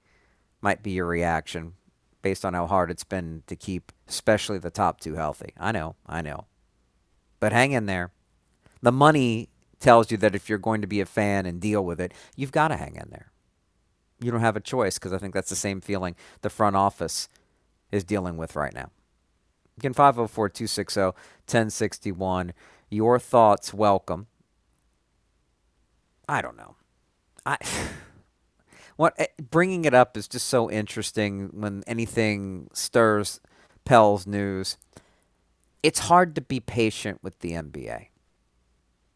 might 0.61 0.81
be 0.81 0.91
your 0.91 1.05
reaction 1.05 1.73
based 2.21 2.45
on 2.45 2.53
how 2.53 2.65
hard 2.67 2.89
it's 2.89 3.03
been 3.03 3.43
to 3.47 3.55
keep, 3.55 3.91
especially 4.07 4.57
the 4.57 4.71
top 4.71 4.99
two, 4.99 5.15
healthy. 5.15 5.53
I 5.59 5.71
know, 5.71 5.95
I 6.07 6.21
know. 6.21 6.45
But 7.39 7.51
hang 7.51 7.73
in 7.73 7.85
there. 7.85 8.11
The 8.81 8.91
money 8.91 9.49
tells 9.79 10.09
you 10.09 10.17
that 10.17 10.33
if 10.33 10.49
you're 10.49 10.57
going 10.57 10.81
to 10.81 10.87
be 10.87 11.01
a 11.01 11.05
fan 11.05 11.45
and 11.45 11.59
deal 11.59 11.83
with 11.83 11.99
it, 11.99 12.13
you've 12.35 12.51
got 12.51 12.69
to 12.69 12.77
hang 12.77 12.95
in 12.95 13.09
there. 13.09 13.31
You 14.19 14.31
don't 14.31 14.39
have 14.39 14.55
a 14.55 14.61
choice 14.61 14.97
because 14.97 15.11
I 15.11 15.17
think 15.17 15.33
that's 15.33 15.49
the 15.49 15.55
same 15.55 15.81
feeling 15.81 16.15
the 16.41 16.49
front 16.49 16.77
office 16.77 17.27
is 17.91 18.03
dealing 18.03 18.37
with 18.37 18.55
right 18.55 18.73
now. 18.73 18.89
Again, 19.77 19.93
504 19.93 20.49
260 20.49 21.01
1061. 21.01 22.53
Your 22.89 23.19
thoughts 23.19 23.73
welcome. 23.73 24.27
I 26.27 26.41
don't 26.41 26.57
know. 26.57 26.75
I. 27.45 27.57
What 28.95 29.15
eh, 29.17 29.25
bringing 29.49 29.85
it 29.85 29.93
up 29.93 30.15
is 30.15 30.27
just 30.27 30.47
so 30.47 30.69
interesting 30.69 31.49
when 31.51 31.83
anything 31.87 32.69
stirs 32.73 33.39
Pels 33.85 34.25
news. 34.25 34.77
It's 35.81 35.99
hard 35.99 36.35
to 36.35 36.41
be 36.41 36.59
patient 36.59 37.19
with 37.21 37.39
the 37.39 37.51
NBA. 37.51 38.07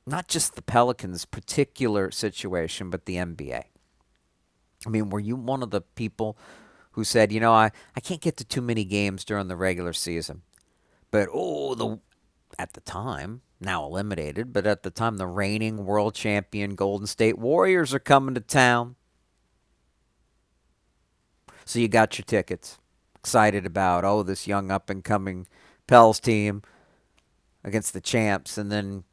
Not 0.06 0.28
just 0.28 0.56
the 0.56 0.62
Pelicans' 0.62 1.26
particular 1.26 2.12
situation, 2.12 2.90
but 2.90 3.06
the 3.06 3.16
NBA. 3.16 3.64
I 4.86 4.90
mean, 4.90 5.10
were 5.10 5.20
you 5.20 5.36
one 5.36 5.64
of 5.64 5.72
the 5.72 5.82
people 5.82 6.38
who 6.92 7.04
said, 7.04 7.32
you 7.32 7.40
know, 7.40 7.54
I, 7.54 7.72
I 7.96 8.00
can't 8.00 8.22
get 8.22 8.38
to 8.38 8.46
too 8.46 8.62
many 8.62 8.84
games 8.84 9.24
during 9.24 9.48
the 9.48 9.56
regular 9.56 9.94
season? 9.94 10.42
But 11.12 11.30
oh, 11.32 11.76
the 11.76 12.00
at 12.60 12.74
the 12.74 12.82
time, 12.82 13.42
now 13.60 13.86
eliminated, 13.86 14.54
but 14.54 14.66
at 14.66 14.84
the 14.84 14.90
time 14.90 15.18
the 15.18 15.28
reigning 15.28 15.86
world 15.86 16.16
champion 16.16 16.76
Golden 16.76 17.08
State 17.08 17.38
Warriors 17.38 17.94
are 17.94 18.00
coming 18.00 18.36
to 18.36 18.42
town. 18.42 18.96
So 21.66 21.80
you 21.80 21.88
got 21.88 22.18
your 22.18 22.26
tickets. 22.26 22.78
Excited 23.16 23.66
about, 23.66 24.06
oh, 24.06 24.24
this 24.24 24.48
young 24.48 24.72
up 24.72 24.90
and 24.90 25.04
coming 25.04 25.48
Pels 25.86 26.20
team 26.20 26.62
against 27.64 27.94
the 27.94 28.02
champs 28.02 28.58
and 28.58 28.72
then 28.72 29.04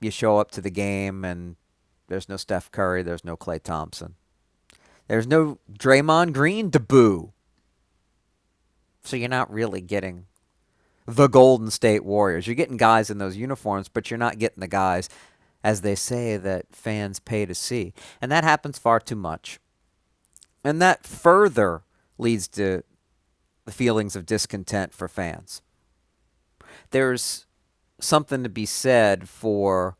you 0.00 0.10
show 0.10 0.38
up 0.38 0.50
to 0.52 0.60
the 0.60 0.70
game 0.70 1.24
and 1.24 1.56
there's 2.08 2.28
no 2.28 2.36
Steph 2.36 2.70
Curry, 2.70 3.02
there's 3.02 3.24
no 3.24 3.36
Klay 3.36 3.62
Thompson. 3.62 4.14
There's 5.08 5.26
no 5.26 5.58
Draymond 5.72 6.32
Green 6.32 6.70
to 6.70 6.80
boo. 6.80 7.32
So 9.02 9.16
you're 9.16 9.28
not 9.28 9.52
really 9.52 9.80
getting 9.80 10.26
the 11.16 11.28
Golden 11.28 11.70
State 11.70 12.04
Warriors. 12.04 12.46
You're 12.46 12.54
getting 12.56 12.76
guys 12.76 13.10
in 13.10 13.18
those 13.18 13.36
uniforms, 13.36 13.88
but 13.88 14.10
you're 14.10 14.18
not 14.18 14.38
getting 14.38 14.60
the 14.60 14.68
guys, 14.68 15.08
as 15.64 15.80
they 15.80 15.94
say, 15.94 16.36
that 16.36 16.66
fans 16.72 17.18
pay 17.18 17.46
to 17.46 17.54
see. 17.54 17.92
And 18.20 18.30
that 18.30 18.44
happens 18.44 18.78
far 18.78 19.00
too 19.00 19.16
much. 19.16 19.58
And 20.62 20.80
that 20.80 21.06
further 21.06 21.82
leads 22.18 22.46
to 22.48 22.82
the 23.64 23.72
feelings 23.72 24.14
of 24.14 24.26
discontent 24.26 24.92
for 24.94 25.08
fans. 25.08 25.62
There's 26.90 27.46
something 28.00 28.42
to 28.42 28.48
be 28.48 28.66
said 28.66 29.28
for 29.28 29.96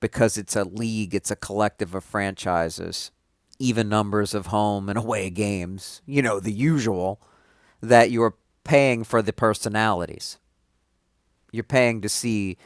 because 0.00 0.36
it's 0.36 0.56
a 0.56 0.64
league, 0.64 1.14
it's 1.14 1.30
a 1.30 1.36
collective 1.36 1.94
of 1.94 2.04
franchises, 2.04 3.10
even 3.58 3.88
numbers 3.88 4.34
of 4.34 4.46
home 4.46 4.88
and 4.88 4.98
away 4.98 5.30
games, 5.30 6.02
you 6.06 6.22
know, 6.22 6.40
the 6.40 6.52
usual, 6.52 7.20
that 7.80 8.10
you're 8.10 8.34
paying 8.64 9.04
for 9.04 9.22
the 9.22 9.32
personalities. 9.32 10.38
You're 11.52 11.64
paying 11.64 12.00
to 12.02 12.08
see 12.08 12.56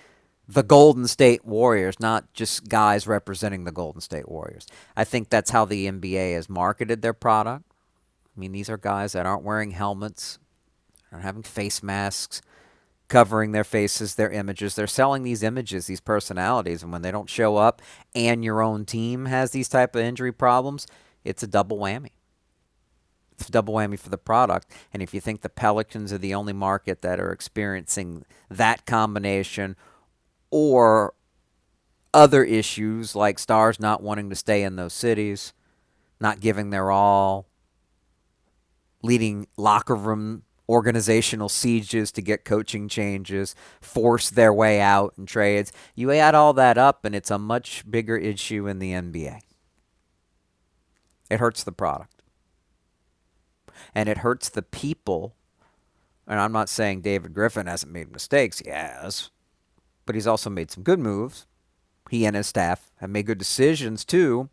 the 0.48 0.62
Golden 0.62 1.08
State 1.08 1.44
Warriors, 1.44 1.98
not 1.98 2.32
just 2.32 2.68
guys 2.68 3.06
representing 3.06 3.64
the 3.64 3.72
Golden 3.72 4.00
State 4.00 4.28
Warriors. 4.28 4.66
I 4.96 5.04
think 5.04 5.28
that's 5.28 5.50
how 5.50 5.64
the 5.64 5.86
NBA 5.86 6.34
has 6.34 6.48
marketed 6.48 7.02
their 7.02 7.12
product. 7.12 7.64
I 8.36 8.40
mean, 8.40 8.52
these 8.52 8.70
are 8.70 8.76
guys 8.76 9.12
that 9.12 9.26
aren't 9.26 9.42
wearing 9.42 9.72
helmets, 9.72 10.38
aren't 11.10 11.24
having 11.24 11.42
face 11.42 11.82
masks, 11.82 12.42
covering 13.08 13.52
their 13.52 13.64
faces, 13.64 14.14
their 14.14 14.30
images. 14.30 14.74
They're 14.74 14.86
selling 14.86 15.22
these 15.22 15.42
images, 15.42 15.86
these 15.86 16.00
personalities, 16.00 16.82
and 16.82 16.92
when 16.92 17.02
they 17.02 17.10
don't 17.10 17.30
show 17.30 17.56
up 17.56 17.82
and 18.14 18.44
your 18.44 18.62
own 18.62 18.84
team 18.84 19.26
has 19.26 19.50
these 19.50 19.68
type 19.68 19.96
of 19.96 20.02
injury 20.02 20.32
problems, 20.32 20.86
it's 21.24 21.42
a 21.42 21.46
double 21.46 21.78
whammy. 21.78 22.10
It's 23.38 23.50
double 23.50 23.74
whammy 23.74 23.98
for 23.98 24.08
the 24.08 24.18
product. 24.18 24.70
And 24.92 25.02
if 25.02 25.12
you 25.12 25.20
think 25.20 25.42
the 25.42 25.48
Pelicans 25.48 26.12
are 26.12 26.18
the 26.18 26.34
only 26.34 26.52
market 26.52 27.02
that 27.02 27.20
are 27.20 27.32
experiencing 27.32 28.24
that 28.50 28.86
combination 28.86 29.76
or 30.50 31.14
other 32.14 32.44
issues 32.44 33.14
like 33.14 33.38
stars 33.38 33.78
not 33.78 34.02
wanting 34.02 34.30
to 34.30 34.36
stay 34.36 34.62
in 34.62 34.76
those 34.76 34.94
cities, 34.94 35.52
not 36.18 36.40
giving 36.40 36.70
their 36.70 36.90
all, 36.90 37.46
leading 39.02 39.46
locker 39.56 39.94
room 39.94 40.42
organizational 40.68 41.48
sieges 41.48 42.10
to 42.12 42.22
get 42.22 42.44
coaching 42.44 42.88
changes, 42.88 43.54
force 43.80 44.30
their 44.30 44.52
way 44.52 44.80
out 44.80 45.14
in 45.16 45.26
trades. 45.26 45.72
You 45.94 46.10
add 46.10 46.34
all 46.34 46.52
that 46.54 46.76
up, 46.76 47.04
and 47.04 47.14
it's 47.14 47.30
a 47.30 47.38
much 47.38 47.88
bigger 47.88 48.16
issue 48.16 48.66
in 48.66 48.78
the 48.78 48.92
NBA. 48.92 49.40
It 51.30 51.38
hurts 51.38 51.62
the 51.62 51.72
product. 51.72 52.15
And 53.94 54.08
it 54.08 54.18
hurts 54.18 54.48
the 54.48 54.62
people. 54.62 55.34
And 56.26 56.40
I'm 56.40 56.52
not 56.52 56.68
saying 56.68 57.02
David 57.02 57.34
Griffin 57.34 57.66
hasn't 57.66 57.92
made 57.92 58.12
mistakes. 58.12 58.58
He 58.58 58.70
has. 58.70 59.30
But 60.04 60.14
he's 60.14 60.26
also 60.26 60.50
made 60.50 60.70
some 60.70 60.82
good 60.82 60.98
moves. 60.98 61.46
He 62.10 62.24
and 62.24 62.36
his 62.36 62.46
staff 62.46 62.90
have 63.00 63.10
made 63.10 63.26
good 63.26 63.38
decisions 63.38 64.04
too. 64.04 64.48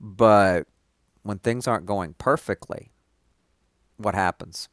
But 0.00 0.66
when 1.22 1.38
things 1.38 1.66
aren't 1.66 1.86
going 1.86 2.14
perfectly, 2.14 2.90
what 3.96 4.14
happens? 4.14 4.68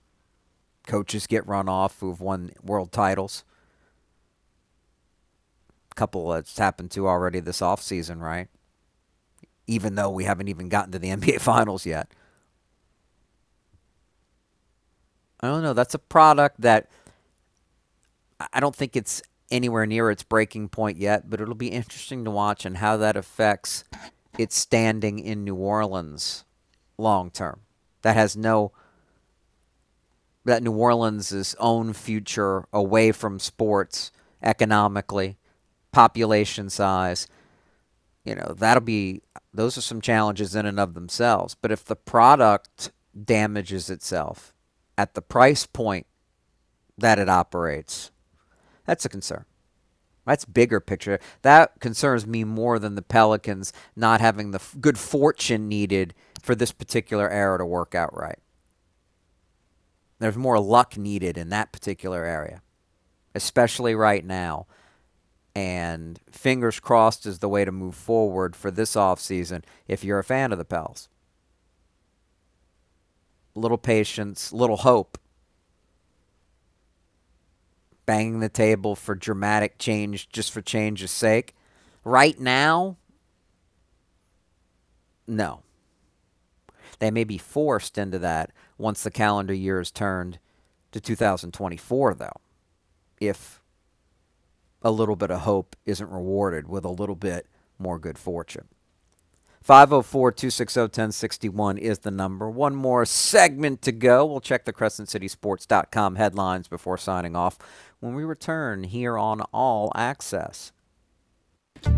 coaches 0.88 1.28
get 1.28 1.46
run 1.46 1.70
off 1.70 2.00
who've 2.00 2.20
won 2.20 2.52
world 2.64 2.92
titles. 2.92 3.44
A 5.92 5.96
couple 5.96 6.30
that's 6.30 6.58
happened 6.58 6.90
to 6.92 7.08
already 7.08 7.40
this 7.40 7.60
offseason, 7.60 8.22
right? 8.22 8.48
Even 9.68 9.96
though 9.96 10.10
we 10.10 10.24
haven't 10.24 10.48
even 10.48 10.70
gotten 10.70 10.92
to 10.94 11.00
the 11.00 11.10
NBA 11.16 11.42
Finals 11.42 11.86
yet. 11.86 12.12
I 15.40 15.48
don't 15.48 15.64
know. 15.64 15.74
That's 15.74 15.94
a 15.94 16.00
product 16.00 16.62
that 16.62 16.90
I 18.54 18.60
don't 18.60 18.76
think 18.76 18.96
it's 18.96 19.22
anywhere 19.50 19.86
near 19.86 20.12
its 20.12 20.24
breaking 20.24 20.70
point 20.70 20.98
yet, 20.98 21.30
but 21.30 21.42
it'll 21.42 21.56
be 21.56 21.70
interesting 21.70 22.26
to 22.26 22.32
watch 22.32 22.66
and 22.66 22.78
how 22.78 22.98
that 22.98 23.16
affects 23.16 23.84
its 24.38 24.56
standing 24.56 25.20
in 25.20 25.44
New 25.44 25.56
Orleans 25.56 26.46
long 26.98 27.32
term. 27.32 27.62
That 28.02 28.16
has 28.16 28.36
no 28.36 28.72
that 30.46 30.64
New 30.64 30.72
Orleans' 30.72 31.56
own 31.60 31.92
future 31.92 32.68
away 32.72 33.12
from 33.12 33.38
sports 33.38 34.14
economically, 34.42 35.38
population 35.92 36.70
size. 36.70 37.28
You 38.24 38.36
know, 38.36 38.56
that'll 38.58 38.82
be, 38.82 39.22
those 39.54 39.78
are 39.78 39.82
some 39.82 40.00
challenges 40.00 40.56
in 40.56 40.66
and 40.66 40.80
of 40.80 40.94
themselves. 40.94 41.54
But 41.54 41.74
if 41.74 41.84
the 41.84 41.98
product 41.98 42.92
damages 43.26 43.90
itself 43.90 44.54
at 44.98 45.14
the 45.14 45.22
price 45.22 45.66
point 45.66 46.08
that 46.98 47.20
it 47.20 47.30
operates, 47.30 48.12
that's 48.86 49.06
a 49.06 49.10
concern. 49.10 49.46
That's 50.26 50.44
bigger 50.44 50.82
picture. 50.82 51.20
That 51.42 51.80
concerns 51.80 52.28
me 52.28 52.44
more 52.44 52.80
than 52.80 52.96
the 52.96 53.02
Pelicans 53.02 53.72
not 53.96 54.20
having 54.20 54.52
the 54.52 54.60
f- 54.60 54.76
good 54.82 54.98
fortune 54.98 55.70
needed 55.70 56.14
for 56.42 56.54
this 56.54 56.74
particular 56.74 57.30
era 57.30 57.58
to 57.58 57.66
work 57.66 57.96
out 57.96 58.16
right. 58.16 58.40
There's 60.20 60.36
more 60.36 60.60
luck 60.60 60.98
needed 60.98 61.38
in 61.38 61.50
that 61.50 61.72
particular 61.72 62.26
area, 62.26 62.62
especially 63.36 63.96
right 63.96 64.26
now. 64.26 64.68
And 65.56 66.20
fingers 66.30 66.80
crossed 66.80 67.26
is 67.26 67.40
the 67.40 67.50
way 67.50 67.64
to 67.64 67.72
move 67.72 67.96
forward 67.96 68.56
for 68.56 68.70
this 68.70 68.96
offseason 68.96 69.64
if 69.88 70.04
you're 70.04 70.20
a 70.20 70.24
fan 70.24 70.52
of 70.52 70.58
the 70.58 70.66
Pels. 70.66 71.08
Little 73.58 73.80
patience, 73.80 74.54
little 74.54 74.78
hope. 74.78 75.18
Banging 78.06 78.40
the 78.40 78.50
table 78.50 78.96
for 78.96 79.16
dramatic 79.16 79.80
change 79.80 80.30
just 80.30 80.52
for 80.52 80.62
change's 80.62 81.10
sake. 81.10 81.56
Right 82.04 82.40
now, 82.40 82.98
no. 85.26 85.64
They 87.00 87.10
may 87.10 87.24
be 87.24 87.40
forced 87.40 87.98
into 87.98 88.20
that 88.20 88.52
once 88.78 89.02
the 89.02 89.10
calendar 89.10 89.56
year 89.56 89.80
is 89.80 89.90
turned 89.90 90.38
to 90.92 91.02
2024, 91.02 92.14
though, 92.14 92.30
if 93.20 93.60
a 94.84 94.92
little 94.92 95.16
bit 95.16 95.32
of 95.32 95.42
hope 95.42 95.76
isn't 95.84 96.12
rewarded 96.12 96.68
with 96.68 96.86
a 96.86 96.90
little 96.90 97.16
bit 97.16 97.48
more 97.80 97.98
good 97.98 98.20
fortune. 98.20 98.68
504 99.68 100.32
260 100.32 100.80
1061 100.80 101.78
is 101.78 102.00
the 102.00 102.10
number. 102.10 102.50
One 102.50 102.74
more 102.74 103.06
segment 103.06 103.82
to 103.82 103.92
go. 103.92 104.26
We'll 104.26 104.40
check 104.40 104.64
the 104.64 104.72
CrescentCitySports.com 104.72 106.16
headlines 106.16 106.70
before 106.70 106.98
signing 106.98 107.36
off 107.36 107.58
when 108.00 108.16
we 108.16 108.24
return 108.24 108.86
here 108.86 109.18
on 109.18 109.42
All 109.52 109.92
Access. 109.94 110.72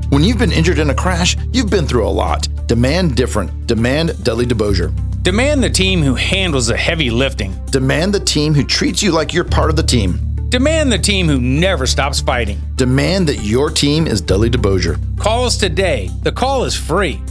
When 0.10 0.24
you've 0.24 0.40
been 0.40 0.52
injured 0.52 0.80
in 0.80 0.90
a 0.90 0.96
crash, 0.96 1.38
you've 1.52 1.70
been 1.70 1.86
through 1.86 2.08
a 2.08 2.10
lot. 2.10 2.48
Demand 2.66 3.16
different. 3.16 3.68
Demand 3.68 4.24
Dudley 4.24 4.48
DeBosier. 4.48 5.22
Demand 5.22 5.64
the 5.64 5.70
team 5.70 6.02
who 6.02 6.16
handles 6.16 6.66
the 6.66 6.76
heavy 6.76 7.12
lifting. 7.12 7.54
Demand 7.68 8.12
the 8.16 8.20
team 8.20 8.56
who 8.56 8.64
treats 8.64 9.04
you 9.04 9.12
like 9.12 9.32
you're 9.32 9.44
part 9.44 9.70
of 9.70 9.76
the 9.76 9.84
team. 9.84 10.18
Demand 10.50 10.92
the 10.92 10.98
team 10.98 11.28
who 11.28 11.40
never 11.40 11.86
stops 11.86 12.20
fighting. 12.20 12.60
Demand 12.78 13.28
that 13.28 13.44
your 13.44 13.70
team 13.70 14.08
is 14.08 14.22
Dudley 14.22 14.50
DeBosier. 14.50 15.20
Call 15.20 15.46
us 15.46 15.56
today. 15.56 16.10
The 16.24 16.32
call 16.32 16.64
is 16.64 16.76
free. 16.76 17.22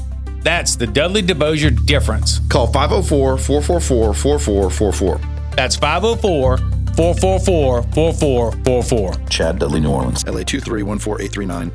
That's 0.48 0.76
the 0.76 0.86
Dudley 0.86 1.22
DeBosier 1.22 1.84
difference. 1.84 2.38
Call 2.48 2.68
504 2.68 3.36
444 3.36 4.14
4444. 4.14 5.20
That's 5.54 5.76
504 5.76 6.56
444 6.96 7.82
4444. 7.82 9.28
Chad 9.28 9.58
Dudley, 9.58 9.80
New 9.80 9.90
Orleans. 9.90 10.26
LA 10.26 10.40
2314839. 10.44 11.70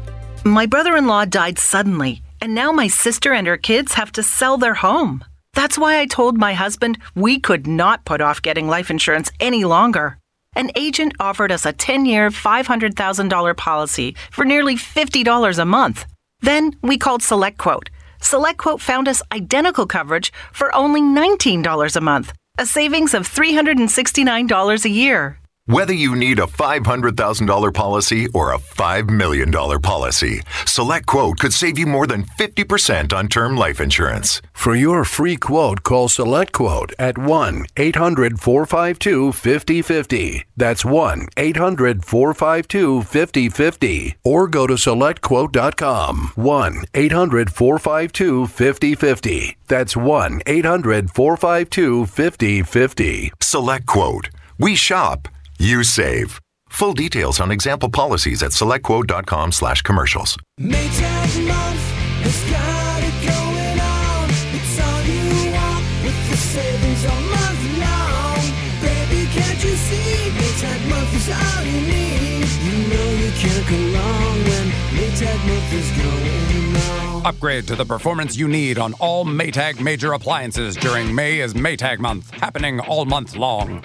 My 0.45 0.65
brother 0.65 0.97
in 0.97 1.05
law 1.05 1.23
died 1.23 1.59
suddenly, 1.59 2.23
and 2.41 2.55
now 2.55 2.71
my 2.71 2.87
sister 2.87 3.31
and 3.31 3.45
her 3.45 3.57
kids 3.57 3.93
have 3.93 4.11
to 4.13 4.23
sell 4.23 4.57
their 4.57 4.73
home. 4.73 5.23
That's 5.53 5.77
why 5.77 5.99
I 5.99 6.07
told 6.07 6.39
my 6.39 6.55
husband 6.55 6.97
we 7.13 7.39
could 7.39 7.67
not 7.67 8.05
put 8.05 8.21
off 8.21 8.41
getting 8.41 8.67
life 8.67 8.89
insurance 8.89 9.31
any 9.39 9.65
longer. 9.65 10.17
An 10.55 10.71
agent 10.75 11.13
offered 11.19 11.51
us 11.51 11.67
a 11.67 11.73
10 11.73 12.07
year, 12.07 12.31
$500,000 12.31 13.55
policy 13.55 14.15
for 14.31 14.45
nearly 14.45 14.77
$50 14.77 15.59
a 15.59 15.65
month. 15.65 16.07
Then 16.41 16.75
we 16.81 16.97
called 16.97 17.21
SelectQuote. 17.21 17.89
SelectQuote 18.23 18.79
found 18.79 19.07
us 19.07 19.21
identical 19.31 19.85
coverage 19.85 20.31
for 20.51 20.73
only 20.73 21.01
$19 21.01 21.95
a 21.95 22.01
month, 22.01 22.33
a 22.57 22.65
savings 22.65 23.13
of 23.13 23.27
$369 23.27 24.85
a 24.85 24.89
year. 24.89 25.42
Whether 25.65 25.93
you 25.93 26.17
need 26.17 26.39
a 26.39 26.45
$500,000 26.45 27.73
policy 27.73 28.27
or 28.33 28.51
a 28.51 28.57
$5 28.57 29.09
million 29.09 29.49
policy, 29.49 30.41
Select 30.65 31.05
Quote 31.05 31.39
could 31.39 31.53
save 31.53 31.79
you 31.79 31.85
more 31.85 32.05
than 32.05 32.25
50% 32.37 33.13
on 33.13 33.29
term 33.29 33.55
life 33.55 33.79
insurance. 33.79 34.41
For 34.51 34.75
your 34.75 35.05
free 35.05 35.37
quote, 35.37 35.81
call 35.83 36.09
Select 36.09 36.51
Quote 36.51 36.91
at 36.99 37.17
1 37.17 37.65
800 37.77 38.41
452 38.41 39.31
5050. 39.31 40.45
That's 40.57 40.83
1 40.83 41.27
800 41.37 42.03
452 42.03 43.01
5050. 43.03 44.17
Or 44.25 44.49
go 44.49 44.67
to 44.67 44.73
SelectQuote.com. 44.73 46.31
1 46.35 46.83
800 46.93 47.53
452 47.53 48.47
5050. 48.47 49.57
That's 49.69 49.95
1 49.95 50.41
800 50.45 51.09
452 51.09 52.05
5050. 52.05 53.31
Select 53.41 53.85
Quote 53.85 54.29
We 54.57 54.75
shop, 54.75 55.29
you 55.59 55.83
save. 55.83 56.39
Full 56.69 56.93
details 56.93 57.39
on 57.39 57.51
example 57.51 57.89
policies 57.89 58.41
at 58.41 58.51
selectquote.com 58.51 59.51
slash 59.51 59.81
commercials. 59.83 60.37
Maytag 60.59 61.47
month 61.47 61.83
has 62.25 62.49
got 62.49 63.03
it 63.03 63.17
going 63.21 63.79
on. 63.79 64.29
It's 64.57 64.79
all 64.81 65.01
you 65.05 65.51
want 65.53 65.85
with 66.03 66.29
the 66.31 66.37
savings 66.37 67.05
all 67.05 67.21
month 67.29 67.61
long. 67.77 68.41
Baby, 68.81 69.27
can't 69.31 69.63
you 69.63 69.75
see? 69.75 70.31
Maytag 70.33 70.89
month 70.89 71.13
is 71.15 71.29
all 71.29 71.63
you 71.63 71.81
need. 71.81 72.47
You 72.65 72.77
know 72.89 73.09
you 73.21 73.31
can't 73.37 73.69
go 73.69 73.77
wrong 73.93 74.37
when 74.49 74.67
Maytag 74.97 75.39
month 75.45 75.73
is 75.73 75.91
going 75.91 76.75
on. 76.75 77.25
Upgrade 77.27 77.67
to 77.67 77.75
the 77.75 77.85
performance 77.85 78.35
you 78.35 78.47
need 78.47 78.79
on 78.79 78.93
all 78.93 79.23
Maytag 79.25 79.79
major 79.79 80.13
appliances 80.13 80.75
during 80.75 81.13
May 81.13 81.39
is 81.39 81.53
Maytag 81.53 81.99
month, 81.99 82.31
happening 82.31 82.79
all 82.79 83.05
month 83.05 83.35
long. 83.35 83.83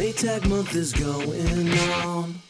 Maytag 0.00 0.48
month 0.48 0.74
is 0.76 0.94
going 0.94 1.78
on. 2.06 2.49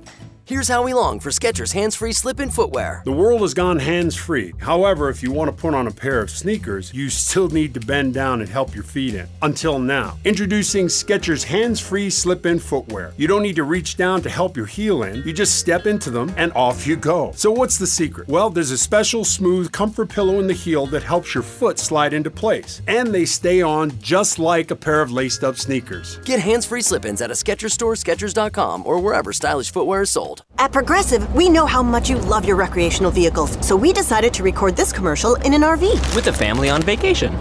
Here's 0.51 0.67
Howie 0.67 0.91
Long 0.91 1.21
for 1.21 1.29
Skechers 1.29 1.71
Hands 1.71 1.95
Free 1.95 2.11
Slip 2.11 2.41
In 2.41 2.49
Footwear. 2.49 3.03
The 3.05 3.11
world 3.13 3.39
has 3.39 3.53
gone 3.53 3.79
hands 3.79 4.17
free. 4.17 4.51
However, 4.59 5.07
if 5.07 5.23
you 5.23 5.31
want 5.31 5.47
to 5.47 5.55
put 5.55 5.73
on 5.73 5.87
a 5.87 5.91
pair 5.91 6.19
of 6.19 6.29
sneakers, 6.29 6.93
you 6.93 7.09
still 7.09 7.47
need 7.47 7.73
to 7.73 7.79
bend 7.79 8.13
down 8.13 8.41
and 8.41 8.49
help 8.49 8.75
your 8.75 8.83
feet 8.83 9.15
in. 9.15 9.29
Until 9.43 9.79
now. 9.79 10.17
Introducing 10.25 10.87
Skechers 10.87 11.45
Hands 11.45 11.79
Free 11.79 12.09
Slip 12.09 12.45
In 12.45 12.59
Footwear. 12.59 13.13
You 13.15 13.29
don't 13.29 13.43
need 13.43 13.55
to 13.55 13.63
reach 13.63 13.95
down 13.95 14.21
to 14.23 14.29
help 14.29 14.57
your 14.57 14.65
heel 14.65 15.03
in, 15.03 15.23
you 15.25 15.31
just 15.31 15.57
step 15.57 15.87
into 15.87 16.09
them 16.09 16.33
and 16.35 16.51
off 16.51 16.85
you 16.85 16.97
go. 16.97 17.31
So, 17.33 17.49
what's 17.49 17.77
the 17.77 17.87
secret? 17.87 18.27
Well, 18.27 18.49
there's 18.49 18.71
a 18.71 18.77
special 18.77 19.23
smooth 19.23 19.71
comfort 19.71 20.09
pillow 20.09 20.41
in 20.41 20.47
the 20.47 20.53
heel 20.53 20.85
that 20.87 21.01
helps 21.01 21.33
your 21.33 21.43
foot 21.43 21.79
slide 21.79 22.11
into 22.11 22.29
place. 22.29 22.81
And 22.89 23.15
they 23.15 23.23
stay 23.23 23.61
on 23.61 23.97
just 24.01 24.37
like 24.37 24.69
a 24.69 24.75
pair 24.75 25.01
of 25.01 25.13
laced 25.13 25.45
up 25.45 25.55
sneakers. 25.55 26.17
Get 26.25 26.41
hands 26.41 26.65
free 26.65 26.81
slip 26.81 27.05
ins 27.05 27.21
at 27.21 27.31
a 27.31 27.35
Skechers 27.35 27.71
store, 27.71 27.93
Skechers.com, 27.93 28.83
or 28.85 28.99
wherever 28.99 29.31
stylish 29.31 29.71
footwear 29.71 30.01
is 30.01 30.09
sold. 30.09 30.40
At 30.57 30.71
Progressive, 30.71 31.33
we 31.33 31.49
know 31.49 31.65
how 31.65 31.81
much 31.81 32.09
you 32.09 32.17
love 32.17 32.45
your 32.45 32.55
recreational 32.55 33.11
vehicles, 33.11 33.57
so 33.65 33.75
we 33.75 33.93
decided 33.93 34.33
to 34.35 34.43
record 34.43 34.75
this 34.75 34.91
commercial 34.93 35.35
in 35.35 35.53
an 35.53 35.61
RV. 35.61 36.15
With 36.15 36.27
a 36.27 36.33
family 36.33 36.69
on 36.69 36.81
vacation. 36.81 37.35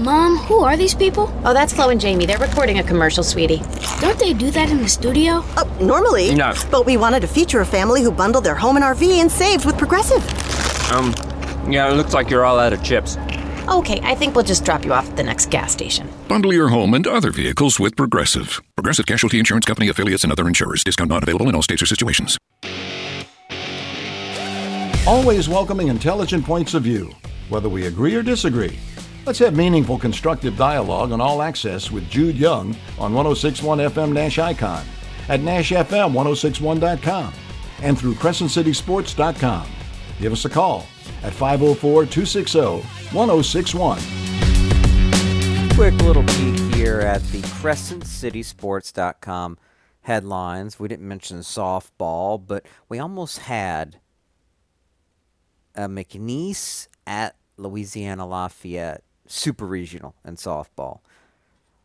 Mom, 0.00 0.36
who 0.36 0.60
are 0.60 0.76
these 0.76 0.94
people? 0.94 1.32
Oh, 1.44 1.52
that's 1.52 1.72
Flo 1.72 1.90
and 1.90 2.00
Jamie. 2.00 2.26
They're 2.26 2.38
recording 2.38 2.78
a 2.78 2.82
commercial, 2.82 3.22
sweetie. 3.22 3.62
Don't 4.00 4.18
they 4.18 4.32
do 4.32 4.50
that 4.50 4.70
in 4.70 4.78
the 4.78 4.88
studio? 4.88 5.44
Uh, 5.56 5.64
normally. 5.80 6.34
No. 6.34 6.54
But 6.70 6.86
we 6.86 6.96
wanted 6.96 7.20
to 7.20 7.26
feature 7.26 7.60
a 7.60 7.66
family 7.66 8.02
who 8.02 8.10
bundled 8.10 8.44
their 8.44 8.54
home 8.54 8.76
and 8.76 8.84
RV 8.84 9.20
and 9.20 9.30
saved 9.30 9.64
with 9.64 9.78
Progressive. 9.78 10.22
Um, 10.92 11.14
yeah, 11.70 11.90
it 11.90 11.94
looks 11.94 12.14
like 12.14 12.30
you're 12.30 12.44
all 12.44 12.58
out 12.58 12.72
of 12.72 12.82
chips. 12.82 13.16
Okay, 13.68 14.00
I 14.02 14.16
think 14.16 14.34
we'll 14.34 14.44
just 14.44 14.64
drop 14.64 14.84
you 14.84 14.92
off 14.92 15.08
at 15.08 15.16
the 15.16 15.22
next 15.22 15.50
gas 15.50 15.72
station. 15.72 16.08
Bundle 16.26 16.52
your 16.52 16.68
home 16.68 16.94
and 16.94 17.06
other 17.06 17.30
vehicles 17.30 17.78
with 17.78 17.94
Progressive. 17.96 18.60
Progressive 18.76 19.06
Casualty 19.06 19.38
Insurance 19.38 19.64
Company 19.66 19.88
affiliates 19.88 20.24
and 20.24 20.32
other 20.32 20.48
insurers. 20.48 20.82
Discount 20.82 21.10
not 21.10 21.22
available 21.22 21.48
in 21.48 21.54
all 21.54 21.62
states 21.62 21.80
or 21.80 21.86
situations. 21.86 22.38
Always 25.06 25.48
welcoming 25.48 25.88
intelligent 25.88 26.44
points 26.44 26.74
of 26.74 26.82
view, 26.82 27.12
whether 27.48 27.68
we 27.68 27.86
agree 27.86 28.14
or 28.16 28.22
disagree. 28.22 28.78
Let's 29.26 29.38
have 29.38 29.56
meaningful, 29.56 29.98
constructive 29.98 30.56
dialogue 30.56 31.12
on 31.12 31.20
All 31.20 31.40
Access 31.42 31.92
with 31.92 32.10
Jude 32.10 32.36
Young 32.36 32.74
on 32.98 33.14
1061 33.14 33.78
FM 33.78 34.12
Nash 34.12 34.40
Icon, 34.40 34.84
at 35.28 35.38
NashFM1061.com, 35.40 37.32
and 37.82 37.96
through 37.96 38.14
CrescentCitySports.com. 38.14 39.66
Give 40.20 40.32
us 40.32 40.44
a 40.44 40.50
call 40.50 40.86
at 41.22 41.32
504 41.32 42.06
260 42.06 42.58
1061. 43.14 43.98
Quick 45.74 45.94
little 46.02 46.24
peek 46.24 46.58
here 46.74 47.00
at 47.00 47.22
the 47.32 47.40
CrescentCitySports.com 47.40 49.56
headlines. 50.02 50.78
We 50.78 50.88
didn't 50.88 51.08
mention 51.08 51.38
softball, 51.38 52.42
but 52.44 52.66
we 52.88 52.98
almost 52.98 53.38
had 53.40 54.00
a 55.74 55.88
McNeese 55.88 56.88
at 57.06 57.36
Louisiana 57.56 58.26
Lafayette 58.26 59.02
Super 59.26 59.66
Regional 59.66 60.14
in 60.24 60.36
softball. 60.36 61.00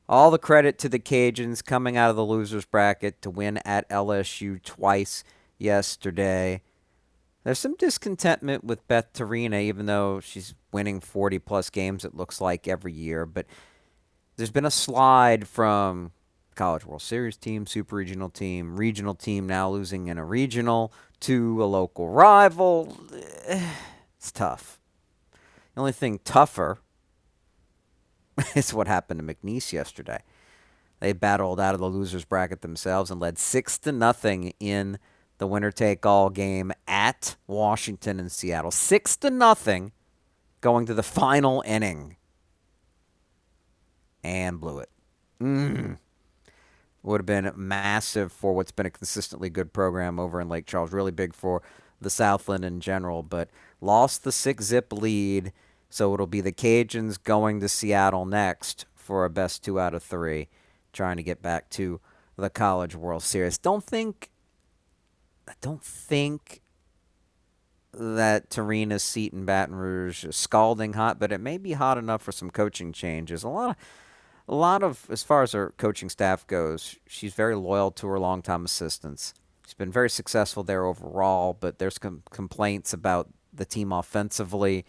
All 0.10 0.32
the 0.32 0.38
credit 0.38 0.78
to 0.80 0.90
the 0.90 1.00
Cajuns 1.00 1.64
coming 1.64 1.98
out 1.98 2.10
of 2.10 2.16
the 2.16 2.26
losers 2.26 2.66
bracket 2.66 3.22
to 3.22 3.30
win 3.30 3.58
at 3.66 3.88
LSU 3.90 4.62
twice 4.64 5.24
yesterday. 5.58 6.62
There's 7.48 7.60
some 7.60 7.76
discontentment 7.78 8.66
with 8.66 8.86
Beth 8.90 9.14
Torina, 9.14 9.62
even 9.62 9.86
though 9.86 10.20
she's 10.20 10.54
winning 10.74 11.00
40 11.00 11.40
plus 11.40 11.70
games, 11.70 12.04
it 12.04 12.14
looks 12.14 12.42
like 12.42 12.68
every 12.68 12.92
year. 12.92 13.26
But 13.26 13.46
there's 14.36 14.52
been 14.52 14.66
a 14.66 14.70
slide 14.70 15.48
from 15.48 16.12
College 16.56 16.86
World 16.86 17.02
Series 17.02 17.38
team, 17.38 17.66
Super 17.66 17.96
Regional 17.96 18.28
team, 18.28 18.76
regional 18.76 19.16
team 19.16 19.48
now 19.48 19.70
losing 19.70 20.08
in 20.08 20.18
a 20.18 20.26
regional 20.26 20.92
to 21.22 21.64
a 21.64 21.66
local 21.66 22.10
rival. 22.10 22.98
It's 24.18 24.34
tough. 24.34 24.78
The 25.74 25.80
only 25.80 25.94
thing 25.94 26.20
tougher 26.26 26.80
is 28.56 28.74
what 28.74 28.88
happened 28.88 29.26
to 29.26 29.36
McNeese 29.36 29.72
yesterday. 29.72 30.22
They 31.00 31.14
battled 31.14 31.62
out 31.62 31.76
of 31.76 31.80
the 31.80 31.90
losers 31.90 32.26
bracket 32.26 32.62
themselves 32.62 33.10
and 33.10 33.22
led 33.22 33.38
six 33.38 33.78
to 33.78 33.94
nothing 33.94 34.52
in 34.60 35.00
the 35.38 35.48
winner 35.48 35.72
take 35.72 36.06
all 36.06 36.30
game 36.30 36.72
at 36.88 37.36
Washington 37.46 38.20
and 38.20 38.32
Seattle. 38.32 38.72
Six 38.72 39.16
to 39.18 39.30
nothing 39.30 39.92
going 40.62 40.86
to 40.86 40.94
the 40.94 41.04
final 41.04 41.64
inning. 41.66 42.18
And 44.24 44.60
blew 44.60 44.80
it. 44.80 44.90
Mm. 45.42 45.98
Would 47.04 47.22
have 47.22 47.26
been 47.26 47.52
massive 47.56 48.32
for 48.32 48.54
what's 48.54 48.72
been 48.72 48.86
a 48.86 48.92
consistently 48.92 49.50
good 49.50 49.72
program 49.72 50.20
over 50.20 50.42
in 50.42 50.50
Lake 50.50 50.66
Charles. 50.66 50.92
Really 50.92 51.12
big 51.12 51.34
for 51.34 51.62
the 52.02 52.10
Southland 52.10 52.66
in 52.66 52.80
general, 52.80 53.24
but 53.24 53.50
lost 53.80 54.24
the 54.24 54.32
six 54.32 54.66
zip 54.66 54.92
lead. 54.92 55.54
So 55.90 56.14
it'll 56.14 56.28
be 56.28 56.42
the 56.42 56.52
Cajuns 56.52 57.22
going 57.22 57.60
to 57.62 57.70
Seattle 57.70 58.26
next 58.26 58.86
for 58.96 59.24
a 59.24 59.30
best 59.30 59.64
two 59.64 59.80
out 59.80 59.94
of 59.94 60.04
three, 60.04 60.50
trying 60.92 61.18
to 61.18 61.24
get 61.24 61.42
back 61.42 61.70
to 61.72 62.02
the 62.36 62.50
College 62.50 62.96
World 62.96 63.24
Series. 63.24 63.58
Don't 63.58 63.84
think 63.84 64.30
I 65.48 65.54
don't 65.62 65.84
think 65.84 66.62
that 67.94 68.50
Torina's 68.50 69.04
seat 69.04 69.34
in 69.34 69.46
Baton 69.46 69.76
Rouge 69.76 70.26
is 70.26 70.36
scalding 70.36 70.94
hot, 70.94 71.20
but 71.20 71.32
it 71.32 71.40
may 71.40 71.58
be 71.58 71.74
hot 71.74 71.98
enough 71.98 72.22
for 72.22 72.32
some 72.32 72.50
coaching 72.50 72.92
changes. 72.92 73.44
A 73.44 73.50
lot 73.50 73.72
of 73.72 73.76
a 74.50 74.56
lot 74.56 74.84
of 74.84 75.08
as 75.10 75.24
far 75.24 75.44
as 75.44 75.52
her 75.52 75.74
coaching 75.78 76.10
staff 76.10 76.46
goes, 76.48 76.98
she's 77.08 77.34
very 77.34 77.56
loyal 77.56 77.92
to 77.92 78.08
her 78.08 78.20
longtime 78.20 78.66
assistants. 78.66 79.34
She's 79.66 79.74
been 79.74 79.92
very 79.92 80.10
successful 80.10 80.64
there 80.64 80.86
overall, 80.86 81.54
but 81.60 81.80
there's 81.80 81.98
com- 81.98 82.24
complaints 82.30 82.94
about 82.94 83.28
the 83.54 83.66
team 83.66 83.92
offensively 83.92 84.86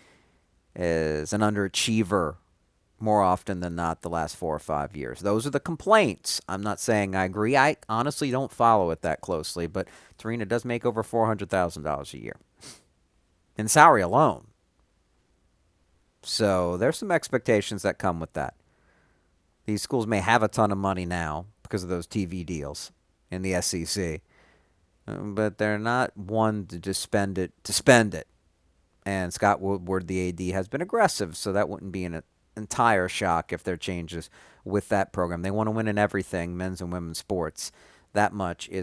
is 0.76 1.32
an 1.32 1.40
underachiever 1.40 2.36
more 3.00 3.22
often 3.22 3.60
than 3.60 3.74
not 3.74 4.02
the 4.02 4.10
last 4.10 4.36
four 4.36 4.54
or 4.54 4.60
five 4.60 4.96
years. 4.96 5.20
Those 5.20 5.46
are 5.46 5.50
the 5.50 5.60
complaints. 5.60 6.40
I'm 6.48 6.62
not 6.62 6.80
saying 6.80 7.14
I 7.14 7.24
agree. 7.24 7.56
I 7.56 7.76
honestly 7.88 8.30
don't 8.30 8.52
follow 8.52 8.90
it 8.90 9.02
that 9.02 9.20
closely, 9.20 9.66
but 9.66 9.88
Torina 10.18 10.46
does 10.46 10.64
make 10.64 10.84
over 10.84 11.02
$400,000 11.02 12.14
a 12.14 12.18
year 12.18 12.36
in 13.56 13.68
salary 13.68 14.02
alone. 14.02 14.48
So 16.22 16.76
there's 16.76 16.98
some 16.98 17.10
expectations 17.10 17.82
that 17.82 17.98
come 17.98 18.20
with 18.20 18.32
that. 18.32 18.54
These 19.66 19.82
schools 19.82 20.06
may 20.06 20.20
have 20.20 20.42
a 20.42 20.48
ton 20.48 20.72
of 20.72 20.78
money 20.78 21.04
now 21.04 21.46
because 21.62 21.82
of 21.82 21.88
those 21.88 22.06
TV 22.06 22.44
deals 22.44 22.90
in 23.30 23.42
the 23.42 23.60
SEC, 23.60 24.22
uh, 25.06 25.14
but 25.18 25.58
they're 25.58 25.78
not 25.78 26.16
one 26.16 26.66
to 26.66 26.78
just 26.78 27.02
spend 27.02 27.38
it 27.38 27.52
to 27.64 27.72
spend 27.72 28.14
it. 28.14 28.26
And 29.04 29.32
Scott 29.32 29.60
Woodward, 29.60 30.06
the 30.06 30.28
AD, 30.28 30.40
has 30.54 30.68
been 30.68 30.80
aggressive, 30.80 31.36
so 31.36 31.52
that 31.52 31.68
wouldn't 31.68 31.92
be 31.92 32.04
an 32.04 32.22
entire 32.58 33.08
shock 33.08 33.52
if 33.52 33.62
there 33.62 33.74
are 33.74 33.78
changes 33.78 34.28
with 34.64 34.88
that 34.90 35.12
program. 35.12 35.42
They 35.42 35.50
want 35.50 35.68
to 35.68 35.72
win 35.72 35.88
in 35.88 35.96
everything, 35.96 36.56
men's 36.56 36.80
and 36.80 36.92
women's 36.92 37.18
sports. 37.18 37.72
That 38.12 38.32
much 38.32 38.68
is 38.68 38.76